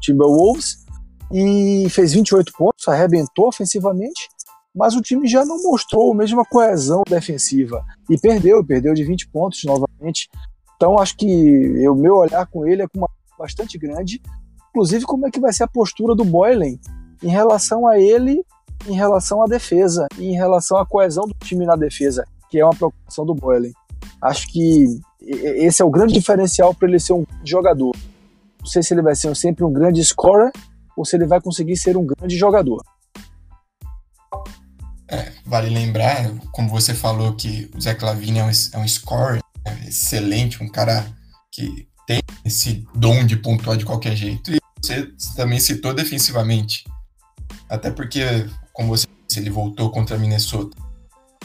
Timberwolves 0.00 0.86
e 1.32 1.86
fez 1.90 2.12
28 2.12 2.52
pontos, 2.52 2.86
arrebentou 2.86 3.48
ofensivamente, 3.48 4.28
mas 4.74 4.94
o 4.94 5.02
time 5.02 5.28
já 5.28 5.44
não 5.44 5.62
mostrou 5.62 6.12
a 6.12 6.14
mesma 6.14 6.44
coesão 6.44 7.02
defensiva 7.08 7.84
e 8.08 8.18
perdeu, 8.18 8.64
perdeu 8.64 8.94
de 8.94 9.04
20 9.04 9.28
pontos 9.28 9.62
novamente. 9.64 10.28
Então 10.76 10.98
acho 10.98 11.16
que 11.16 11.88
o 11.88 11.94
meu 11.94 12.16
olhar 12.16 12.46
com 12.46 12.66
ele 12.66 12.82
é 12.82 12.88
com 12.88 12.98
uma 12.98 13.08
bastante 13.38 13.76
grande, 13.76 14.22
inclusive 14.70 15.04
como 15.04 15.26
é 15.26 15.30
que 15.30 15.40
vai 15.40 15.52
ser 15.52 15.64
a 15.64 15.68
postura 15.68 16.14
do 16.14 16.24
Boylen 16.24 16.78
em 17.22 17.28
relação 17.28 17.86
a 17.86 17.98
ele, 17.98 18.44
em 18.86 18.94
relação 18.94 19.42
à 19.42 19.46
defesa, 19.46 20.06
e 20.18 20.26
em 20.26 20.34
relação 20.34 20.78
à 20.78 20.86
coesão 20.86 21.24
do 21.26 21.34
time 21.34 21.66
na 21.66 21.76
defesa, 21.76 22.24
que 22.50 22.58
é 22.58 22.64
uma 22.64 22.74
preocupação 22.74 23.24
do 23.24 23.34
Boylen. 23.34 23.72
Acho 24.20 24.48
que 24.48 24.86
esse 25.20 25.82
é 25.82 25.84
o 25.84 25.90
grande 25.90 26.14
diferencial 26.14 26.74
para 26.74 26.88
ele 26.88 26.98
ser 26.98 27.12
um 27.12 27.24
jogador. 27.44 27.94
Não 28.58 28.66
sei 28.66 28.82
se 28.82 28.94
ele 28.94 29.02
vai 29.02 29.14
ser 29.14 29.34
sempre 29.36 29.64
um 29.64 29.72
grande 29.72 30.04
scorer 30.04 30.52
ou 30.96 31.04
se 31.04 31.16
ele 31.16 31.26
vai 31.26 31.40
conseguir 31.40 31.76
ser 31.76 31.96
um 31.96 32.06
grande 32.06 32.36
jogador. 32.36 32.82
Vale 35.44 35.70
lembrar, 35.70 36.30
como 36.50 36.68
você 36.68 36.94
falou, 36.94 37.34
que 37.34 37.70
o 37.74 37.80
Zé 37.80 37.94
Clavini 37.94 38.38
é 38.38 38.44
um, 38.44 38.50
é 38.50 38.78
um 38.78 38.88
scorer 38.88 39.42
né, 39.64 39.84
excelente, 39.86 40.62
um 40.62 40.68
cara 40.68 41.06
que 41.50 41.88
tem 42.06 42.20
esse 42.44 42.86
dom 42.94 43.24
de 43.24 43.36
pontuar 43.36 43.76
de 43.76 43.84
qualquer 43.84 44.16
jeito. 44.16 44.52
E 44.52 44.58
você 44.80 45.12
também 45.36 45.60
citou 45.60 45.94
defensivamente. 45.94 46.84
Até 47.68 47.90
porque, 47.90 48.48
como 48.72 48.88
você 48.88 49.06
disse, 49.26 49.40
ele 49.40 49.50
voltou 49.50 49.90
contra 49.90 50.16
a 50.16 50.18
Minnesota. 50.18 50.76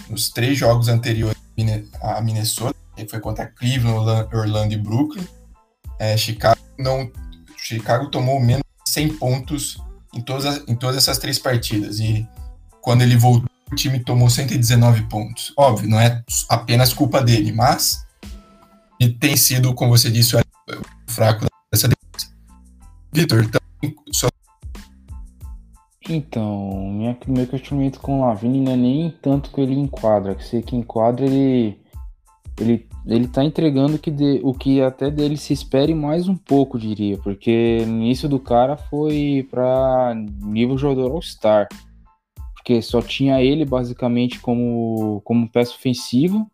Nos 0.09 0.29
três 0.29 0.57
jogos 0.57 0.87
anteriores 0.87 1.37
a 2.01 2.21
Minnesota, 2.21 2.75
ele 2.95 3.09
foi 3.09 3.19
contra 3.19 3.47
Cleveland, 3.47 4.35
Orlando 4.35 4.73
e 4.73 4.77
Brooklyn. 4.77 5.27
É, 5.99 6.15
Chicago 6.15 6.59
não, 6.77 7.11
Chicago 7.57 8.09
tomou 8.09 8.39
menos 8.39 8.63
de 8.85 8.91
100 8.91 9.17
pontos 9.17 9.77
em 10.13 10.21
todas, 10.21 10.63
em 10.67 10.75
todas 10.75 10.97
essas 10.97 11.17
três 11.17 11.39
partidas. 11.39 11.99
E 11.99 12.27
quando 12.81 13.01
ele 13.01 13.17
voltou, 13.17 13.49
o 13.71 13.75
time 13.75 13.99
tomou 13.99 14.29
119 14.29 15.03
pontos. 15.03 15.53
Óbvio, 15.57 15.89
não 15.89 15.99
é 15.99 16.23
apenas 16.49 16.93
culpa 16.93 17.21
dele, 17.21 17.51
mas 17.51 18.05
ele 18.99 19.13
tem 19.13 19.35
sido, 19.35 19.73
como 19.73 19.95
você 19.95 20.09
disse, 20.09 20.35
o 20.35 20.41
fraco 21.07 21.45
dessa 21.71 21.87
defesa. 21.87 22.33
Vitor, 23.13 23.43
então, 23.43 23.61
só... 24.11 24.27
então 26.09 26.89
minha, 26.91 27.17
meu 27.27 27.47
questionamento 27.47 27.99
com 27.99 28.19
o 28.19 28.25
Lavini 28.25 28.61
não 28.61 28.73
é 28.73 28.77
nem 28.77 29.11
tanto 29.21 29.51
que 29.51 29.61
ele 29.61 29.75
enquadra, 29.75 30.35
que 30.35 30.43
sei 30.43 30.61
que 30.61 30.75
enquadra 30.75 31.25
ele 31.25 31.79
ele 32.59 32.87
ele 33.05 33.27
tá 33.27 33.43
entregando 33.43 33.97
que 33.97 34.11
de, 34.11 34.41
o 34.43 34.53
que 34.53 34.81
até 34.81 35.09
dele 35.09 35.37
se 35.37 35.53
espere 35.53 35.95
mais 35.95 36.27
um 36.27 36.35
pouco, 36.35 36.77
diria, 36.77 37.17
porque 37.19 37.85
no 37.85 38.01
início 38.01 38.27
do 38.27 38.37
cara 38.37 38.75
foi 38.75 39.47
para 39.49 40.13
nível 40.41 40.77
jogador 40.77 41.11
All-Star. 41.11 41.69
Porque 42.67 42.81
só 42.81 43.01
tinha 43.01 43.41
ele 43.41 43.63
basicamente 43.63 44.41
como, 44.41 45.21
como 45.23 45.49
peça 45.49 45.71
ofensiva. 45.71 46.45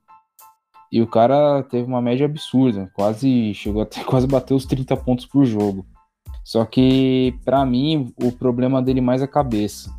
E 0.91 1.01
o 1.01 1.07
cara 1.07 1.63
teve 1.63 1.87
uma 1.87 2.03
média 2.03 2.27
absurda, 2.27 2.87
quase 2.93 3.51
chegou 3.55 3.81
até 3.81 4.03
quase 4.05 4.27
bater 4.27 4.53
os 4.53 4.63
30 4.67 4.95
pontos 4.97 5.25
por 5.25 5.43
jogo. 5.43 5.83
Só 6.43 6.65
que 6.65 7.33
para 7.43 7.65
mim 7.65 8.13
o 8.21 8.31
problema 8.31 8.79
dele 8.79 9.01
mais 9.01 9.23
é 9.23 9.25
a 9.25 9.27
cabeça. 9.27 9.91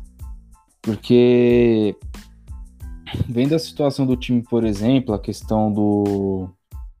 Porque 0.81 1.97
vendo 3.27 3.53
a 3.53 3.59
situação 3.59 4.05
do 4.05 4.15
time, 4.15 4.41
por 4.41 4.63
exemplo, 4.63 5.13
a 5.13 5.19
questão 5.19 5.69
do 5.69 6.47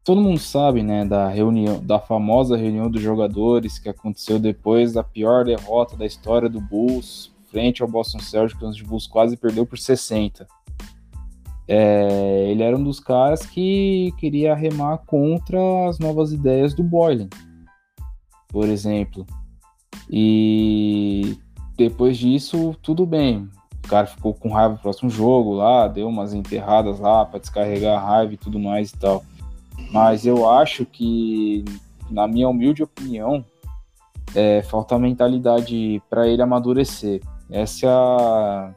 todo 0.03 0.19
mundo 0.19 0.39
sabe, 0.39 0.83
né, 0.83 1.05
da 1.05 1.29
reunião, 1.29 1.81
da 1.81 2.01
famosa 2.01 2.57
reunião 2.57 2.91
dos 2.91 3.01
jogadores 3.01 3.79
que 3.79 3.87
aconteceu 3.87 4.37
depois 4.39 4.91
da 4.91 5.03
pior 5.03 5.45
derrota 5.45 5.95
da 5.95 6.05
história 6.05 6.49
do 6.49 6.59
Bulls 6.59 7.33
frente 7.55 7.81
ao 7.81 7.87
Boston 7.87 8.19
Celtics, 8.19 8.61
onde 8.61 8.83
o 8.83 8.85
Bulls 8.85 9.07
quase 9.07 9.37
perdeu 9.37 9.65
por 9.65 9.77
60. 9.77 10.45
É, 11.65 12.47
ele 12.51 12.61
era 12.61 12.75
um 12.75 12.83
dos 12.83 12.99
caras 12.99 13.45
que 13.45 14.13
queria 14.17 14.53
remar 14.53 14.97
contra 14.97 15.57
as 15.87 15.97
novas 15.97 16.33
ideias 16.33 16.73
do 16.73 16.83
Boylan, 16.83 17.29
por 18.49 18.67
exemplo. 18.67 19.25
E 20.09 21.37
depois 21.77 22.17
disso, 22.17 22.75
tudo 22.81 23.05
bem. 23.05 23.49
O 23.85 23.87
cara 23.87 24.05
ficou 24.05 24.33
com 24.33 24.49
raiva 24.49 24.73
no 24.73 24.79
próximo 24.79 25.09
jogo 25.09 25.53
lá, 25.53 25.87
deu 25.87 26.09
umas 26.09 26.33
enterradas 26.33 26.99
lá 26.99 27.23
para 27.25 27.39
descarregar 27.39 27.97
a 27.97 28.05
raiva 28.05 28.33
e 28.33 28.37
tudo 28.37 28.59
mais 28.59 28.89
e 28.89 28.97
tal. 28.97 29.23
Mas 29.93 30.25
eu 30.25 30.49
acho 30.49 30.85
que, 30.85 31.63
na 32.11 32.27
minha 32.27 32.49
humilde 32.49 32.83
opinião, 32.83 33.45
é, 34.35 34.61
falta 34.61 34.99
mentalidade 34.99 36.03
para 36.09 36.27
ele 36.27 36.41
amadurecer. 36.41 37.21
Essa 37.49 37.85
é 37.85 37.89
a... 37.89 38.73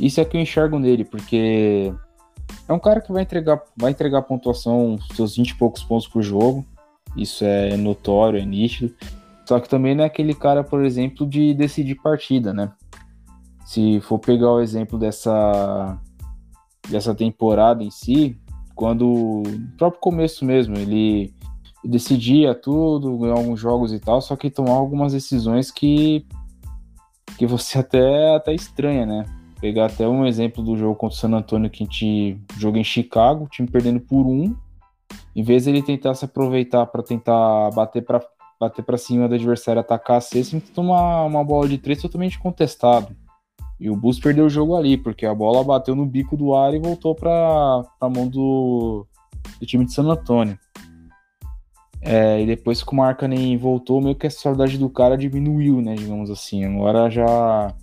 Isso 0.00 0.20
é 0.20 0.24
que 0.24 0.36
eu 0.36 0.40
enxergo 0.40 0.78
nele, 0.78 1.04
porque 1.04 1.92
é 2.68 2.72
um 2.72 2.78
cara 2.78 3.00
que 3.00 3.12
vai 3.12 3.22
entregar, 3.22 3.62
vai 3.76 3.90
entregar 3.90 4.22
pontuação, 4.22 4.98
seus 5.14 5.36
20 5.36 5.50
e 5.50 5.54
poucos 5.56 5.84
pontos 5.84 6.08
por 6.08 6.22
jogo. 6.22 6.64
Isso 7.16 7.44
é 7.44 7.76
notório, 7.76 8.40
é 8.40 8.44
nítido. 8.44 8.94
Só 9.46 9.60
que 9.60 9.68
também 9.68 9.94
não 9.94 10.04
é 10.04 10.06
aquele 10.06 10.34
cara, 10.34 10.64
por 10.64 10.84
exemplo, 10.84 11.26
de 11.26 11.54
decidir 11.54 11.96
partida, 11.96 12.52
né? 12.52 12.72
Se 13.66 14.00
for 14.00 14.18
pegar 14.18 14.50
o 14.50 14.60
exemplo 14.60 14.98
dessa, 14.98 15.98
dessa 16.88 17.14
temporada 17.14 17.84
em 17.84 17.90
si, 17.90 18.36
quando 18.74 19.42
no 19.46 19.76
próprio 19.76 20.00
começo 20.00 20.44
mesmo, 20.44 20.76
ele 20.76 21.32
decidia 21.84 22.54
tudo, 22.54 23.18
ganhar 23.18 23.34
alguns 23.34 23.60
jogos 23.60 23.92
e 23.92 24.00
tal, 24.00 24.20
só 24.20 24.34
que 24.36 24.50
tomar 24.50 24.72
algumas 24.72 25.12
decisões 25.12 25.70
que 25.70 26.26
que 27.38 27.46
você 27.46 27.78
até 27.78 28.34
até 28.34 28.54
estranha, 28.54 29.04
né? 29.06 29.24
Pegar 29.60 29.86
até 29.86 30.06
um 30.06 30.26
exemplo 30.26 30.62
do 30.62 30.76
jogo 30.76 30.94
contra 30.94 31.16
o 31.16 31.18
San 31.18 31.32
Antonio 31.34 31.70
que 31.70 31.82
a 31.82 31.86
gente 31.86 32.38
jogou 32.58 32.80
em 32.80 32.84
Chicago, 32.84 33.44
o 33.44 33.48
time 33.48 33.68
perdendo 33.68 34.00
por 34.00 34.26
um, 34.26 34.54
em 35.34 35.42
vez 35.42 35.64
de 35.64 35.70
ele 35.70 35.82
tentar 35.82 36.14
se 36.14 36.24
aproveitar 36.24 36.86
para 36.86 37.02
tentar 37.02 37.70
bater 37.70 38.02
para 38.02 38.20
bater 38.60 38.82
para 38.82 38.96
cima 38.96 39.28
do 39.28 39.34
adversário, 39.34 39.80
atacar 39.80 40.18
a 40.18 40.20
cesta, 40.20 40.60
tomar 40.74 41.24
uma 41.24 41.44
bola 41.44 41.68
de 41.68 41.78
três 41.78 42.00
totalmente 42.00 42.38
contestado. 42.38 43.14
E 43.78 43.90
o 43.90 43.96
Bulls 43.96 44.20
perdeu 44.20 44.46
o 44.46 44.50
jogo 44.50 44.76
ali, 44.76 44.96
porque 44.96 45.26
a 45.26 45.34
bola 45.34 45.64
bateu 45.64 45.94
no 45.94 46.06
bico 46.06 46.36
do 46.36 46.54
ar 46.54 46.72
e 46.74 46.78
voltou 46.78 47.14
para 47.14 47.84
a 48.00 48.08
mão 48.08 48.28
do, 48.28 49.06
do, 49.60 49.66
time 49.66 49.84
de 49.84 49.92
San 49.92 50.04
Antônio. 50.04 50.58
É, 52.04 52.42
e 52.42 52.46
depois 52.46 52.82
que 52.82 52.92
o 52.92 52.96
Markkanen 52.96 53.56
voltou, 53.56 54.00
meio 54.00 54.14
que 54.14 54.26
a 54.26 54.30
saudade 54.30 54.76
do 54.76 54.90
cara 54.90 55.16
diminuiu, 55.16 55.80
né, 55.80 55.94
digamos 55.94 56.30
assim. 56.30 56.64
Agora 56.64 57.10
já 57.10 57.74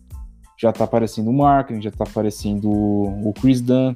já 0.60 0.72
tá 0.72 0.84
aparecendo 0.84 1.32
o 1.32 1.34
Markkanen, 1.34 1.82
já 1.82 1.90
tá 1.90 2.04
aparecendo 2.04 2.70
o 2.70 3.34
Chris 3.42 3.62
Dunn. 3.62 3.96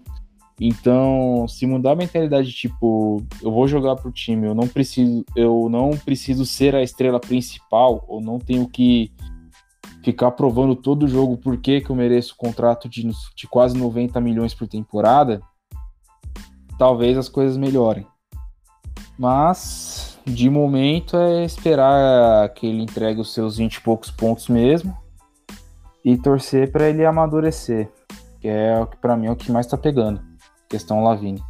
Então, 0.60 1.46
se 1.48 1.68
mudar 1.68 1.92
a 1.92 1.96
mentalidade, 1.96 2.52
tipo, 2.52 3.22
eu 3.44 3.52
vou 3.52 3.68
jogar 3.68 3.98
pro 3.98 4.12
time, 4.12 4.48
eu 4.48 4.56
não 4.56 4.68
preciso, 4.68 5.24
eu 5.36 5.68
não 5.70 5.92
preciso 5.92 6.46
ser 6.46 6.74
a 6.74 6.82
estrela 6.82 7.20
principal, 7.20 8.04
ou 8.08 8.20
não 8.20 8.40
tenho 8.40 8.68
que 8.68 9.12
ficar 10.02 10.32
provando 10.32 10.76
todo 10.76 11.08
jogo 11.08 11.38
por 11.38 11.58
que, 11.58 11.84
eu 11.88 11.96
mereço 11.96 12.34
um 12.34 12.38
contrato 12.38 12.88
de, 12.88 13.10
de 13.36 13.48
quase 13.48 13.78
90 13.78 14.20
milhões 14.22 14.54
por 14.54 14.68
temporada, 14.68 15.42
talvez 16.80 17.18
as 17.18 17.28
coisas 17.28 17.58
melhorem. 17.58 18.08
Mas, 19.18 20.15
de 20.26 20.50
momento, 20.50 21.16
é 21.18 21.46
esperar 21.46 22.50
que 22.50 22.66
ele 22.66 22.82
entregue 22.82 23.22
os 23.22 23.34
seus 23.34 23.58
20 23.58 23.76
e 23.76 23.82
poucos 23.82 24.10
pontos 24.10 24.48
mesmo 24.48 24.96
e 26.04 26.18
torcer 26.18 26.72
para 26.72 26.90
ele 26.90 27.06
amadurecer, 27.06 27.90
que 28.42 28.48
é 28.48 28.80
o 28.80 28.88
que 28.88 28.98
para 28.98 29.16
mim 29.16 29.28
é 29.28 29.32
o 29.32 29.36
que 29.36 29.52
mais 29.52 29.66
está 29.66 29.78
pegando. 29.78 30.22
Questão 30.68 31.04
Lavine. 31.04 31.42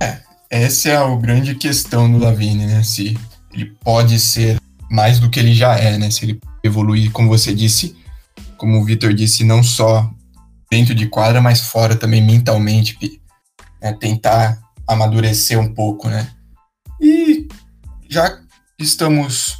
É, 0.00 0.20
essa 0.50 0.90
é 0.90 0.96
a 0.96 1.16
grande 1.16 1.54
questão 1.54 2.10
do 2.10 2.18
Lavine, 2.18 2.66
né? 2.66 2.82
Se 2.82 3.18
ele 3.52 3.66
pode 3.82 4.18
ser 4.18 4.60
mais 4.90 5.18
do 5.18 5.30
que 5.30 5.40
ele 5.40 5.54
já 5.54 5.74
é, 5.76 5.96
né? 5.96 6.10
Se 6.10 6.24
ele 6.24 6.40
evoluir, 6.62 7.10
como 7.12 7.28
você 7.28 7.54
disse, 7.54 7.96
como 8.56 8.78
o 8.78 8.84
Vitor 8.84 9.14
disse, 9.14 9.42
não 9.42 9.62
só 9.62 10.10
dentro 10.70 10.94
de 10.94 11.06
quadra, 11.06 11.40
mas 11.40 11.60
fora 11.60 11.96
também 11.96 12.22
mentalmente, 12.22 13.20
né? 13.80 13.92
tentar 13.92 14.60
amadurecer 14.86 15.58
um 15.58 15.72
pouco, 15.72 16.08
né? 16.08 16.30
E 17.08 17.48
já 18.06 18.38
estamos 18.78 19.56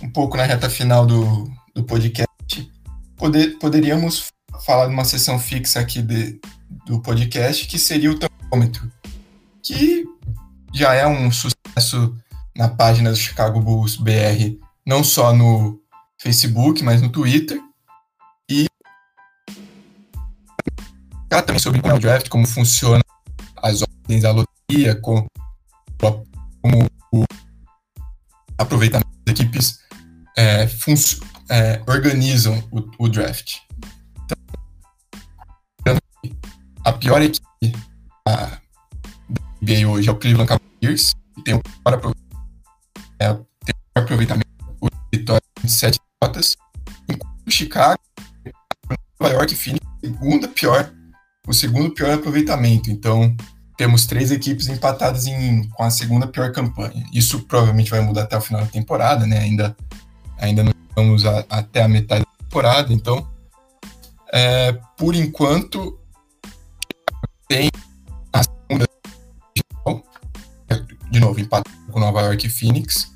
um 0.00 0.08
pouco 0.08 0.38
na 0.38 0.44
reta 0.44 0.70
final 0.70 1.04
do, 1.04 1.44
do 1.74 1.84
podcast, 1.84 2.26
poder, 3.14 3.58
poderíamos 3.58 4.28
falar 4.64 4.86
de 4.86 4.94
uma 4.94 5.04
sessão 5.04 5.38
fixa 5.38 5.80
aqui 5.80 6.00
de, 6.00 6.40
do 6.86 6.98
podcast, 7.02 7.66
que 7.66 7.78
seria 7.78 8.10
o 8.10 8.18
termômetro, 8.18 8.90
que 9.62 10.06
já 10.72 10.94
é 10.94 11.06
um 11.06 11.30
sucesso 11.30 12.16
na 12.56 12.68
página 12.70 13.10
do 13.10 13.16
Chicago 13.16 13.60
Bulls 13.60 13.96
BR, 13.96 14.58
não 14.86 15.04
só 15.04 15.34
no 15.34 15.78
Facebook, 16.16 16.82
mas 16.82 17.02
no 17.02 17.10
Twitter. 17.10 17.60
E 18.50 18.66
também 21.28 21.58
sobre 21.58 21.80
o 21.80 21.98
draft, 21.98 22.30
como 22.30 22.46
funciona 22.46 23.04
as 23.58 23.82
ordens 23.82 24.22
da 24.22 24.30
loteria, 24.30 24.98
como, 25.02 25.28
como 26.62 26.86
o 27.12 27.24
aproveitamento 28.56 29.10
das 29.24 29.34
equipes 29.34 29.78
é, 30.36 30.68
é, 31.50 31.82
organizam 31.86 32.62
o, 32.70 33.04
o 33.04 33.08
draft. 33.08 33.56
Então, 35.80 35.96
a 36.84 36.92
pior 36.92 37.22
equipe 37.22 37.46
da 38.26 38.60
NBA 39.62 39.88
hoje 39.88 40.08
é 40.08 40.12
o 40.12 40.16
Cleveland 40.16 40.48
Cavaliers, 40.48 41.14
que 41.34 41.42
tem 41.42 41.54
o 41.54 41.60
pior, 41.60 42.14
é, 43.20 43.32
tem 43.32 43.74
o 43.96 44.00
aproveitamento, 44.00 44.48
o 44.80 44.88
vitória 45.12 45.42
27 45.62 45.98
derrotas, 46.20 46.56
enquanto 47.08 47.50
Chicago, 47.50 48.00
Nova 49.20 49.34
York 49.34 49.52
e 49.52 49.56
Phoenix, 49.56 49.86
segunda 50.00 50.48
pior, 50.48 50.92
o 51.46 51.52
segundo 51.52 51.90
pior 51.90 52.14
aproveitamento. 52.14 52.90
Então, 52.90 53.36
temos 53.78 54.06
três 54.06 54.32
equipes 54.32 54.66
empatadas 54.66 55.28
em, 55.28 55.68
com 55.68 55.84
a 55.84 55.90
segunda 55.90 56.26
pior 56.26 56.50
campanha. 56.50 57.06
Isso 57.14 57.44
provavelmente 57.44 57.90
vai 57.90 58.00
mudar 58.00 58.24
até 58.24 58.36
o 58.36 58.40
final 58.40 58.60
da 58.60 58.66
temporada, 58.66 59.24
né? 59.24 59.38
Ainda, 59.38 59.76
ainda 60.36 60.64
não 60.64 60.72
vamos 60.96 61.24
a, 61.24 61.46
até 61.48 61.82
a 61.82 61.88
metade 61.88 62.24
da 62.24 62.44
temporada, 62.44 62.92
então, 62.92 63.26
é, 64.32 64.72
por 64.96 65.14
enquanto, 65.14 65.96
tem 67.48 67.70
a 68.32 68.42
segunda 68.42 68.84
de 71.10 71.20
novo, 71.20 71.40
empatado 71.40 71.74
com 71.90 72.00
Nova 72.00 72.20
York 72.22 72.46
e 72.46 72.50
Phoenix, 72.50 73.10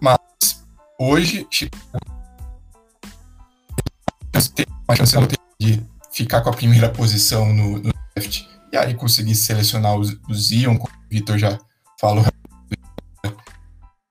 mas 0.00 0.18
hoje 0.98 1.46
tem 4.54 4.66
uma 4.86 4.96
chance 4.96 5.16
de 5.58 5.82
ficar 6.12 6.42
com 6.42 6.50
a 6.50 6.52
primeira 6.52 6.90
posição 6.90 7.54
no, 7.54 7.78
no 7.78 7.92
draft 8.14 8.53
e 8.74 8.76
aí 8.76 8.94
conseguir 8.94 9.36
selecionar 9.36 9.94
os, 9.96 10.18
Zion, 10.32 10.76
como 10.76 10.92
o 10.92 11.08
Vitor 11.08 11.38
já 11.38 11.56
falou 12.00 12.24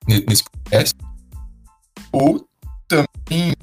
nesse 0.07 0.43
podcast, 0.45 0.95
ou 2.13 2.47
também, 2.87 3.53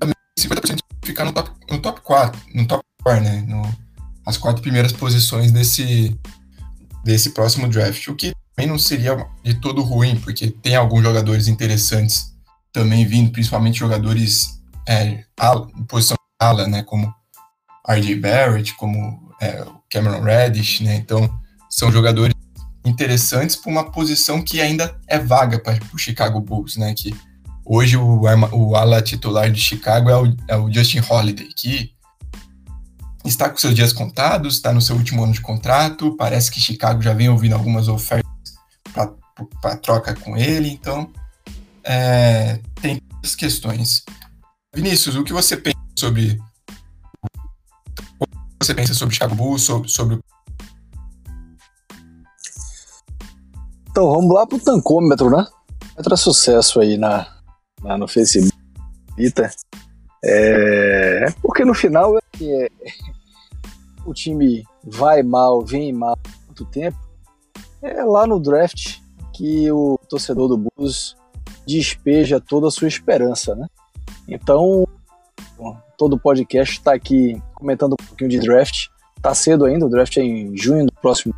também 0.00 0.14
50% 0.36 0.74
de 0.74 0.82
ficar 1.06 1.24
no 1.24 1.32
top, 1.32 1.50
no 1.70 1.80
top 1.80 2.00
4, 2.00 2.40
no 2.54 2.66
top 2.66 2.84
4, 3.04 3.22
né? 3.22 3.42
No, 3.42 3.62
as 4.26 4.36
quatro 4.36 4.60
primeiras 4.60 4.92
posições 4.92 5.52
desse, 5.52 6.18
desse 7.04 7.30
próximo 7.30 7.68
draft, 7.68 8.08
o 8.08 8.16
que 8.16 8.32
também 8.56 8.68
não 8.68 8.80
seria 8.80 9.28
de 9.44 9.54
todo 9.60 9.82
ruim, 9.82 10.18
porque 10.18 10.50
tem 10.50 10.74
alguns 10.74 11.04
jogadores 11.04 11.46
interessantes 11.46 12.36
também 12.72 13.06
vindo, 13.06 13.30
principalmente 13.30 13.78
jogadores 13.78 14.60
é, 14.88 15.24
ala, 15.38 15.68
posição 15.86 16.16
ala, 16.40 16.66
né? 16.66 16.82
Como 16.82 17.14
RJ 17.88 18.16
Barrett, 18.16 18.74
como 18.74 19.27
é, 19.40 19.64
Cameron 19.90 20.22
Reddish, 20.22 20.80
né? 20.80 20.96
Então, 20.96 21.28
são 21.70 21.92
jogadores 21.92 22.34
interessantes 22.84 23.56
para 23.56 23.70
uma 23.70 23.90
posição 23.90 24.42
que 24.42 24.60
ainda 24.60 24.96
é 25.06 25.18
vaga 25.18 25.58
para 25.58 25.78
o 25.92 25.98
Chicago 25.98 26.40
Bulls, 26.40 26.76
né? 26.76 26.94
Que 26.94 27.14
hoje 27.64 27.96
o, 27.96 28.22
o 28.52 28.76
ala 28.76 29.02
titular 29.02 29.50
de 29.50 29.60
Chicago 29.60 30.10
é 30.10 30.16
o, 30.16 30.36
é 30.48 30.56
o 30.56 30.72
Justin 30.72 31.00
Holiday, 31.08 31.48
que 31.54 31.92
está 33.24 33.48
com 33.48 33.58
seus 33.58 33.74
dias 33.74 33.92
contados, 33.92 34.54
está 34.54 34.72
no 34.72 34.80
seu 34.80 34.96
último 34.96 35.22
ano 35.22 35.32
de 35.32 35.40
contrato. 35.40 36.16
Parece 36.16 36.50
que 36.50 36.60
Chicago 36.60 37.02
já 37.02 37.12
vem 37.12 37.28
ouvindo 37.28 37.54
algumas 37.54 37.88
ofertas 37.88 38.28
para 39.60 39.76
troca 39.76 40.14
com 40.14 40.36
ele, 40.36 40.68
então 40.68 41.10
é, 41.84 42.60
tem 42.80 43.00
essas 43.22 43.36
questões. 43.36 44.02
Vinícius, 44.74 45.16
o 45.16 45.24
que 45.24 45.32
você 45.32 45.56
pensa 45.56 45.78
sobre 45.96 46.38
você 48.68 48.74
pensa 48.74 48.92
sobre 48.92 49.14
Chicago 49.14 49.34
Bulls, 49.34 49.62
sobre, 49.62 49.88
sobre 49.88 50.18
Então 53.90 54.10
vamos 54.10 54.34
lá 54.34 54.46
pro 54.46 54.58
tancômetro, 54.60 55.30
né? 55.30 55.46
Entra 55.98 56.16
sucesso 56.16 56.78
aí 56.78 56.98
na, 56.98 57.26
na 57.82 57.96
no 57.96 58.06
Facebook. 58.06 58.54
É, 60.22 61.26
porque 61.40 61.64
no 61.64 61.72
final 61.72 62.18
é, 62.18 62.68
o 64.04 64.12
time 64.12 64.64
vai 64.84 65.22
mal, 65.22 65.64
vem 65.64 65.90
mal 65.92 66.18
há 66.26 66.44
muito 66.46 66.66
tempo. 66.66 66.98
É 67.80 68.04
lá 68.04 68.26
no 68.26 68.38
draft 68.38 68.98
que 69.32 69.70
o 69.72 69.98
torcedor 70.10 70.48
do 70.48 70.58
Bulls 70.58 71.16
despeja 71.66 72.38
toda 72.38 72.68
a 72.68 72.70
sua 72.70 72.88
esperança, 72.88 73.54
né? 73.54 73.66
Então, 74.28 74.86
todo 75.98 76.14
o 76.14 76.18
podcast 76.18 76.78
está 76.78 76.94
aqui 76.94 77.38
comentando 77.54 77.92
um 77.92 78.06
pouquinho 78.06 78.30
de 78.30 78.40
draft. 78.40 78.86
Tá 79.20 79.34
cedo 79.34 79.66
ainda, 79.66 79.84
o 79.84 79.90
draft 79.90 80.16
é 80.16 80.22
em 80.22 80.56
junho 80.56 80.86
do 80.86 80.92
próximo 81.02 81.34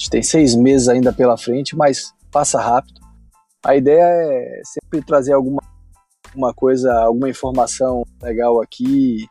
gente 0.00 0.10
tem 0.10 0.22
seis 0.22 0.54
meses 0.54 0.88
ainda 0.88 1.12
pela 1.12 1.36
frente, 1.36 1.76
mas 1.76 2.14
passa 2.32 2.58
rápido. 2.58 2.98
A 3.62 3.76
ideia 3.76 4.02
é 4.02 4.62
sempre 4.64 5.02
trazer 5.04 5.34
alguma 5.34 5.60
uma 6.34 6.54
coisa, 6.54 6.92
alguma 6.94 7.28
informação 7.28 8.04
legal 8.22 8.62
aqui 8.62 9.26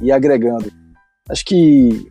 e 0.00 0.10
agregando. 0.10 0.72
Acho 1.28 1.44
que 1.44 2.10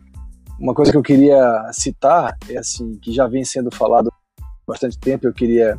uma 0.58 0.72
coisa 0.72 0.92
que 0.92 0.96
eu 0.96 1.02
queria 1.02 1.68
citar 1.72 2.36
é 2.48 2.56
assim, 2.56 2.96
que 3.02 3.12
já 3.12 3.26
vem 3.26 3.44
sendo 3.44 3.74
falado 3.74 4.08
há 4.40 4.44
bastante 4.66 4.98
tempo, 4.98 5.26
eu 5.26 5.34
queria 5.34 5.76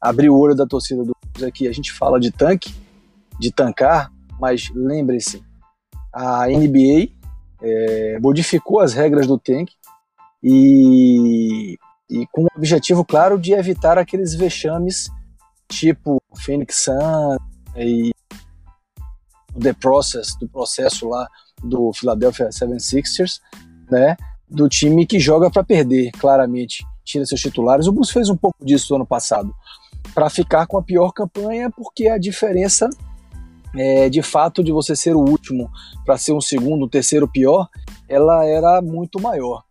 abrir 0.00 0.28
o 0.28 0.36
olho 0.36 0.54
da 0.54 0.66
torcida 0.66 1.04
do 1.04 1.16
aqui. 1.46 1.68
A 1.68 1.72
gente 1.72 1.92
fala 1.92 2.18
de 2.18 2.30
tanque, 2.32 2.74
de 3.38 3.52
tancar, 3.52 4.12
mas 4.38 4.70
lembre-se, 4.74 5.42
a 6.12 6.46
NBA 6.46 7.10
é, 7.62 8.18
modificou 8.20 8.80
as 8.80 8.94
regras 8.94 9.26
do 9.26 9.38
tanque 9.38 9.74
e, 10.42 11.76
e 12.10 12.26
com 12.32 12.44
o 12.44 12.48
objetivo 12.56 13.04
claro 13.04 13.38
de 13.38 13.52
evitar 13.52 13.98
aqueles 13.98 14.34
vexames 14.34 15.10
tipo 15.68 16.20
Phoenix 16.36 16.84
Sun 16.84 17.36
e 17.76 18.12
The 19.60 19.72
Process, 19.72 20.36
do 20.38 20.48
processo 20.48 21.08
lá 21.08 21.28
do 21.62 21.92
Philadelphia 21.92 22.48
76ers, 22.50 23.40
né, 23.90 24.16
do 24.48 24.68
time 24.68 25.06
que 25.06 25.18
joga 25.18 25.50
para 25.50 25.64
perder, 25.64 26.12
claramente, 26.12 26.84
tira 27.04 27.24
seus 27.24 27.40
titulares. 27.40 27.86
O 27.86 27.92
Bulls 27.92 28.10
fez 28.10 28.28
um 28.28 28.36
pouco 28.36 28.64
disso 28.64 28.86
no 28.90 28.96
ano 28.96 29.06
passado, 29.06 29.54
para 30.14 30.28
ficar 30.30 30.66
com 30.66 30.76
a 30.76 30.82
pior 30.82 31.12
campanha, 31.12 31.70
porque 31.70 32.08
a 32.08 32.18
diferença 32.18 32.88
é, 33.76 34.08
de 34.08 34.22
fato 34.22 34.64
de 34.64 34.72
você 34.72 34.96
ser 34.96 35.14
o 35.14 35.20
último 35.20 35.70
para 36.04 36.16
ser 36.18 36.32
um 36.32 36.40
segundo, 36.40 36.86
um 36.86 36.88
terceiro 36.88 37.28
pior, 37.28 37.68
ela 38.08 38.44
era 38.44 38.80
muito 38.80 39.20
maior 39.20 39.66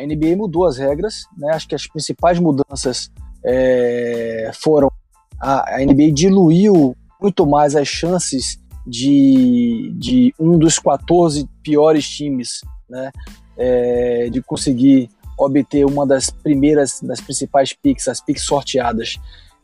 a 0.00 0.06
NBA 0.06 0.36
mudou 0.36 0.66
as 0.66 0.78
regras, 0.78 1.24
né? 1.36 1.52
Acho 1.52 1.68
que 1.68 1.74
as 1.74 1.86
principais 1.86 2.38
mudanças 2.38 3.10
é, 3.44 4.50
foram 4.54 4.90
a, 5.38 5.76
a, 5.76 5.84
NBA 5.84 6.12
diluiu 6.12 6.96
muito 7.20 7.46
mais 7.46 7.76
as 7.76 7.86
chances 7.86 8.58
de, 8.86 9.92
de 9.96 10.34
um 10.38 10.58
dos 10.58 10.78
14 10.78 11.46
piores 11.62 12.08
times, 12.08 12.60
né? 12.88 13.10
É, 13.56 14.30
de 14.30 14.40
conseguir 14.42 15.10
obter 15.38 15.84
uma 15.84 16.06
das 16.06 16.30
primeiras, 16.30 17.00
das 17.02 17.20
principais 17.20 17.74
picks, 17.74 18.08
as 18.08 18.20
picks 18.20 18.44
sorteadas. 18.44 19.16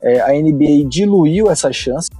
É, 0.02 0.20
a 0.20 0.32
NBA 0.32 0.88
diluiu 0.88 1.50
essa 1.50 1.72
chance. 1.72 2.10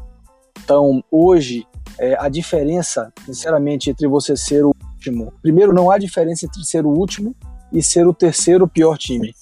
Então, 0.63 1.03
hoje, 1.11 1.67
é, 1.99 2.17
a 2.19 2.29
diferença, 2.29 3.13
sinceramente, 3.25 3.91
entre 3.91 4.07
você 4.07 4.37
ser 4.37 4.65
o 4.65 4.75
último. 4.95 5.33
Primeiro, 5.43 5.73
não 5.73 5.91
há 5.91 5.99
diferença 5.99 6.47
entre 6.47 6.65
ser 6.65 6.85
o 6.85 6.91
último 6.91 7.35
e 7.73 7.83
ser 7.83 8.07
o 8.07 8.15
terceiro 8.15 8.67
pior 8.67 8.97
time. 8.99 9.33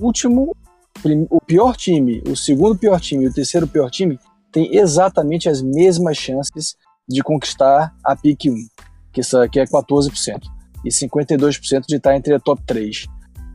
O 0.00 0.06
último, 0.06 0.56
o 1.30 1.40
pior 1.40 1.76
time, 1.76 2.22
o 2.28 2.36
segundo 2.36 2.78
pior 2.78 3.00
time 3.00 3.24
e 3.24 3.28
o 3.28 3.32
terceiro 3.32 3.66
pior 3.66 3.90
time 3.90 4.18
tem 4.50 4.76
exatamente 4.76 5.48
as 5.48 5.62
mesmas 5.62 6.16
chances 6.16 6.76
de 7.08 7.22
conquistar 7.22 7.94
a 8.04 8.14
pick 8.14 8.46
1, 8.46 8.54
que 9.12 9.20
é 9.20 9.64
14%, 9.64 10.40
e 10.84 10.88
52% 10.88 11.84
de 11.86 11.96
estar 11.96 12.16
entre 12.16 12.34
a 12.34 12.40
top 12.40 12.62
3. 12.66 13.06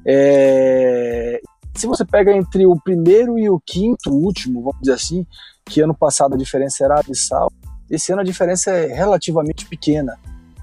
É... 0.05 1.39
Se 1.75 1.85
você 1.85 2.03
pega 2.03 2.35
entre 2.35 2.65
o 2.65 2.75
primeiro 2.75 3.37
e 3.37 3.49
o 3.49 3.59
quinto 3.59 4.09
último, 4.09 4.63
vamos 4.63 4.79
dizer 4.81 4.93
assim, 4.93 5.25
que 5.70 5.82
ano 5.82 5.93
passado 5.93 6.36
a 6.36 6.38
diferença 6.38 6.84
era 6.84 6.99
abissal, 6.99 7.51
esse 7.89 8.11
ano 8.11 8.22
a 8.22 8.26
diferença 8.26 8.72
é 8.72 8.93
relativamente 8.93 9.65
pequena. 9.65 10.18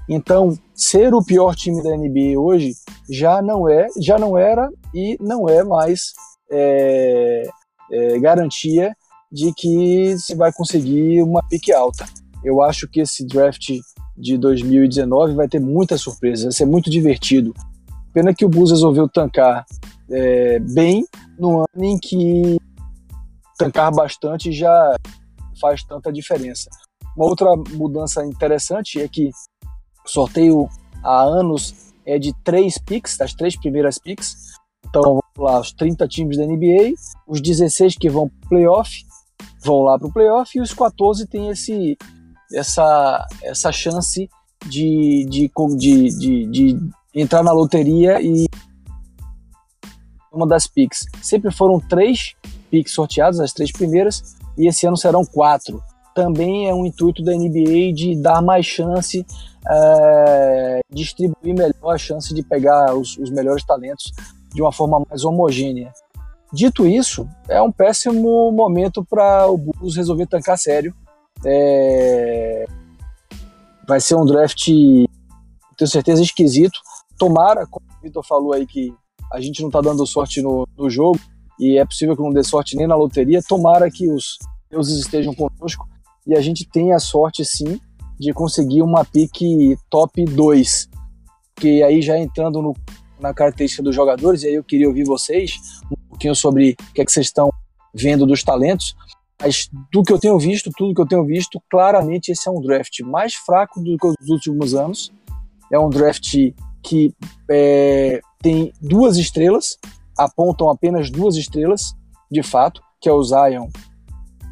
Então, 0.07 0.57
ser 0.73 1.13
o 1.13 1.23
pior 1.23 1.55
time 1.55 1.81
da 1.81 1.95
NBA 1.97 2.39
hoje 2.39 2.73
já 3.09 3.41
não 3.41 3.67
é, 3.67 3.87
já 3.99 4.19
não 4.19 4.37
era 4.37 4.69
e 4.93 5.17
não 5.19 5.49
é 5.49 5.63
mais 5.63 6.13
é, 6.51 7.43
é, 7.91 8.19
garantia 8.19 8.95
de 9.31 9.51
que 9.53 10.15
se 10.17 10.35
vai 10.35 10.53
conseguir 10.53 11.23
uma 11.23 11.41
pique 11.47 11.73
alta. 11.73 12.05
Eu 12.43 12.63
acho 12.63 12.87
que 12.87 13.01
esse 13.01 13.25
draft 13.25 13.71
de 14.15 14.37
2019 14.37 15.33
vai 15.33 15.47
ter 15.47 15.59
muitas 15.59 16.01
surpresas, 16.01 16.43
vai 16.43 16.51
ser 16.51 16.65
muito 16.65 16.89
divertido. 16.89 17.53
Pena 18.13 18.33
que 18.33 18.45
o 18.45 18.49
Bulls 18.49 18.71
resolveu 18.71 19.09
tancar 19.09 19.65
é, 20.09 20.59
bem 20.59 21.05
no 21.37 21.59
ano 21.59 21.83
em 21.83 21.97
que 21.97 22.57
tancar 23.57 23.93
bastante 23.93 24.51
já 24.51 24.95
faz 25.59 25.83
tanta 25.83 26.11
diferença. 26.11 26.69
Uma 27.15 27.27
outra 27.27 27.55
mudança 27.71 28.25
interessante 28.25 28.99
é 29.01 29.07
que 29.07 29.29
sorteio 30.05 30.67
há 31.03 31.21
anos 31.21 31.93
é 32.05 32.19
de 32.19 32.33
três 32.43 32.77
picks, 32.77 33.17
das 33.17 33.33
três 33.33 33.57
primeiras 33.57 33.97
picks. 33.97 34.35
Então, 34.87 35.01
vamos 35.03 35.51
lá, 35.51 35.59
os 35.59 35.71
30 35.71 36.07
times 36.07 36.37
da 36.37 36.45
NBA, 36.45 36.93
os 37.27 37.41
16 37.41 37.97
que 37.97 38.09
vão 38.09 38.29
para 38.29 38.45
o 38.45 38.49
playoff 38.49 39.05
vão 39.65 39.81
lá 39.81 39.97
para 39.97 40.07
o 40.07 40.13
playoff 40.13 40.57
e 40.57 40.61
os 40.61 40.73
14 40.73 41.25
têm 41.27 41.49
esse, 41.49 41.97
essa, 42.53 43.25
essa 43.41 43.71
chance 43.71 44.29
de, 44.67 45.25
de, 45.27 45.51
de, 45.77 46.19
de, 46.19 46.45
de 46.47 46.79
entrar 47.13 47.43
na 47.43 47.51
loteria 47.51 48.21
e 48.21 48.45
uma 50.31 50.47
das 50.47 50.67
picks. 50.67 51.05
Sempre 51.21 51.51
foram 51.51 51.79
três 51.79 52.35
picks 52.75 52.93
sorteados, 52.93 53.39
as 53.39 53.53
três 53.53 53.71
primeiras, 53.71 54.35
e 54.57 54.67
esse 54.67 54.85
ano 54.85 54.97
serão 54.97 55.23
quatro. 55.23 55.81
Também 56.13 56.67
é 56.67 56.73
um 56.73 56.85
intuito 56.85 57.23
da 57.23 57.33
NBA 57.33 57.93
de 57.93 58.21
dar 58.21 58.41
mais 58.41 58.65
chance 58.65 59.25
é, 59.69 60.79
distribuir 60.91 61.55
melhor 61.55 61.93
a 61.95 61.97
chance 61.97 62.33
de 62.33 62.43
pegar 62.43 62.93
os, 62.93 63.17
os 63.17 63.29
melhores 63.29 63.65
talentos 63.65 64.11
de 64.53 64.61
uma 64.61 64.71
forma 64.73 65.01
mais 65.09 65.23
homogênea. 65.23 65.93
Dito 66.51 66.85
isso, 66.85 67.27
é 67.47 67.61
um 67.61 67.71
péssimo 67.71 68.51
momento 68.51 69.03
para 69.05 69.47
o 69.47 69.57
Bulls 69.57 69.95
resolver 69.95 70.27
tancar 70.27 70.57
sério. 70.57 70.93
É... 71.45 72.65
Vai 73.87 73.99
ser 73.99 74.15
um 74.15 74.25
draft 74.25 74.67
tenho 75.77 75.89
certeza, 75.89 76.21
esquisito. 76.21 76.79
Tomara, 77.17 77.65
como 77.67 77.85
o 77.85 78.01
Vitor 78.01 78.25
falou 78.25 78.53
aí, 78.53 78.65
que 78.65 78.93
a 79.31 79.41
gente 79.41 79.61
não 79.61 79.69
está 79.69 79.81
dando 79.81 80.05
sorte 80.05 80.41
no, 80.41 80.67
no 80.77 80.89
jogo, 80.89 81.19
e 81.59 81.77
é 81.77 81.85
possível 81.85 82.15
que 82.15 82.21
não 82.21 82.31
dê 82.31 82.43
sorte 82.43 82.75
nem 82.75 82.87
na 82.87 82.95
loteria. 82.95 83.41
Tomara 83.47 83.89
que 83.89 84.11
os 84.11 84.37
deuses 84.69 84.99
estejam 84.99 85.33
conosco 85.33 85.87
e 86.27 86.35
a 86.35 86.41
gente 86.41 86.67
tenha 86.67 86.95
a 86.95 86.99
sorte, 86.99 87.45
sim, 87.45 87.79
de 88.19 88.33
conseguir 88.33 88.81
uma 88.81 89.05
pique 89.05 89.77
top 89.89 90.23
2. 90.25 90.89
Que 91.55 91.83
aí 91.83 92.01
já 92.01 92.17
entrando 92.17 92.61
no, 92.61 92.75
na 93.19 93.33
característica 93.33 93.83
dos 93.83 93.95
jogadores, 93.95 94.43
e 94.43 94.47
aí 94.47 94.55
eu 94.55 94.63
queria 94.63 94.87
ouvir 94.87 95.05
vocês 95.05 95.57
um 95.91 96.09
pouquinho 96.09 96.35
sobre 96.35 96.75
o 96.89 96.93
que 96.93 97.01
é 97.01 97.05
que 97.05 97.11
vocês 97.11 97.27
estão 97.27 97.49
vendo 97.93 98.25
dos 98.25 98.43
talentos. 98.43 98.95
Mas 99.41 99.69
do 99.91 100.01
que 100.01 100.13
eu 100.13 100.19
tenho 100.19 100.39
visto, 100.39 100.71
tudo 100.75 100.93
que 100.93 101.01
eu 101.01 101.07
tenho 101.07 101.25
visto, 101.25 101.61
claramente 101.69 102.31
esse 102.31 102.47
é 102.47 102.51
um 102.51 102.61
draft 102.61 103.01
mais 103.01 103.35
fraco 103.35 103.81
do 103.81 103.97
que 103.97 104.07
os 104.07 104.29
últimos 104.29 104.73
anos. 104.73 105.11
É 105.71 105.77
um 105.77 105.89
draft 105.89 106.53
que 106.81 107.13
é, 107.49 108.21
tem 108.41 108.71
duas 108.81 109.17
estrelas, 109.17 109.77
apontam 110.17 110.69
apenas 110.69 111.09
duas 111.09 111.35
estrelas, 111.35 111.93
de 112.31 112.43
fato, 112.43 112.81
que 112.99 113.09
é 113.09 113.11
o 113.11 113.23
Zion 113.23 113.69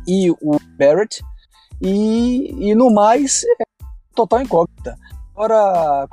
e 0.07 0.31
o 0.31 0.57
Barrett. 0.77 1.23
E, 1.81 2.69
e 2.69 2.75
no 2.75 2.89
mais, 2.91 3.43
é 3.43 3.63
total 4.15 4.41
incógnita. 4.41 4.95
Ora, 5.35 6.07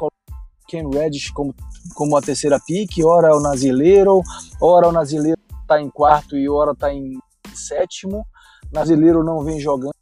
Ken 0.68 0.88
Reddish 0.88 1.30
como, 1.30 1.54
como 1.94 2.16
a 2.16 2.22
terceira 2.22 2.58
pick, 2.66 3.04
ora 3.04 3.36
o 3.36 3.40
Nazileiro, 3.40 4.22
ora 4.60 4.88
o 4.88 4.92
Nazileiro 4.92 5.38
está 5.62 5.80
em 5.80 5.90
quarto 5.90 6.36
e 6.36 6.48
ora 6.48 6.72
está 6.72 6.92
em 6.92 7.18
sétimo. 7.54 8.24
Nazileiro 8.72 9.24
não 9.24 9.42
vem 9.42 9.58
jogando, 9.58 9.92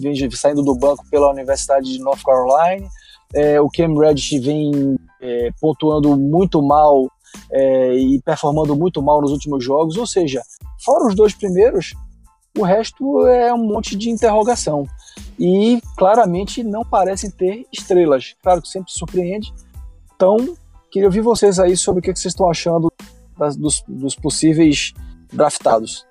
vem 0.00 0.30
saindo 0.30 0.62
do 0.62 0.74
banco 0.74 1.04
pela 1.10 1.30
Universidade 1.30 1.92
de 1.92 1.98
North 2.00 2.22
Carolina. 2.24 2.88
É, 3.34 3.60
o 3.60 3.68
Cam 3.68 3.94
Reddish 3.98 4.40
vem 4.40 4.96
é, 5.20 5.50
pontuando 5.60 6.16
muito 6.16 6.62
mal 6.62 7.08
é, 7.50 7.94
e 7.94 8.20
performando 8.22 8.76
muito 8.76 9.02
mal 9.02 9.20
nos 9.20 9.30
últimos 9.30 9.64
jogos. 9.64 9.96
Ou 9.96 10.06
seja, 10.06 10.42
fora 10.84 11.06
os 11.06 11.14
dois 11.14 11.34
primeiros, 11.34 11.94
o 12.56 12.62
resto 12.62 13.26
é 13.26 13.52
um 13.52 13.66
monte 13.66 13.96
de 13.96 14.10
interrogação. 14.10 14.86
E 15.38 15.80
claramente 15.96 16.62
não 16.62 16.84
parecem 16.84 17.30
ter 17.30 17.66
estrelas. 17.72 18.34
Claro 18.42 18.62
que 18.62 18.68
sempre 18.68 18.92
surpreende. 18.92 19.52
Então, 20.14 20.36
queria 20.90 21.08
ouvir 21.08 21.20
vocês 21.20 21.58
aí 21.58 21.76
sobre 21.76 22.00
o 22.00 22.02
que 22.02 22.08
vocês 22.08 22.32
estão 22.32 22.50
achando 22.50 22.90
das, 23.38 23.56
dos, 23.56 23.84
dos 23.86 24.14
possíveis 24.14 24.94
draftados. 25.32 26.06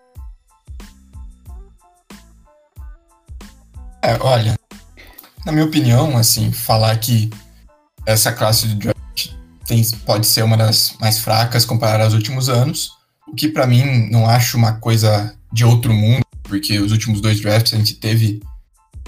É, 4.02 4.16
olha, 4.22 4.56
na 5.44 5.52
minha 5.52 5.66
opinião, 5.66 6.16
assim, 6.16 6.52
falar 6.52 6.96
que 7.00 7.32
essa 8.06 8.32
classe 8.32 8.68
de 8.68 8.95
tem, 9.66 9.84
pode 10.06 10.28
ser 10.28 10.44
uma 10.44 10.58
das 10.58 10.96
mais 11.00 11.20
fracas 11.20 11.66
comparada 11.66 12.04
aos 12.04 12.14
últimos 12.14 12.50
anos, 12.50 12.92
o 13.28 13.36
que 13.36 13.48
para 13.48 13.68
mim 13.68 14.10
não 14.10 14.28
acho 14.30 14.58
uma 14.58 14.74
coisa 14.74 15.36
de 15.52 15.66
outro 15.66 15.94
mundo, 15.94 16.24
porque 16.44 16.80
os 16.80 16.92
últimos 16.92 17.22
dois 17.22 17.40
drafts 17.42 17.74
a 17.74 17.78
gente 17.78 17.96
teve 17.96 18.42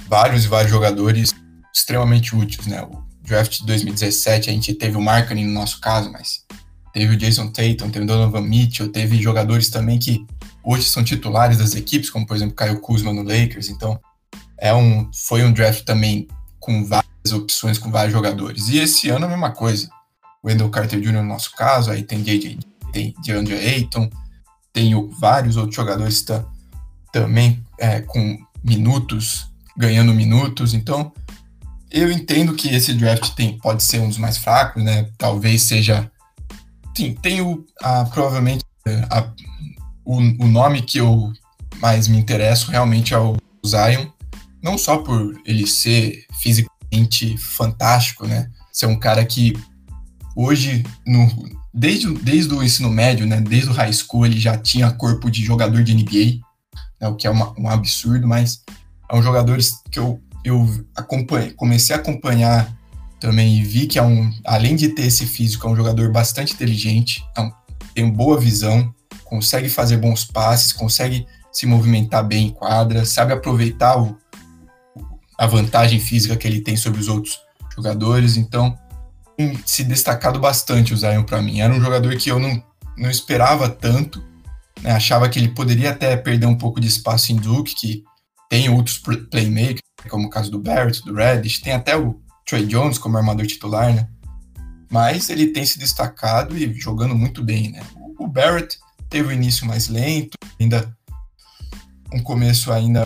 vários 0.07 0.45
e 0.45 0.47
vários 0.47 0.71
jogadores 0.71 1.33
extremamente 1.73 2.35
úteis, 2.35 2.65
né? 2.67 2.81
O 2.81 3.03
draft 3.21 3.59
de 3.59 3.65
2017 3.65 4.49
a 4.49 4.53
gente 4.53 4.73
teve 4.73 4.97
o 4.97 5.01
Markkinen 5.01 5.45
no 5.45 5.53
nosso 5.53 5.79
caso, 5.79 6.11
mas 6.11 6.45
teve 6.93 7.13
o 7.13 7.17
Jason 7.17 7.49
Tatum, 7.49 7.89
teve 7.89 8.05
o 8.05 8.07
Donovan 8.07 8.41
Mitchell, 8.41 8.89
teve 8.89 9.21
jogadores 9.21 9.69
também 9.69 9.99
que 9.99 10.25
hoje 10.63 10.83
são 10.83 11.03
titulares 11.03 11.57
das 11.57 11.75
equipes, 11.75 12.09
como 12.09 12.25
por 12.25 12.35
exemplo 12.35 12.55
Caio 12.55 12.79
Kuzma 12.79 13.13
no 13.13 13.21
Lakers, 13.21 13.69
então 13.69 13.99
é 14.57 14.73
um, 14.73 15.09
foi 15.13 15.43
um 15.43 15.53
draft 15.53 15.83
também 15.83 16.27
com 16.59 16.83
várias 16.83 17.31
opções, 17.31 17.77
com 17.77 17.91
vários 17.91 18.13
jogadores. 18.13 18.67
E 18.67 18.79
esse 18.79 19.09
ano 19.09 19.25
a 19.25 19.29
mesma 19.29 19.51
coisa. 19.51 19.89
O 20.43 20.47
Wendell 20.47 20.69
Carter 20.69 20.99
Jr. 20.99 21.13
no 21.13 21.23
nosso 21.23 21.51
caso, 21.55 21.91
aí 21.91 22.03
tem 22.03 22.21
JJ, 22.21 22.59
tem 22.91 23.13
DeAndre 23.23 23.55
Ayton, 23.55 24.09
tem 24.71 24.93
vários 25.19 25.57
outros 25.57 25.75
jogadores 25.75 26.21
tá, 26.21 26.45
também 27.11 27.63
é, 27.79 28.01
com 28.01 28.37
minutos, 28.63 29.51
ganhando 29.75 30.13
minutos. 30.13 30.73
Então, 30.73 31.11
eu 31.89 32.11
entendo 32.11 32.53
que 32.53 32.69
esse 32.69 32.93
draft 32.93 33.29
tem, 33.31 33.57
pode 33.57 33.83
ser 33.83 33.99
um 33.99 34.07
dos 34.07 34.17
mais 34.17 34.37
fracos, 34.37 34.83
né? 34.83 35.09
Talvez 35.17 35.63
seja. 35.63 36.11
Sim, 36.95 37.13
tem 37.13 37.41
o, 37.41 37.65
a, 37.81 38.05
provavelmente 38.05 38.63
a, 39.09 39.31
o, 40.03 40.17
o 40.17 40.47
nome 40.47 40.81
que 40.81 40.97
eu 40.97 41.31
mais 41.79 42.07
me 42.07 42.17
interesso 42.17 42.71
realmente 42.71 43.13
é 43.13 43.19
o 43.19 43.37
Zion 43.65 44.07
não 44.61 44.77
só 44.77 44.97
por 44.97 45.39
ele 45.45 45.67
ser 45.67 46.25
fisicamente 46.41 47.37
fantástico, 47.37 48.27
né? 48.27 48.49
Ser 48.71 48.87
um 48.87 48.99
cara 48.99 49.23
que 49.25 49.53
hoje, 50.37 50.83
no, 51.05 51.27
desde, 51.73 52.13
desde 52.19 52.53
o 52.53 52.61
ensino 52.61 52.91
médio, 52.91 53.25
né? 53.25 53.41
Desde 53.41 53.71
o 53.71 53.73
high 53.73 53.91
school, 53.91 54.27
ele 54.27 54.39
já 54.39 54.55
tinha 54.55 54.91
corpo 54.91 55.31
de 55.31 55.43
jogador 55.43 55.83
de 55.83 55.95
NBA, 55.95 56.39
né? 57.01 57.07
o 57.07 57.15
que 57.15 57.25
é 57.25 57.29
uma, 57.31 57.59
um 57.59 57.67
absurdo, 57.67 58.27
mas 58.27 58.61
é 59.09 59.15
um 59.15 59.23
jogador 59.23 59.57
que 59.89 59.97
eu, 59.97 60.21
eu 60.45 60.85
comecei 61.55 61.95
a 61.95 61.99
acompanhar 61.99 62.71
também 63.19 63.57
e 63.57 63.63
vi 63.63 63.87
que 63.87 63.97
é 63.97 64.03
um, 64.03 64.31
além 64.45 64.75
de 64.75 64.89
ter 64.89 65.07
esse 65.07 65.25
físico, 65.25 65.67
é 65.67 65.71
um 65.71 65.75
jogador 65.75 66.11
bastante 66.11 66.53
inteligente, 66.53 67.25
é 67.35 67.49
tem 67.95 68.07
boa 68.07 68.39
visão, 68.39 68.93
consegue 69.25 69.67
fazer 69.69 69.97
bons 69.97 70.23
passes, 70.23 70.71
consegue 70.71 71.25
se 71.51 71.65
movimentar 71.65 72.23
bem 72.23 72.47
em 72.47 72.49
quadra, 72.51 73.03
sabe 73.05 73.33
aproveitar 73.33 73.99
o, 73.99 74.15
a 75.35 75.47
vantagem 75.47 75.99
física 75.99 76.35
que 76.35 76.47
ele 76.47 76.61
tem 76.61 76.77
sobre 76.77 76.99
os 76.99 77.07
outros 77.07 77.39
jogadores. 77.75 78.37
Então, 78.37 78.77
se 79.65 79.83
destacado 79.83 80.39
bastante 80.39 80.93
o 80.93 80.97
Zion 80.97 81.23
para 81.23 81.41
mim. 81.41 81.59
Era 81.59 81.73
um 81.73 81.81
jogador 81.81 82.15
que 82.17 82.29
eu 82.29 82.39
não, 82.39 82.63
não 82.97 83.09
esperava 83.09 83.69
tanto. 83.69 84.23
Né? 84.81 84.91
Achava 84.91 85.29
que 85.29 85.39
ele 85.39 85.49
poderia 85.49 85.91
até 85.91 86.15
perder 86.17 86.47
um 86.47 86.57
pouco 86.57 86.79
de 86.79 86.87
espaço 86.87 87.31
em 87.31 87.35
Duke, 87.35 87.75
que 87.75 88.03
tem 88.49 88.69
outros 88.69 89.01
playmakers, 89.29 89.81
como 90.09 90.27
o 90.27 90.29
caso 90.29 90.49
do 90.49 90.59
Barrett, 90.59 91.03
do 91.03 91.13
Reddish, 91.13 91.59
tem 91.59 91.73
até 91.73 91.97
o 91.97 92.21
Trey 92.45 92.65
Jones 92.65 92.97
como 92.97 93.17
armador 93.17 93.45
titular, 93.45 93.93
né? 93.93 94.07
Mas 94.89 95.29
ele 95.29 95.47
tem 95.47 95.65
se 95.65 95.77
destacado 95.77 96.57
e 96.57 96.73
jogando 96.79 97.13
muito 97.13 97.43
bem, 97.43 97.71
né? 97.71 97.81
O 98.17 98.25
Barrett 98.25 98.79
teve 99.09 99.29
o 99.29 99.31
início 99.33 99.67
mais 99.67 99.89
lento, 99.89 100.37
ainda 100.59 100.95
um 102.13 102.23
começo 102.23 102.71
ainda 102.71 103.05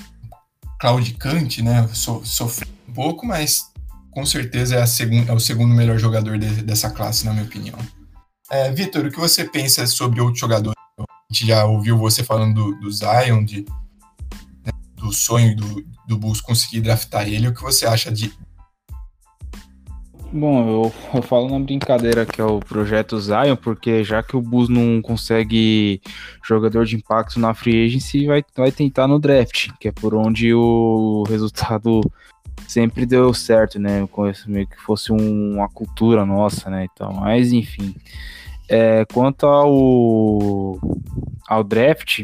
claudicante, 0.80 1.62
né? 1.62 1.88
So, 1.94 2.22
sofreu 2.24 2.70
um 2.88 2.94
pouco, 2.94 3.26
mas 3.26 3.71
com 4.12 4.26
certeza 4.26 4.76
é, 4.76 4.86
segun, 4.86 5.26
é 5.28 5.34
o 5.34 5.40
segundo 5.40 5.74
melhor 5.74 5.98
jogador 5.98 6.38
de, 6.38 6.48
dessa 6.64 6.90
classe, 6.90 7.26
na 7.26 7.34
minha 7.34 7.46
opinião. 7.46 7.78
É, 8.50 8.70
Vitor, 8.72 9.06
o 9.06 9.12
que 9.12 9.20
você 9.20 9.46
pensa 9.46 9.88
sobre 9.88 10.20
outros 10.20 10.40
jogadores? 10.40 10.78
A 11.00 11.34
gente 11.34 11.48
já 11.48 11.66
ouviu 11.66 11.98
você 11.98 12.24
falando 12.24 12.54
do, 12.54 12.80
do 12.80 12.92
Zion, 12.92 13.44
de, 13.46 13.66
né, 14.66 14.72
do 14.96 15.12
sonho 15.14 15.56
do, 15.56 15.86
do 16.08 16.18
Bulls 16.18 16.42
conseguir 16.42 16.82
draftar 16.82 17.28
ele. 17.28 17.48
O 17.48 17.54
que 17.54 17.62
você 17.62 17.86
acha 17.86 18.12
de, 18.12 18.34
Bom, 20.34 20.66
eu, 20.66 20.94
eu, 21.14 21.22
falo 21.22 21.50
na 21.50 21.60
brincadeira 21.60 22.26
que 22.26 22.40
é 22.40 22.46
o 22.46 22.60
projeto 22.60 23.20
Zion, 23.20 23.58
porque 23.58 24.02
já 24.02 24.24
que 24.24 24.38
o 24.38 24.42
Bulls 24.42 24.70
não 24.70 25.02
consegue 25.02 26.02
jogador 26.42 26.86
de 26.86 26.96
impacto 26.96 27.38
na 27.38 27.54
free 27.54 27.86
agency, 27.86 28.28
vai, 28.28 28.42
vai 28.56 28.72
tentar 28.72 29.10
no 29.10 29.20
draft, 29.20 29.70
que 29.78 29.90
é 29.90 29.92
por 29.92 30.16
onde 30.16 30.54
o 30.54 31.24
resultado 31.28 32.00
sempre 32.68 33.06
deu 33.06 33.34
certo, 33.34 33.80
né? 33.80 34.08
Como 34.12 34.32
meio 34.48 34.68
que 34.68 34.82
fosse 34.82 35.12
um, 35.12 35.56
uma 35.56 35.70
cultura 35.70 36.26
nossa, 36.26 36.70
né? 36.70 36.88
Então, 36.92 37.14
mas 37.14 37.52
enfim. 37.52 37.96
É, 38.70 39.04
quanto 39.06 39.46
ao, 39.46 40.80
ao 41.48 41.64
draft, 41.64 42.22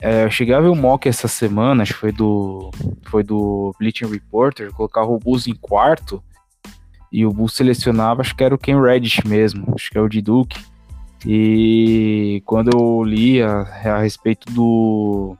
é, 0.00 0.24
eu 0.24 0.30
cheguei 0.30 0.54
a 0.54 0.60
ver 0.60 0.68
o 0.68 0.76
mock 0.76 1.08
essa 1.08 1.26
semana, 1.26 1.82
acho 1.82 1.94
que 1.94 2.00
foi 2.00 2.12
do, 2.12 2.70
foi 3.04 3.24
do 3.24 3.74
Bleaching 3.78 4.06
Reporter, 4.06 4.72
colocar 4.72 5.02
o 5.02 5.18
Bulls 5.18 5.46
em 5.46 5.54
quarto 5.54 6.22
e 7.10 7.26
o 7.26 7.32
Bulls 7.32 7.54
selecionava, 7.54 8.20
acho 8.20 8.34
que 8.34 8.42
era 8.42 8.54
o 8.54 8.58
Ken 8.58 8.80
Reddish 8.80 9.22
mesmo, 9.24 9.72
acho 9.74 9.90
que 9.90 9.98
é 9.98 10.00
o 10.00 10.08
de 10.08 10.22
Duke. 10.22 10.60
E 11.26 12.42
quando 12.46 12.70
eu 12.74 13.04
li 13.04 13.42
a, 13.42 13.60
a 13.60 13.98
respeito 14.00 14.52
do, 14.52 15.36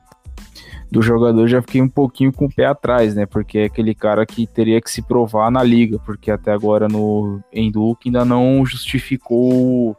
do 0.93 1.01
jogador, 1.01 1.49
já 1.49 1.63
fiquei 1.63 1.81
um 1.81 1.89
pouquinho 1.89 2.31
com 2.31 2.45
o 2.45 2.55
pé 2.55 2.67
atrás, 2.67 3.15
né? 3.15 3.25
Porque 3.25 3.61
é 3.61 3.65
aquele 3.65 3.95
cara 3.95 4.27
que 4.27 4.47
teria 4.47 4.79
que 4.79 4.91
se 4.91 5.01
provar 5.01 5.51
na 5.51 5.63
liga, 5.63 5.99
porque 5.99 6.31
até 6.31 6.53
agora 6.53 6.87
no, 6.87 7.41
em 7.51 7.73
Duke 7.73 8.11
ainda 8.11 8.27
não 8.27 8.65
justificou 8.67 9.97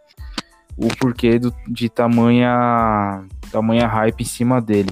o, 0.78 0.88
porquê 1.00 1.39
do, 1.39 1.52
de 1.68 1.89
tamanha, 1.89 3.26
tamanha 3.52 3.88
hype 3.88 4.22
em 4.22 4.26
cima 4.26 4.62
dele. 4.62 4.91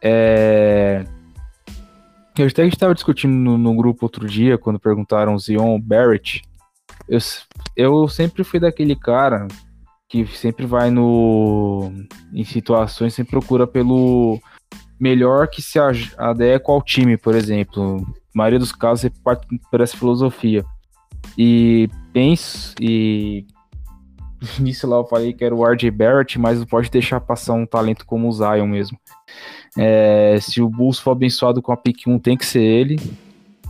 É, 0.00 1.04
eu 2.38 2.46
até 2.46 2.64
estava 2.64 2.94
discutindo 2.94 3.34
no, 3.34 3.58
no, 3.58 3.74
grupo 3.74 4.06
outro 4.06 4.28
dia, 4.28 4.56
quando 4.56 4.78
perguntaram 4.78 5.36
Zion 5.36 5.80
Barrett. 5.80 6.42
Eu, 7.08 7.18
eu 7.76 8.06
sempre 8.06 8.44
fui 8.44 8.60
daquele 8.60 8.94
cara 8.94 9.48
que 10.08 10.24
sempre 10.24 10.66
vai 10.66 10.88
no 10.88 11.90
em 12.32 12.44
situações, 12.44 13.12
sempre 13.12 13.32
procura 13.32 13.66
pelo 13.66 14.40
melhor 14.98 15.48
que 15.48 15.60
se 15.62 15.78
adequa 16.16 16.72
ao 16.72 16.82
time, 16.82 17.16
por 17.16 17.34
exemplo. 17.34 18.00
Na 18.34 18.42
maioria 18.42 18.58
dos 18.58 18.72
casos, 18.72 19.02
você 19.02 19.10
parte 19.22 19.46
por 19.70 19.80
essa 19.80 19.96
filosofia. 19.96 20.64
E 21.36 21.88
penso, 22.12 22.74
e 22.80 23.46
início 24.58 24.88
lá 24.88 24.96
eu 24.96 25.06
falei 25.06 25.32
que 25.32 25.44
era 25.44 25.54
o 25.54 25.64
RJ 25.64 25.90
Barrett, 25.90 26.38
mas 26.38 26.58
não 26.58 26.66
pode 26.66 26.90
deixar 26.90 27.20
passar 27.20 27.54
um 27.54 27.66
talento 27.66 28.04
como 28.06 28.28
o 28.28 28.32
Zion 28.32 28.66
mesmo. 28.66 28.98
É, 29.76 30.38
se 30.40 30.62
o 30.62 30.68
Bulls 30.68 30.98
for 30.98 31.12
abençoado 31.12 31.60
com 31.60 31.72
a 31.72 31.76
pick 31.76 32.06
1, 32.06 32.18
tem 32.18 32.36
que 32.36 32.46
ser 32.46 32.62
ele. 32.62 32.98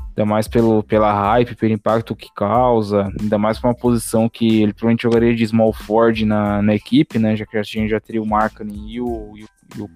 Ainda 0.09 0.25
mais 0.25 0.49
pelo, 0.49 0.83
pela 0.83 1.13
hype, 1.13 1.57
pelo 1.57 1.75
impacto 1.75 2.17
que 2.17 2.33
causa, 2.35 3.13
ainda 3.21 3.37
mais 3.37 3.59
para 3.59 3.69
uma 3.69 3.77
posição 3.77 4.31
que 4.31 4.63
ele 4.63 4.73
provavelmente 4.73 5.03
jogaria 5.03 5.35
de 5.35 5.47
small 5.47 5.75
Ford 5.75 6.23
na, 6.23 6.63
na 6.63 6.75
equipe, 6.75 7.19
né? 7.19 7.37
Já 7.37 7.45
que 7.45 7.59
a 7.59 7.63
gente 7.63 7.91
já 7.91 8.01
teria 8.01 8.23
o 8.23 8.27
Markkinen 8.27 8.91
e 8.91 9.01
o, 9.01 9.37
e 9.37 9.45
o, 9.45 9.49
e 9.77 9.83
o 9.83 9.91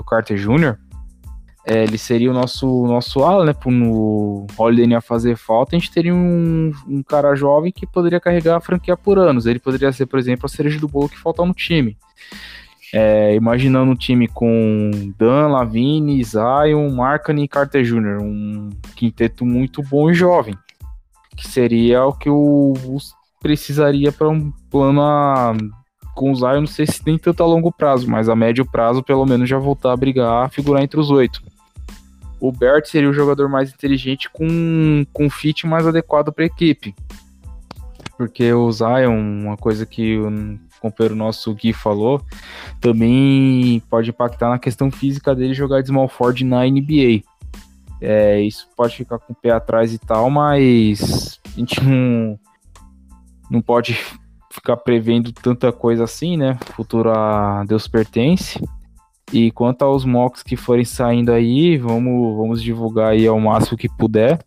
Carter 0.00 0.36
Jr. 0.36 0.78
É, 1.64 1.82
ele 1.84 1.98
seria 1.98 2.30
o 2.30 2.34
nosso, 2.34 2.86
nosso 2.86 3.22
ala, 3.22 3.44
né? 3.44 3.54
No 3.66 4.46
Holiday 4.56 4.86
ia 4.86 5.00
fazer 5.00 5.36
falta, 5.36 5.74
a 5.74 5.78
gente 5.78 5.92
teria 5.92 6.14
um, 6.14 6.72
um 6.88 7.02
cara 7.02 7.34
jovem 7.34 7.70
que 7.70 7.86
poderia 7.86 8.20
carregar 8.20 8.56
a 8.56 8.60
franquia 8.60 8.96
por 8.96 9.18
anos. 9.18 9.46
Ele 9.46 9.58
poderia 9.60 9.92
ser, 9.92 10.06
por 10.06 10.18
exemplo, 10.18 10.46
a 10.46 10.48
cereja 10.48 10.80
do 10.80 10.88
bolo 10.88 11.08
que 11.08 11.18
falta 11.18 11.44
no 11.44 11.54
time. 11.54 11.96
É, 12.92 13.34
imaginando 13.34 13.90
um 13.90 13.96
time 13.96 14.28
com 14.28 14.90
Dan, 15.16 15.48
Lavine, 15.48 16.22
Zion, 16.22 16.90
Markkanen 16.90 17.44
e 17.44 17.48
Carter 17.48 17.82
Jr., 17.82 18.20
um 18.20 18.68
quinteto 18.94 19.46
muito 19.46 19.82
bom 19.82 20.10
e 20.10 20.14
jovem, 20.14 20.54
que 21.34 21.48
seria 21.48 22.04
o 22.04 22.12
que 22.12 22.28
o 22.28 22.74
Bulls 22.82 23.14
precisaria 23.40 24.12
para 24.12 24.28
um 24.28 24.52
plano 24.70 25.00
a, 25.00 25.54
com 26.14 26.30
o 26.30 26.34
Zion, 26.34 26.60
não 26.60 26.66
sei 26.66 26.86
se 26.86 27.02
nem 27.04 27.18
tanto 27.18 27.42
a 27.42 27.46
longo 27.46 27.72
prazo, 27.72 28.08
mas 28.10 28.28
a 28.28 28.36
médio 28.36 28.64
prazo, 28.64 29.02
pelo 29.02 29.26
menos, 29.26 29.48
já 29.48 29.58
voltar 29.58 29.92
a 29.92 29.96
brigar, 29.96 30.46
a 30.46 30.48
figurar 30.48 30.82
entre 30.82 30.98
os 31.00 31.10
oito. 31.10 31.42
O 32.40 32.50
Bert 32.50 32.86
seria 32.86 33.08
o 33.08 33.12
jogador 33.12 33.48
mais 33.48 33.72
inteligente 33.72 34.28
com, 34.30 35.06
com 35.12 35.30
fit 35.30 35.66
mais 35.66 35.86
adequado 35.86 36.32
para 36.32 36.44
a 36.44 36.46
equipe. 36.46 36.94
Porque 38.16 38.52
o 38.52 38.70
Zion, 38.70 39.16
uma 39.16 39.56
coisa 39.56 39.86
que 39.86 40.18
companheiro 40.82 41.14
nosso 41.14 41.54
Gui 41.54 41.72
falou, 41.72 42.20
também 42.80 43.80
pode 43.88 44.10
impactar 44.10 44.50
na 44.50 44.58
questão 44.58 44.90
física 44.90 45.34
dele 45.34 45.54
jogar 45.54 45.80
de 45.80 45.88
small 45.88 46.08
forward 46.08 46.44
na 46.44 46.64
NBA. 46.64 47.22
É, 48.00 48.40
isso 48.40 48.68
pode 48.76 48.96
ficar 48.96 49.20
com 49.20 49.32
o 49.32 49.36
pé 49.36 49.52
atrás 49.52 49.94
e 49.94 49.98
tal, 49.98 50.28
mas 50.28 51.40
a 51.46 51.60
gente 51.60 51.80
não, 51.80 52.36
não 53.48 53.62
pode 53.62 53.96
ficar 54.52 54.76
prevendo 54.76 55.32
tanta 55.32 55.72
coisa 55.72 56.04
assim, 56.04 56.36
né? 56.36 56.58
Futuro 56.76 57.10
a 57.10 57.64
Deus 57.64 57.88
pertence. 57.88 58.62
E 59.32 59.50
quanto 59.50 59.82
aos 59.82 60.04
mocks 60.04 60.42
que 60.42 60.56
forem 60.56 60.84
saindo 60.84 61.32
aí, 61.32 61.78
vamos, 61.78 62.36
vamos 62.36 62.62
divulgar 62.62 63.12
aí 63.12 63.26
ao 63.26 63.40
máximo 63.40 63.78
que 63.78 63.88
puder. 63.88 64.38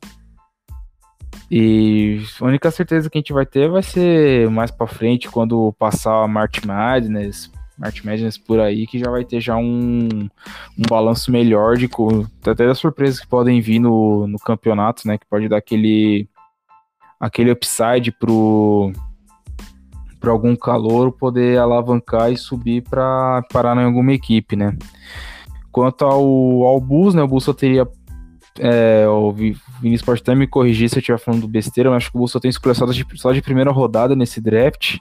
E 1.50 2.22
a 2.40 2.46
única 2.46 2.70
certeza 2.70 3.10
que 3.10 3.18
a 3.18 3.20
gente 3.20 3.34
vai 3.34 3.46
ter 3.46 3.70
vai 3.70 3.82
ser 3.82 4.50
mais 4.50 4.70
para 4.70 4.88
frente, 4.88 5.30
quando 5.30 5.74
passar 5.74 6.24
a 6.24 6.28
March 6.28 6.64
Madness, 6.66 7.52
March 7.78 8.04
Madness 8.04 8.38
por 8.38 8.60
aí, 8.60 8.86
que 8.86 9.00
já 9.00 9.10
vai 9.10 9.24
ter 9.24 9.42
já 9.42 9.56
um, 9.56 10.08
um 10.78 10.84
balanço 10.88 11.32
melhor 11.32 11.78
de 11.78 11.90
até 12.42 12.68
das 12.68 12.78
surpresas 12.78 13.20
que 13.20 13.28
podem 13.28 13.62
vir 13.62 13.80
no, 13.80 14.28
no 14.28 14.38
campeonato, 14.38 15.08
né? 15.08 15.18
Que 15.18 15.26
pode 15.26 15.48
dar 15.48 15.58
aquele, 15.58 16.28
aquele 17.20 17.52
upside 17.52 18.12
pro 18.12 18.92
para 20.26 20.32
algum 20.32 20.56
calor 20.56 21.12
poder 21.12 21.60
alavancar 21.60 22.32
e 22.32 22.38
subir 22.38 22.82
para 22.82 23.44
parar 23.54 23.78
em 23.78 23.86
alguma 23.86 24.12
equipe, 24.12 24.56
né? 24.56 24.76
Quanto 25.72 26.04
ao, 26.04 26.24
ao 26.64 26.82
Bulls, 26.82 27.14
né? 27.14 27.22
O 27.22 27.28
Bulls 27.28 27.44
só 27.44 27.54
teria 27.54 27.88
é, 28.58 29.08
o 29.08 29.32
Vinícius 29.32 30.02
pode 30.02 30.22
até 30.22 30.34
me 30.34 30.48
corrigir 30.48 30.90
se 30.90 30.96
eu 30.96 31.00
estiver 31.00 31.20
falando 31.20 31.48
besteira, 31.48 31.92
mas 31.92 31.98
acho 31.98 32.10
que 32.10 32.18
o 32.18 32.20
Bulls 32.20 32.32
só 32.32 32.40
tem 32.40 32.50
escolha 32.50 32.74
só 32.74 32.88
de, 32.88 33.06
só 33.14 33.32
de 33.34 33.42
primeira 33.42 33.72
rodada 33.72 34.16
nesse 34.16 34.42
draft. 34.42 34.98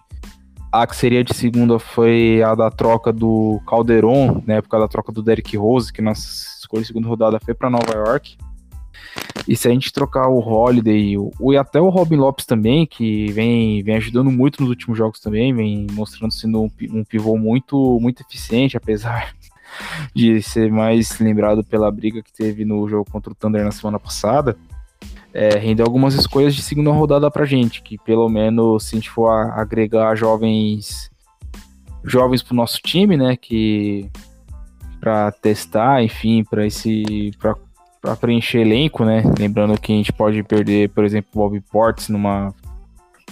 A 0.70 0.87
que 0.87 0.95
seria 0.95 1.25
de 1.25 1.33
segunda 1.33 1.79
foi 1.79 2.43
a 2.43 2.55
da 2.55 2.70
troca 2.70 3.11
do 3.11 3.62
Calderon, 3.66 4.43
na 4.47 4.55
época 4.57 4.79
da 4.79 4.89
troca 4.89 5.11
do 5.11 5.22
Derrick 5.22 5.57
Rose, 5.57 5.91
que 5.91 6.03
nossa 6.03 6.59
escolha 6.61 6.83
de 6.83 6.89
segunda 6.89 7.09
rodada 7.09 7.41
foi 7.43 7.55
para 7.55 7.70
Nova 7.70 7.95
York. 7.95 8.37
E 9.47 9.55
se 9.55 9.69
a 9.69 9.71
gente 9.71 9.93
trocar 9.93 10.29
o 10.29 10.39
Holiday 10.39 11.19
o, 11.19 11.53
e 11.53 11.57
até 11.57 11.81
o 11.81 11.91
Robin 11.91 12.17
Lopes 12.17 12.47
também, 12.47 12.87
que 12.87 13.31
vem, 13.33 13.83
vem 13.83 13.97
ajudando 13.97 14.31
muito 14.31 14.61
nos 14.61 14.71
últimos 14.71 14.97
jogos 14.97 15.21
também, 15.21 15.55
vem 15.55 15.87
mostrando 15.93 16.33
sendo 16.33 16.63
um, 16.63 16.71
um 16.91 17.05
pivô 17.05 17.37
muito, 17.37 17.99
muito 18.01 18.23
eficiente, 18.23 18.77
apesar 18.77 19.35
de 20.15 20.43
ser 20.43 20.73
mais 20.73 21.19
lembrado 21.19 21.63
pela 21.63 21.91
briga 21.91 22.23
que 22.23 22.33
teve 22.33 22.65
no 22.65 22.89
jogo 22.89 23.11
contra 23.11 23.33
o 23.33 23.35
Thunder 23.35 23.65
na 23.65 23.73
semana 23.73 23.99
passada, 23.99 24.57
é, 25.33 25.59
rendeu 25.59 25.85
algumas 25.85 26.15
escolhas 26.15 26.55
de 26.55 26.63
segunda 26.63 26.93
rodada 26.93 27.31
pra 27.31 27.45
gente, 27.45 27.83
que 27.83 27.99
pelo 27.99 28.29
menos 28.29 28.85
se 28.85 28.95
a 28.95 28.99
gente 28.99 29.11
for 29.11 29.31
agregar 29.31 30.15
jovens 30.15 31.11
jovens 32.05 32.43
pro 32.43 32.55
nosso 32.55 32.79
time, 32.83 33.17
né, 33.17 33.37
que 33.37 34.11
para 35.01 35.33
testar, 35.33 36.03
enfim, 36.03 36.45
para 36.45 36.67
esse 36.67 37.33
para 37.39 37.57
preencher 38.17 38.59
elenco, 38.59 39.05
né? 39.05 39.23
Lembrando 39.39 39.81
que 39.81 39.93
a 39.93 39.97
gente 39.97 40.13
pode 40.13 40.43
perder, 40.43 40.91
por 40.91 41.05
exemplo, 41.05 41.31
Bob 41.35 41.61
Portes 41.71 42.09
numa 42.09 42.55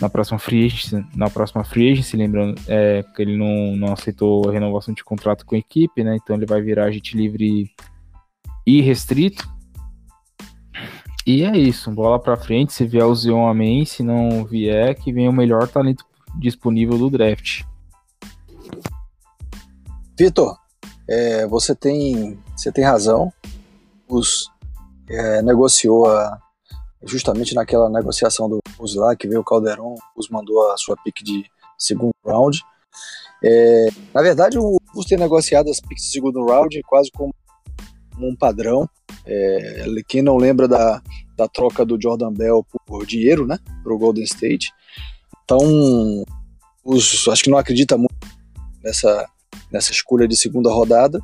na 0.01 0.09
próxima 0.09 0.39
free 0.39 0.67
agency, 0.67 1.05
na 1.15 1.31
próxima 1.31 1.63
free 1.63 1.93
agency, 1.93 2.17
lembrando 2.17 2.61
é, 2.67 3.05
que 3.15 3.23
ele 3.23 3.37
não, 3.37 3.77
não 3.77 3.93
aceitou 3.93 4.49
a 4.49 4.53
renovação 4.53 4.93
de 4.93 5.05
contrato 5.05 5.45
com 5.45 5.55
a 5.55 5.59
equipe, 5.59 6.03
né? 6.03 6.17
Então 6.17 6.35
ele 6.35 6.47
vai 6.47 6.61
virar 6.61 6.87
agente 6.87 7.17
livre 7.17 7.71
e 8.67 8.81
restrito. 8.81 9.49
E 11.25 11.45
é 11.45 11.57
isso, 11.57 11.91
bola 11.93 12.19
para 12.19 12.37
frente, 12.37 12.73
se 12.73 12.85
vier 12.85 13.05
o 13.05 13.15
Zion, 13.15 13.47
amém, 13.47 13.85
se 13.85 14.03
não 14.03 14.45
vier, 14.45 14.97
que 14.97 15.13
venha 15.13 15.31
o 15.31 15.33
melhor 15.33 15.69
talento 15.69 16.05
disponível 16.35 16.99
do 16.99 17.09
draft. 17.09 17.63
Vitor, 20.19 20.57
é, 21.09 21.47
você 21.47 21.75
tem 21.75 22.39
você 22.57 22.73
tem 22.73 22.85
razão. 22.85 23.33
Os 24.09 24.52
é, 25.13 25.43
negociou 25.43 26.07
a, 26.07 26.39
justamente 27.05 27.55
naquela 27.55 27.89
negociação 27.89 28.49
do 28.49 28.61
Bus 28.77 28.95
lá, 28.95 29.15
que 29.15 29.29
veio 29.29 29.41
o 29.41 29.45
Calderon, 29.45 29.95
o 29.95 30.33
mandou 30.33 30.71
a 30.71 30.77
sua 30.77 30.97
pick 31.05 31.23
de 31.23 31.45
segundo 31.79 32.15
round. 32.25 32.61
É, 33.45 33.89
na 34.15 34.23
verdade, 34.23 34.59
o 34.59 34.79
Bus 34.95 35.07
tem 35.07 35.19
negociado 35.19 35.69
as 35.69 35.81
picks 35.81 36.05
de 36.05 36.11
segundo 36.11 36.45
round 36.47 36.81
quase 36.85 37.11
como 37.11 37.33
um 38.19 38.37
padrão. 38.37 38.89
É, 39.27 39.85
quem 40.09 40.23
não 40.23 40.37
lembra 40.37 40.69
da, 40.69 41.03
da 41.37 41.49
troca 41.49 41.85
do 41.85 42.01
Jordan 42.01 42.33
Bell 42.33 42.65
por 42.87 43.05
dinheiro, 43.05 43.47
né, 43.47 43.59
para 43.83 43.93
o 43.93 43.99
Golden 43.99 44.25
State. 44.25 44.73
Então, 45.45 46.25
os, 46.85 47.27
acho 47.29 47.43
que 47.43 47.51
não 47.51 47.59
acredita 47.59 47.97
muito 47.97 48.15
nessa, 48.83 49.29
nessa 49.71 49.93
escolha 49.93 50.27
de 50.29 50.37
segunda 50.37 50.71
rodada. 50.71 51.21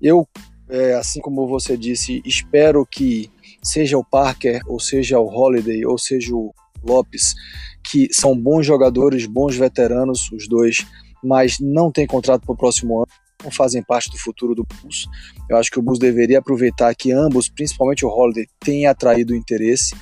Eu, 0.00 0.28
é, 0.68 0.94
assim 0.94 1.20
como 1.20 1.46
você 1.46 1.76
disse, 1.76 2.22
espero 2.24 2.86
que 2.86 3.30
seja 3.62 3.98
o 3.98 4.04
Parker, 4.04 4.60
ou 4.66 4.80
seja 4.80 5.18
o 5.18 5.26
Holiday, 5.26 5.84
ou 5.86 5.98
seja 5.98 6.34
o 6.34 6.54
Lopes, 6.82 7.34
que 7.82 8.08
são 8.12 8.36
bons 8.36 8.64
jogadores, 8.64 9.26
bons 9.26 9.56
veteranos, 9.56 10.30
os 10.32 10.48
dois, 10.48 10.78
mas 11.22 11.58
não 11.58 11.90
têm 11.90 12.06
contrato 12.06 12.42
para 12.42 12.52
o 12.52 12.56
próximo 12.56 12.98
ano, 12.98 13.06
não 13.42 13.50
fazem 13.50 13.82
parte 13.82 14.10
do 14.10 14.18
futuro 14.18 14.54
do 14.54 14.64
Bulls. 14.64 15.06
Eu 15.48 15.56
acho 15.56 15.70
que 15.70 15.78
o 15.78 15.82
Bulls 15.82 15.98
deveria 15.98 16.38
aproveitar 16.38 16.94
que 16.94 17.12
ambos, 17.12 17.48
principalmente 17.48 18.04
o 18.04 18.08
Holiday, 18.08 18.46
tenham 18.60 18.90
atraído 18.90 19.34
interesse. 19.34 19.94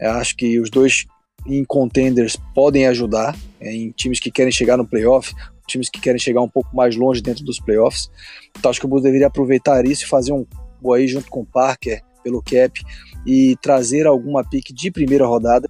Eu 0.00 0.12
acho 0.12 0.36
que 0.36 0.58
os 0.60 0.70
dois 0.70 1.04
em 1.46 1.64
contenders 1.64 2.36
podem 2.54 2.86
ajudar, 2.86 3.36
é, 3.60 3.72
em 3.72 3.90
times 3.90 4.20
que 4.20 4.30
querem 4.30 4.52
chegar 4.52 4.76
no 4.76 4.86
playoff, 4.86 5.34
times 5.66 5.88
que 5.88 6.00
querem 6.00 6.18
chegar 6.18 6.42
um 6.42 6.48
pouco 6.48 6.74
mais 6.74 6.96
longe 6.96 7.20
dentro 7.20 7.44
dos 7.44 7.58
playoffs. 7.58 8.10
Então 8.56 8.70
acho 8.70 8.80
que 8.80 8.86
o 8.86 8.88
Bulls 8.88 9.02
deveria 9.02 9.26
aproveitar 9.26 9.84
isso 9.84 10.04
e 10.04 10.08
fazer 10.08 10.32
um 10.32 10.46
aí 10.92 11.08
junto 11.08 11.30
com 11.30 11.40
o 11.40 11.46
Parker, 11.46 12.02
pelo 12.22 12.42
cap 12.42 12.82
e 13.26 13.56
trazer 13.60 14.06
alguma 14.06 14.42
pique 14.42 14.72
de 14.72 14.90
primeira 14.90 15.26
rodada. 15.26 15.68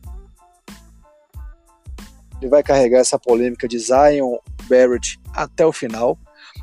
Ele 2.40 2.50
vai 2.50 2.62
carregar 2.62 3.00
essa 3.00 3.18
polêmica 3.18 3.66
de 3.66 3.78
Zion 3.78 4.38
Barrett 4.68 5.18
até 5.32 5.66
o 5.66 5.72
final. 5.72 6.18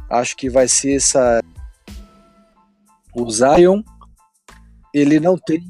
Acho 0.09 0.35
que 0.35 0.49
vai 0.49 0.67
ser 0.67 0.95
essa. 0.95 1.41
O 3.13 3.29
Zion, 3.29 3.81
ele 4.93 5.19
não 5.19 5.37
tem 5.37 5.61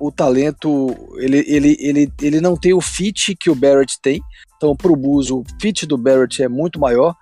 o 0.00 0.10
talento, 0.10 0.96
ele, 1.18 1.44
ele, 1.46 1.76
ele, 1.78 2.12
ele 2.20 2.40
não 2.40 2.56
tem 2.56 2.72
o 2.72 2.80
fit 2.80 3.36
que 3.36 3.50
o 3.50 3.54
Barrett 3.54 4.00
tem. 4.00 4.20
Então, 4.60 4.76
para 4.76 4.92
o 4.92 4.96
Bulls, 4.96 5.30
o 5.30 5.42
fit 5.58 5.86
do 5.86 5.96
Barrett 5.96 6.42
é 6.42 6.48
muito 6.48 6.78
maior. 6.78 7.16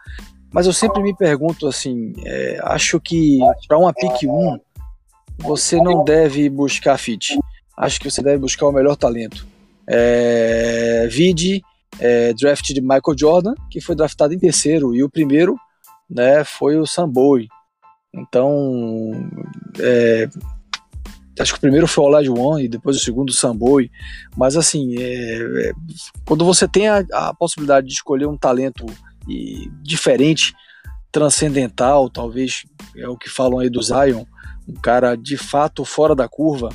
Mas 0.53 0.67
eu 0.67 0.73
sempre 0.73 1.01
me 1.01 1.15
pergunto 1.15 1.69
assim: 1.69 2.13
é, 2.25 2.59
acho 2.65 2.99
que 2.99 3.39
para 3.69 3.79
uma 3.79 3.93
pick 3.93 4.25
1, 4.25 4.59
você 5.39 5.77
não 5.77 6.03
deve 6.03 6.51
buscar 6.51 6.99
fit. 6.99 7.39
Acho 7.77 8.01
que 8.01 8.11
você 8.11 8.21
deve 8.21 8.39
buscar 8.39 8.67
o 8.67 8.73
melhor 8.73 8.97
talento. 8.97 9.47
É, 9.87 11.07
vide 11.09 11.63
é, 12.01 12.35
draft 12.35 12.67
de 12.73 12.81
Michael 12.81 13.17
Jordan, 13.17 13.55
que 13.71 13.81
foi 13.81 13.95
draftado 13.95 14.35
em 14.35 14.39
terceiro, 14.39 14.93
e 14.97 15.05
o 15.05 15.09
primeiro 15.09 15.57
né, 16.11 16.43
foi 16.43 16.77
o 16.77 16.87
Sam 16.87 17.09
Bowie. 17.09 17.47
Então, 18.13 19.13
é, 19.79 20.29
acho 21.39 21.53
que 21.53 21.59
o 21.59 21.61
primeiro 21.61 21.87
foi 21.87 22.05
o 22.05 22.07
Olajuwon 22.07 22.59
e 22.59 22.69
depois 22.69 22.97
o 22.97 23.01
segundo 23.01 23.31
o 23.31 23.33
Samboi, 23.33 23.91
mas 24.37 24.57
assim, 24.57 24.97
é, 24.99 25.69
é, 25.69 25.73
quando 26.25 26.45
você 26.45 26.67
tem 26.67 26.89
a, 26.89 27.05
a, 27.13 27.35
possibilidade 27.35 27.87
de 27.87 27.93
escolher 27.93 28.27
um 28.27 28.37
talento 28.37 28.87
e, 29.29 29.71
diferente, 29.83 30.55
transcendental, 31.11 32.11
talvez 32.11 32.65
é 32.97 33.09
o 33.09 33.17
que 33.17 33.29
falam 33.29 33.59
aí 33.59 33.71
do 33.71 33.83
Zion, 33.83 34.25
um 34.69 34.75
cara 34.75 35.17
de 35.17 35.37
fato 35.37 35.85
fora 35.85 36.15
da 36.15 36.29
curva, 36.29 36.69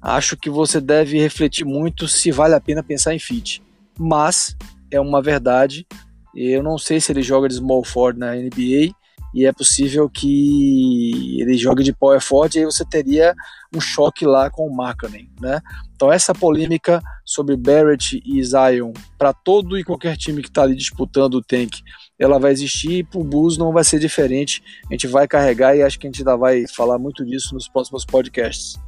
acho 0.00 0.36
que 0.36 0.48
você 0.48 0.80
deve 0.80 1.18
refletir 1.18 1.64
muito 1.64 2.08
se 2.08 2.30
vale 2.30 2.54
a 2.54 2.60
pena 2.60 2.82
pensar 2.82 3.14
em 3.14 3.18
fit. 3.18 3.62
Mas 3.98 4.56
é 4.90 5.00
uma 5.00 5.20
verdade, 5.20 5.86
eu 6.34 6.62
não 6.62 6.78
sei 6.78 7.00
se 7.00 7.12
ele 7.12 7.22
joga 7.22 7.48
de 7.48 7.56
small 7.56 7.84
forward 7.84 8.18
na 8.18 8.34
NBA, 8.34 8.94
e 9.36 9.44
é 9.44 9.52
possível 9.52 10.08
que 10.08 11.38
ele 11.38 11.58
jogue 11.58 11.82
de 11.82 11.92
power 11.92 12.22
forward 12.22 12.56
e 12.56 12.60
aí 12.60 12.64
você 12.64 12.86
teria 12.86 13.34
um 13.74 13.78
choque 13.78 14.24
lá 14.24 14.48
com 14.48 14.66
o 14.66 14.74
Markkanen, 14.74 15.30
né? 15.38 15.60
Então 15.94 16.10
essa 16.10 16.32
polêmica 16.34 17.02
sobre 17.22 17.54
Barrett 17.54 18.22
e 18.24 18.42
Zion 18.42 18.94
para 19.18 19.34
todo 19.34 19.78
e 19.78 19.84
qualquer 19.84 20.16
time 20.16 20.40
que 20.40 20.48
está 20.48 20.62
ali 20.62 20.74
disputando 20.74 21.34
o 21.34 21.42
tank, 21.42 21.82
ela 22.18 22.38
vai 22.38 22.50
existir 22.50 22.92
e 22.92 23.04
para 23.04 23.20
o 23.20 23.24
Bulls 23.24 23.58
não 23.58 23.74
vai 23.74 23.84
ser 23.84 23.98
diferente. 23.98 24.62
A 24.88 24.94
gente 24.94 25.06
vai 25.06 25.28
carregar 25.28 25.76
e 25.76 25.82
acho 25.82 25.98
que 25.98 26.06
a 26.06 26.10
gente 26.10 26.20
ainda 26.20 26.34
vai 26.34 26.64
falar 26.74 26.98
muito 26.98 27.22
disso 27.22 27.52
nos 27.52 27.68
próximos 27.68 28.06
podcasts. 28.06 28.80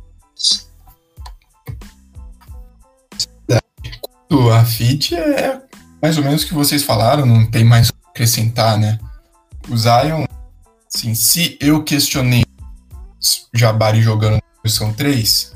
A 4.51 4.65
fit 4.65 5.15
é 5.15 5.61
mais 6.01 6.17
ou 6.17 6.25
menos 6.25 6.43
o 6.43 6.47
que 6.47 6.55
vocês 6.55 6.83
falaram, 6.83 7.27
não 7.27 7.51
tem 7.51 7.65
mais 7.65 7.91
o 7.91 7.93
que 7.93 7.99
acrescentar, 8.09 8.79
né? 8.79 8.99
O 9.69 9.77
Zion 9.77 10.25
Se 10.89 11.59
eu 11.61 11.85
questionei 11.85 12.45
Jabari 13.53 14.01
jogando 14.01 14.35
na 14.35 14.63
posição 14.63 14.93
3, 14.93 15.53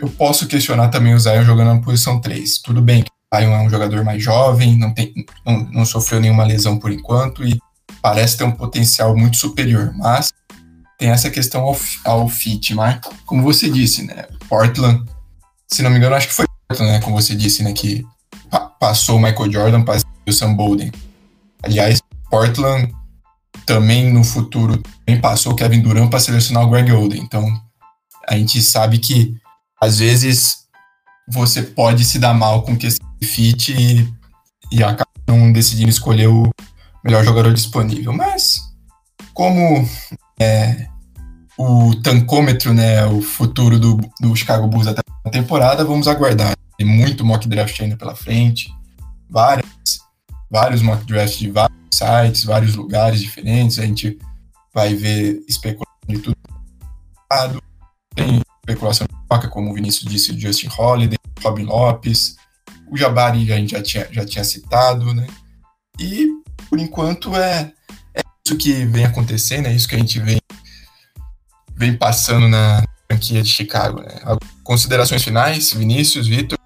eu 0.00 0.08
posso 0.10 0.46
questionar 0.46 0.88
também 0.88 1.14
o 1.14 1.18
Zion 1.18 1.44
jogando 1.44 1.74
na 1.74 1.80
posição 1.80 2.20
3. 2.20 2.58
Tudo 2.58 2.80
bem 2.80 3.02
que 3.02 3.10
o 3.10 3.36
Zion 3.36 3.52
é 3.52 3.60
um 3.60 3.70
jogador 3.70 4.04
mais 4.04 4.22
jovem, 4.22 4.78
não, 4.78 4.94
tem, 4.94 5.12
não, 5.44 5.64
não 5.72 5.84
sofreu 5.84 6.20
nenhuma 6.20 6.44
lesão 6.44 6.78
por 6.78 6.92
enquanto 6.92 7.44
e 7.44 7.58
parece 8.00 8.36
ter 8.36 8.44
um 8.44 8.52
potencial 8.52 9.16
muito 9.16 9.36
superior, 9.36 9.92
mas 9.96 10.32
tem 10.96 11.10
essa 11.10 11.30
questão 11.30 11.62
ao, 11.62 11.76
ao 12.04 12.28
fit, 12.28 12.74
mas 12.74 13.00
como 13.26 13.42
você 13.42 13.68
disse, 13.68 14.04
né? 14.04 14.26
Portland, 14.48 15.04
se 15.66 15.82
não 15.82 15.90
me 15.90 15.96
engano, 15.96 16.14
acho 16.14 16.28
que 16.28 16.34
foi 16.34 16.46
Portland, 16.68 16.92
né? 16.92 17.00
Como 17.00 17.20
você 17.20 17.34
disse, 17.34 17.62
né? 17.62 17.72
Que 17.72 18.06
pa 18.50 18.60
passou 18.60 19.16
o 19.16 19.20
Michael 19.20 19.52
Jordan, 19.52 19.82
passou 19.82 20.08
o 20.26 20.32
Sam 20.32 20.54
Bolden. 20.54 20.92
Aliás, 21.62 22.00
Portland 22.30 22.92
também 23.68 24.10
no 24.10 24.24
futuro 24.24 24.82
também 25.04 25.20
passou 25.20 25.52
o 25.52 25.54
Kevin 25.54 25.82
Durant 25.82 26.08
para 26.08 26.18
selecionar 26.18 26.64
o 26.64 26.70
Greg 26.70 26.90
Oden. 26.90 27.20
Então, 27.20 27.46
a 28.26 28.34
gente 28.34 28.62
sabe 28.62 28.98
que 28.98 29.36
às 29.78 29.98
vezes 29.98 30.60
você 31.28 31.62
pode 31.62 32.02
se 32.06 32.18
dar 32.18 32.32
mal 32.32 32.62
com 32.62 32.74
questão 32.74 33.06
de 33.20 33.28
fit 33.28 33.74
e, 33.78 34.10
e 34.72 34.82
acaba 34.82 35.10
não 35.26 35.52
decidindo 35.52 35.90
escolher 35.90 36.28
o 36.28 36.50
melhor 37.04 37.22
jogador 37.22 37.52
disponível. 37.52 38.10
Mas, 38.10 38.62
como 39.34 39.86
é, 40.40 40.86
o 41.58 41.94
tancômetro, 41.96 42.72
né, 42.72 43.04
o 43.04 43.20
futuro 43.20 43.78
do, 43.78 44.00
do 44.18 44.34
Chicago 44.34 44.66
Bulls 44.66 44.86
até 44.86 45.02
a 45.26 45.30
temporada, 45.30 45.84
vamos 45.84 46.08
aguardar. 46.08 46.56
Tem 46.78 46.86
muito 46.86 47.22
mock 47.22 47.46
draft 47.46 47.78
ainda 47.80 47.98
pela 47.98 48.16
frente, 48.16 48.72
várias, 49.28 49.68
vários 50.50 50.82
mock 50.82 51.04
drafts 51.04 51.38
de 51.38 51.50
vários 51.50 51.78
sites, 51.92 52.44
vários 52.44 52.74
lugares 52.74 53.20
diferentes, 53.20 53.78
a 53.78 53.86
gente 53.86 54.18
vai 54.74 54.94
ver 54.94 55.42
especulação 55.48 55.96
de 56.08 56.18
tudo. 56.18 56.36
Tem 58.14 58.40
especulação 58.60 59.06
de 59.06 59.28
troca, 59.28 59.48
como 59.48 59.70
o 59.70 59.74
Vinícius 59.74 60.10
disse, 60.10 60.32
o 60.32 60.40
Justin 60.40 60.68
Holiday, 60.76 61.18
Robin 61.42 61.64
Lopes, 61.64 62.36
o 62.90 62.96
Jabari 62.96 63.52
a 63.52 63.56
gente 63.56 63.72
já 63.72 63.82
tinha, 63.82 64.08
já 64.10 64.24
tinha 64.24 64.44
citado, 64.44 65.12
né? 65.14 65.26
E, 65.98 66.28
por 66.68 66.78
enquanto, 66.78 67.34
é, 67.36 67.72
é 68.14 68.22
isso 68.46 68.56
que 68.56 68.84
vem 68.86 69.04
acontecendo, 69.04 69.66
é 69.66 69.72
isso 69.72 69.88
que 69.88 69.94
a 69.94 69.98
gente 69.98 70.18
vem, 70.20 70.38
vem 71.74 71.96
passando 71.96 72.48
na 72.48 72.82
franquia 73.06 73.42
de 73.42 73.48
Chicago, 73.48 74.00
né? 74.00 74.20
Considerações 74.62 75.22
finais, 75.22 75.72
Vinícius, 75.72 76.26
Vitor? 76.26 76.58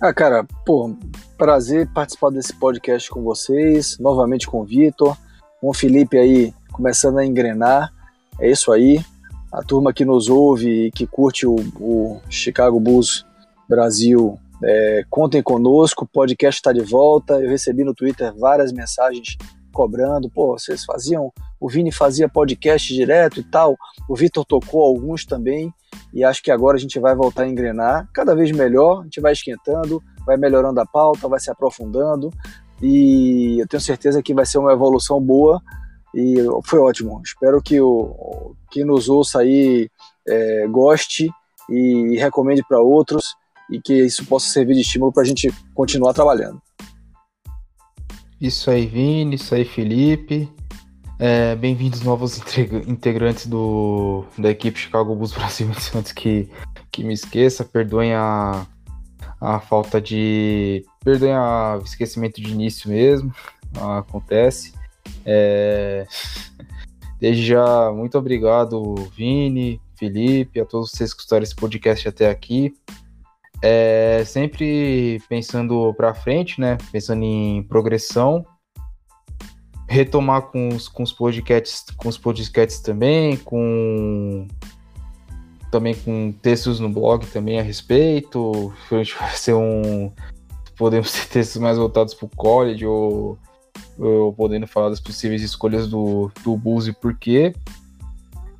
Ah, 0.00 0.14
cara, 0.14 0.46
pô, 0.64 0.96
prazer 1.36 1.88
participar 1.92 2.30
desse 2.30 2.54
podcast 2.54 3.10
com 3.10 3.20
vocês, 3.20 3.98
novamente 3.98 4.46
com 4.46 4.60
o 4.60 4.64
Vitor, 4.64 5.16
com 5.60 5.70
o 5.70 5.74
Felipe 5.74 6.16
aí 6.16 6.54
começando 6.70 7.18
a 7.18 7.26
engrenar. 7.26 7.92
É 8.40 8.48
isso 8.48 8.70
aí. 8.70 9.04
A 9.52 9.60
turma 9.60 9.92
que 9.92 10.04
nos 10.04 10.28
ouve 10.28 10.86
e 10.86 10.90
que 10.92 11.04
curte 11.04 11.48
o, 11.48 11.56
o 11.80 12.20
Chicago 12.30 12.78
Bulls 12.78 13.26
Brasil, 13.68 14.38
é, 14.62 15.04
contem 15.10 15.42
conosco, 15.42 16.04
o 16.04 16.08
podcast 16.08 16.60
está 16.60 16.72
de 16.72 16.80
volta. 16.80 17.34
Eu 17.40 17.50
recebi 17.50 17.82
no 17.82 17.92
Twitter 17.92 18.32
várias 18.38 18.72
mensagens 18.72 19.36
cobrando, 19.78 20.28
pô, 20.28 20.58
vocês 20.58 20.84
faziam, 20.84 21.32
o 21.60 21.68
Vini 21.68 21.92
fazia 21.92 22.28
podcast 22.28 22.92
direto 22.92 23.38
e 23.38 23.44
tal, 23.44 23.76
o 24.08 24.16
Vitor 24.16 24.44
tocou 24.44 24.82
alguns 24.82 25.24
também 25.24 25.72
e 26.12 26.24
acho 26.24 26.42
que 26.42 26.50
agora 26.50 26.76
a 26.76 26.80
gente 26.80 26.98
vai 26.98 27.14
voltar 27.14 27.44
a 27.44 27.48
engrenar 27.48 28.08
cada 28.12 28.34
vez 28.34 28.50
melhor, 28.50 29.02
a 29.02 29.04
gente 29.04 29.20
vai 29.20 29.32
esquentando, 29.32 30.02
vai 30.26 30.36
melhorando 30.36 30.80
a 30.80 30.84
pauta, 30.84 31.28
vai 31.28 31.38
se 31.38 31.48
aprofundando 31.48 32.32
e 32.82 33.60
eu 33.60 33.68
tenho 33.68 33.80
certeza 33.80 34.20
que 34.20 34.34
vai 34.34 34.44
ser 34.44 34.58
uma 34.58 34.72
evolução 34.72 35.20
boa 35.20 35.62
e 36.12 36.34
foi 36.64 36.80
ótimo. 36.80 37.22
Espero 37.24 37.62
que 37.62 37.80
o 37.80 38.56
que 38.72 38.82
nos 38.82 39.08
ouça 39.08 39.38
aí 39.38 39.88
é, 40.26 40.66
goste 40.66 41.30
e 41.70 42.16
recomende 42.18 42.64
para 42.68 42.80
outros 42.80 43.36
e 43.70 43.80
que 43.80 43.94
isso 43.94 44.26
possa 44.26 44.48
servir 44.48 44.74
de 44.74 44.80
estímulo 44.80 45.12
para 45.12 45.22
a 45.22 45.26
gente 45.26 45.54
continuar 45.72 46.14
trabalhando. 46.14 46.60
Isso 48.40 48.70
aí, 48.70 48.86
Vini, 48.86 49.34
isso 49.34 49.52
aí, 49.52 49.64
Felipe. 49.64 50.48
É, 51.18 51.56
Bem-vindos 51.56 52.02
novos 52.02 52.40
integrantes 52.86 53.48
do, 53.48 54.24
da 54.38 54.48
equipe 54.48 54.78
Chicago 54.78 55.12
Bulls 55.16 55.32
Brasil. 55.32 55.68
Antes 55.92 56.12
que, 56.12 56.48
que 56.92 57.02
me 57.02 57.12
esqueça, 57.12 57.64
perdoem 57.64 58.14
a, 58.14 58.64
a 59.40 59.58
falta 59.58 60.00
de. 60.00 60.86
Perdoem 61.02 61.34
o 61.34 61.82
esquecimento 61.82 62.40
de 62.40 62.52
início 62.52 62.88
mesmo. 62.88 63.34
Acontece. 63.74 64.72
É, 65.26 66.06
desde 67.18 67.44
já, 67.44 67.90
muito 67.90 68.16
obrigado, 68.16 68.94
Vini, 69.16 69.80
Felipe, 69.96 70.60
a 70.60 70.64
todos 70.64 70.92
vocês 70.92 71.12
que 71.12 71.18
escutaram 71.18 71.42
esse 71.42 71.56
podcast 71.56 72.08
até 72.08 72.30
aqui. 72.30 72.72
É, 73.62 74.22
sempre 74.24 75.20
pensando 75.28 75.92
para 75.94 76.14
frente, 76.14 76.60
né? 76.60 76.78
Pensando 76.92 77.22
em 77.24 77.62
progressão 77.64 78.44
retomar 79.88 80.42
com 80.42 80.68
os, 80.68 80.86
com 80.86 81.02
os 81.02 81.12
podcasts, 81.12 81.86
com 81.96 82.08
os 82.08 82.18
podcasts 82.18 82.80
também, 82.80 83.36
com 83.38 84.46
também 85.70 85.94
com 85.94 86.32
textos 86.42 86.78
no 86.78 86.88
blog 86.90 87.26
também 87.26 87.58
a 87.58 87.62
respeito. 87.62 88.72
A 88.92 88.96
gente 88.96 89.16
vai 89.16 89.34
ser 89.34 89.54
um 89.54 90.12
podemos 90.76 91.10
ter 91.10 91.26
textos 91.26 91.60
mais 91.60 91.76
voltados 91.76 92.14
para 92.14 92.26
o 92.26 92.30
college 92.36 92.86
ou, 92.86 93.36
ou, 93.98 94.32
podendo 94.32 94.66
falar 94.66 94.90
das 94.90 95.00
possíveis 95.00 95.42
escolhas 95.42 95.88
do, 95.88 96.30
do 96.44 96.56
Bulls 96.56 96.86
e 96.86 96.92
por 96.92 97.16
quê. 97.18 97.54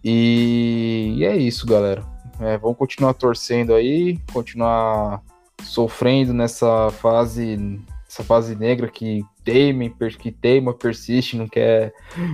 E, 0.03 1.15
e 1.19 1.25
é 1.25 1.37
isso, 1.37 1.67
galera. 1.67 2.05
É, 2.41 2.57
vamos 2.57 2.79
continuar 2.79 3.15
torcendo 3.15 3.75
aí, 3.75 4.19
continuar 4.33 5.23
sofrendo 5.63 6.33
nessa 6.33 6.91
fase, 6.91 7.81
essa 8.09 8.23
fase 8.23 8.55
negra 8.55 8.89
que 8.89 9.25
teima, 9.45 9.91
que 10.19 10.31
teima, 10.31 10.73
persiste, 10.73 11.37
não 11.37 11.49
quer 11.49 11.93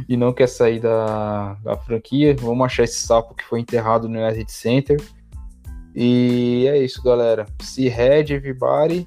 e 0.09 0.17
não 0.17 0.33
quer 0.33 0.49
sair 0.49 0.81
da, 0.81 1.55
da 1.55 1.77
franquia. 1.77 2.37
Vamos 2.39 2.67
achar 2.67 2.85
esse 2.85 2.99
sapo 3.07 3.35
que 3.35 3.45
foi 3.45 3.61
enterrado 3.61 4.09
no 4.09 4.21
United 4.21 4.51
Center. 4.53 5.01
E 5.95 6.67
é 6.69 6.79
isso, 6.79 7.03
galera. 7.03 7.47
Se 7.63 7.89
head, 7.89 8.35
everybody, 8.35 9.07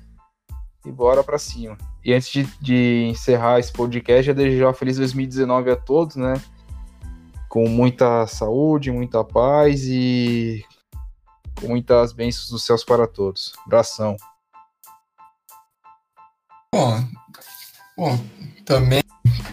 e 0.86 0.92
bora 0.92 1.24
pra 1.24 1.38
cima. 1.38 1.78
E 2.04 2.14
antes 2.14 2.30
de, 2.30 2.48
de 2.62 3.08
encerrar 3.10 3.60
esse 3.60 3.72
podcast, 3.72 4.24
já 4.24 4.34
desejar 4.34 4.74
feliz 4.74 4.98
2019 4.98 5.72
a 5.72 5.76
todos, 5.76 6.16
né? 6.16 6.42
Com 7.50 7.68
muita 7.68 8.26
saúde, 8.26 8.92
muita 8.92 9.24
paz 9.24 9.84
e 9.86 10.64
muitas 11.62 12.14
bênçãos 12.14 12.50
dos 12.50 12.64
céus 12.64 12.84
para 12.84 13.08
todos. 13.08 13.54
Abração. 13.66 14.16
Bom, 16.74 17.04
bom, 17.98 18.20
também 18.66 19.02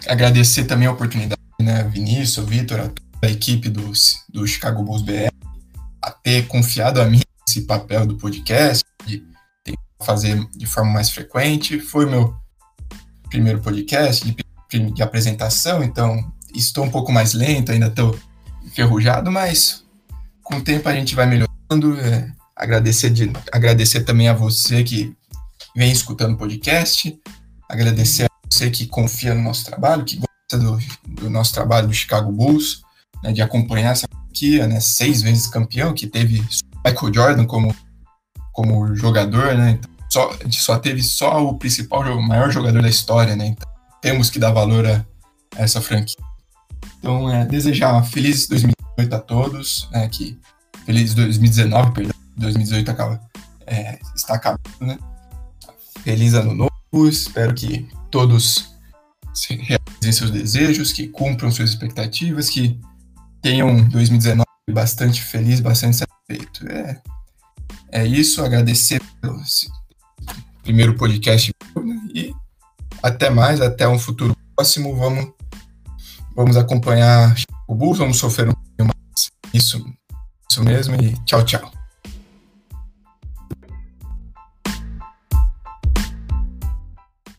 agradecer 0.09 0.65
também 0.65 0.89
a 0.89 0.93
oportunidade, 0.93 1.41
né, 1.61 1.85
Vinícius, 1.85 2.47
Vitor, 2.47 2.81
a 2.81 2.91
a 3.25 3.31
equipe 3.31 3.69
do, 3.69 3.93
do 4.29 4.47
Chicago 4.47 4.83
Bulls 4.83 5.03
BR, 5.03 5.31
a 6.03 6.11
ter 6.11 6.47
confiado 6.47 7.01
a 7.01 7.07
mim 7.07 7.21
esse 7.49 7.63
papel 7.63 8.07
do 8.07 8.17
podcast, 8.17 8.85
de 9.07 9.25
fazer 10.03 10.47
de 10.51 10.67
forma 10.67 10.93
mais 10.93 11.11
frequente. 11.11 11.81
Foi 11.81 12.07
meu 12.07 12.35
primeiro 13.31 13.61
podcast 13.61 14.25
de, 14.71 14.91
de 14.93 15.03
apresentação, 15.03 15.83
então 15.83 16.33
estou 16.55 16.85
um 16.85 16.91
pouco 16.91 17.11
mais 17.11 17.33
lento, 17.33 17.73
ainda 17.73 17.87
estou 17.87 18.19
enferrujado, 18.63 19.31
mas 19.31 19.85
com 20.43 20.57
o 20.57 20.63
tempo 20.63 20.89
a 20.89 20.95
gente 20.95 21.15
vai 21.15 21.27
melhorando. 21.71 22.01
É, 22.01 22.33
agradecer, 22.57 23.11
de, 23.11 23.33
agradecer 23.53 24.05
também 24.05 24.29
a 24.29 24.35
você 24.35 24.85
que 24.85 25.15
vem 25.77 25.91
escutando 25.91 26.35
o 26.35 26.39
podcast, 26.39 27.19
agradecer 27.69 28.25
a 28.25 28.29
você 28.49 28.71
que 28.71 28.87
confia 28.87 29.35
no 29.35 29.43
nosso 29.43 29.65
trabalho, 29.65 30.05
que 30.05 30.17
gosta 30.17 30.59
do, 30.59 30.79
do 31.23 31.31
nosso 31.31 31.53
trabalho 31.53 31.89
do 31.89 31.95
Chicago 31.95 32.31
Bulls, 32.31 32.83
né, 33.23 33.33
de 33.33 33.43
acompanhar 33.43 33.93
essa 33.93 34.07
franquia, 34.09 34.67
né, 34.67 34.81
seis 34.81 35.23
vezes 35.23 35.49
campeão, 35.49 35.95
que 35.95 36.07
teve 36.07 36.45
Michael 36.87 37.15
Jordan 37.15 37.47
como, 37.47 37.75
como 38.53 38.95
jogador, 38.95 39.55
né, 39.57 39.73
então, 39.73 39.91
só, 40.09 40.31
a 40.31 40.45
gente 40.45 40.63
só 40.63 40.79
teve 40.79 41.03
só 41.03 41.45
o 41.45 41.59
principal, 41.59 42.03
o 42.03 42.23
maior 42.23 42.51
jogador 42.51 42.81
da 42.81 42.89
história, 42.89 43.35
né, 43.35 43.47
então 43.47 43.69
temos 44.01 44.31
que 44.31 44.39
dar 44.39 44.53
valor 44.53 44.87
a, 44.87 45.05
a 45.57 45.63
essa 45.63 45.81
franquia. 45.81 46.23
Então, 46.99 47.31
é, 47.31 47.45
desejar 47.45 47.97
um 47.97 48.05
feliz 48.05 48.47
2018 48.47 49.15
a 49.15 49.19
todos, 49.19 49.89
né, 49.91 50.09
que 50.09 50.39
feliz 50.85 51.15
2019, 51.15 51.93
perdão, 51.93 52.15
2018 52.37 52.91
acaba, 52.91 53.21
é, 53.67 53.99
está 54.15 54.35
acabando, 54.35 54.61
né, 54.81 54.99
feliz 56.03 56.35
ano 56.35 56.55
novo, 56.55 57.09
espero 57.09 57.55
que 57.55 57.89
todos 58.11 58.75
realizem 59.49 60.13
seus 60.13 60.31
desejos, 60.31 60.93
que 60.93 61.09
cumpram 61.09 61.51
suas 61.51 61.71
expectativas, 61.71 62.49
que 62.49 62.79
tenham 63.43 63.89
2019 63.89 64.45
bastante 64.71 65.23
feliz, 65.23 65.61
bastante 65.61 65.97
satisfeito. 65.97 66.67
É, 66.69 67.01
é 67.91 68.07
isso, 68.07 68.45
agradecer 68.45 69.01
pelo 69.21 69.43
primeiro 70.63 70.97
podcast 70.97 71.53
né, 71.77 72.09
e 72.15 72.35
até 73.03 73.29
mais, 73.29 73.61
até 73.61 73.87
um 73.87 73.99
futuro 73.99 74.37
próximo. 74.57 74.97
Vamos, 74.97 75.33
vamos 76.35 76.57
acompanhar 76.57 77.35
o 77.69 77.75
Bulls, 77.75 77.99
vamos 77.99 78.19
sofrer 78.19 78.49
um 78.49 78.55
pouquinho 78.55 78.89
mais. 78.89 79.31
Isso, 79.53 79.85
isso 80.55 80.63
mesmo, 80.63 80.95
e 81.03 81.15
tchau, 81.25 81.45
tchau. 81.45 81.84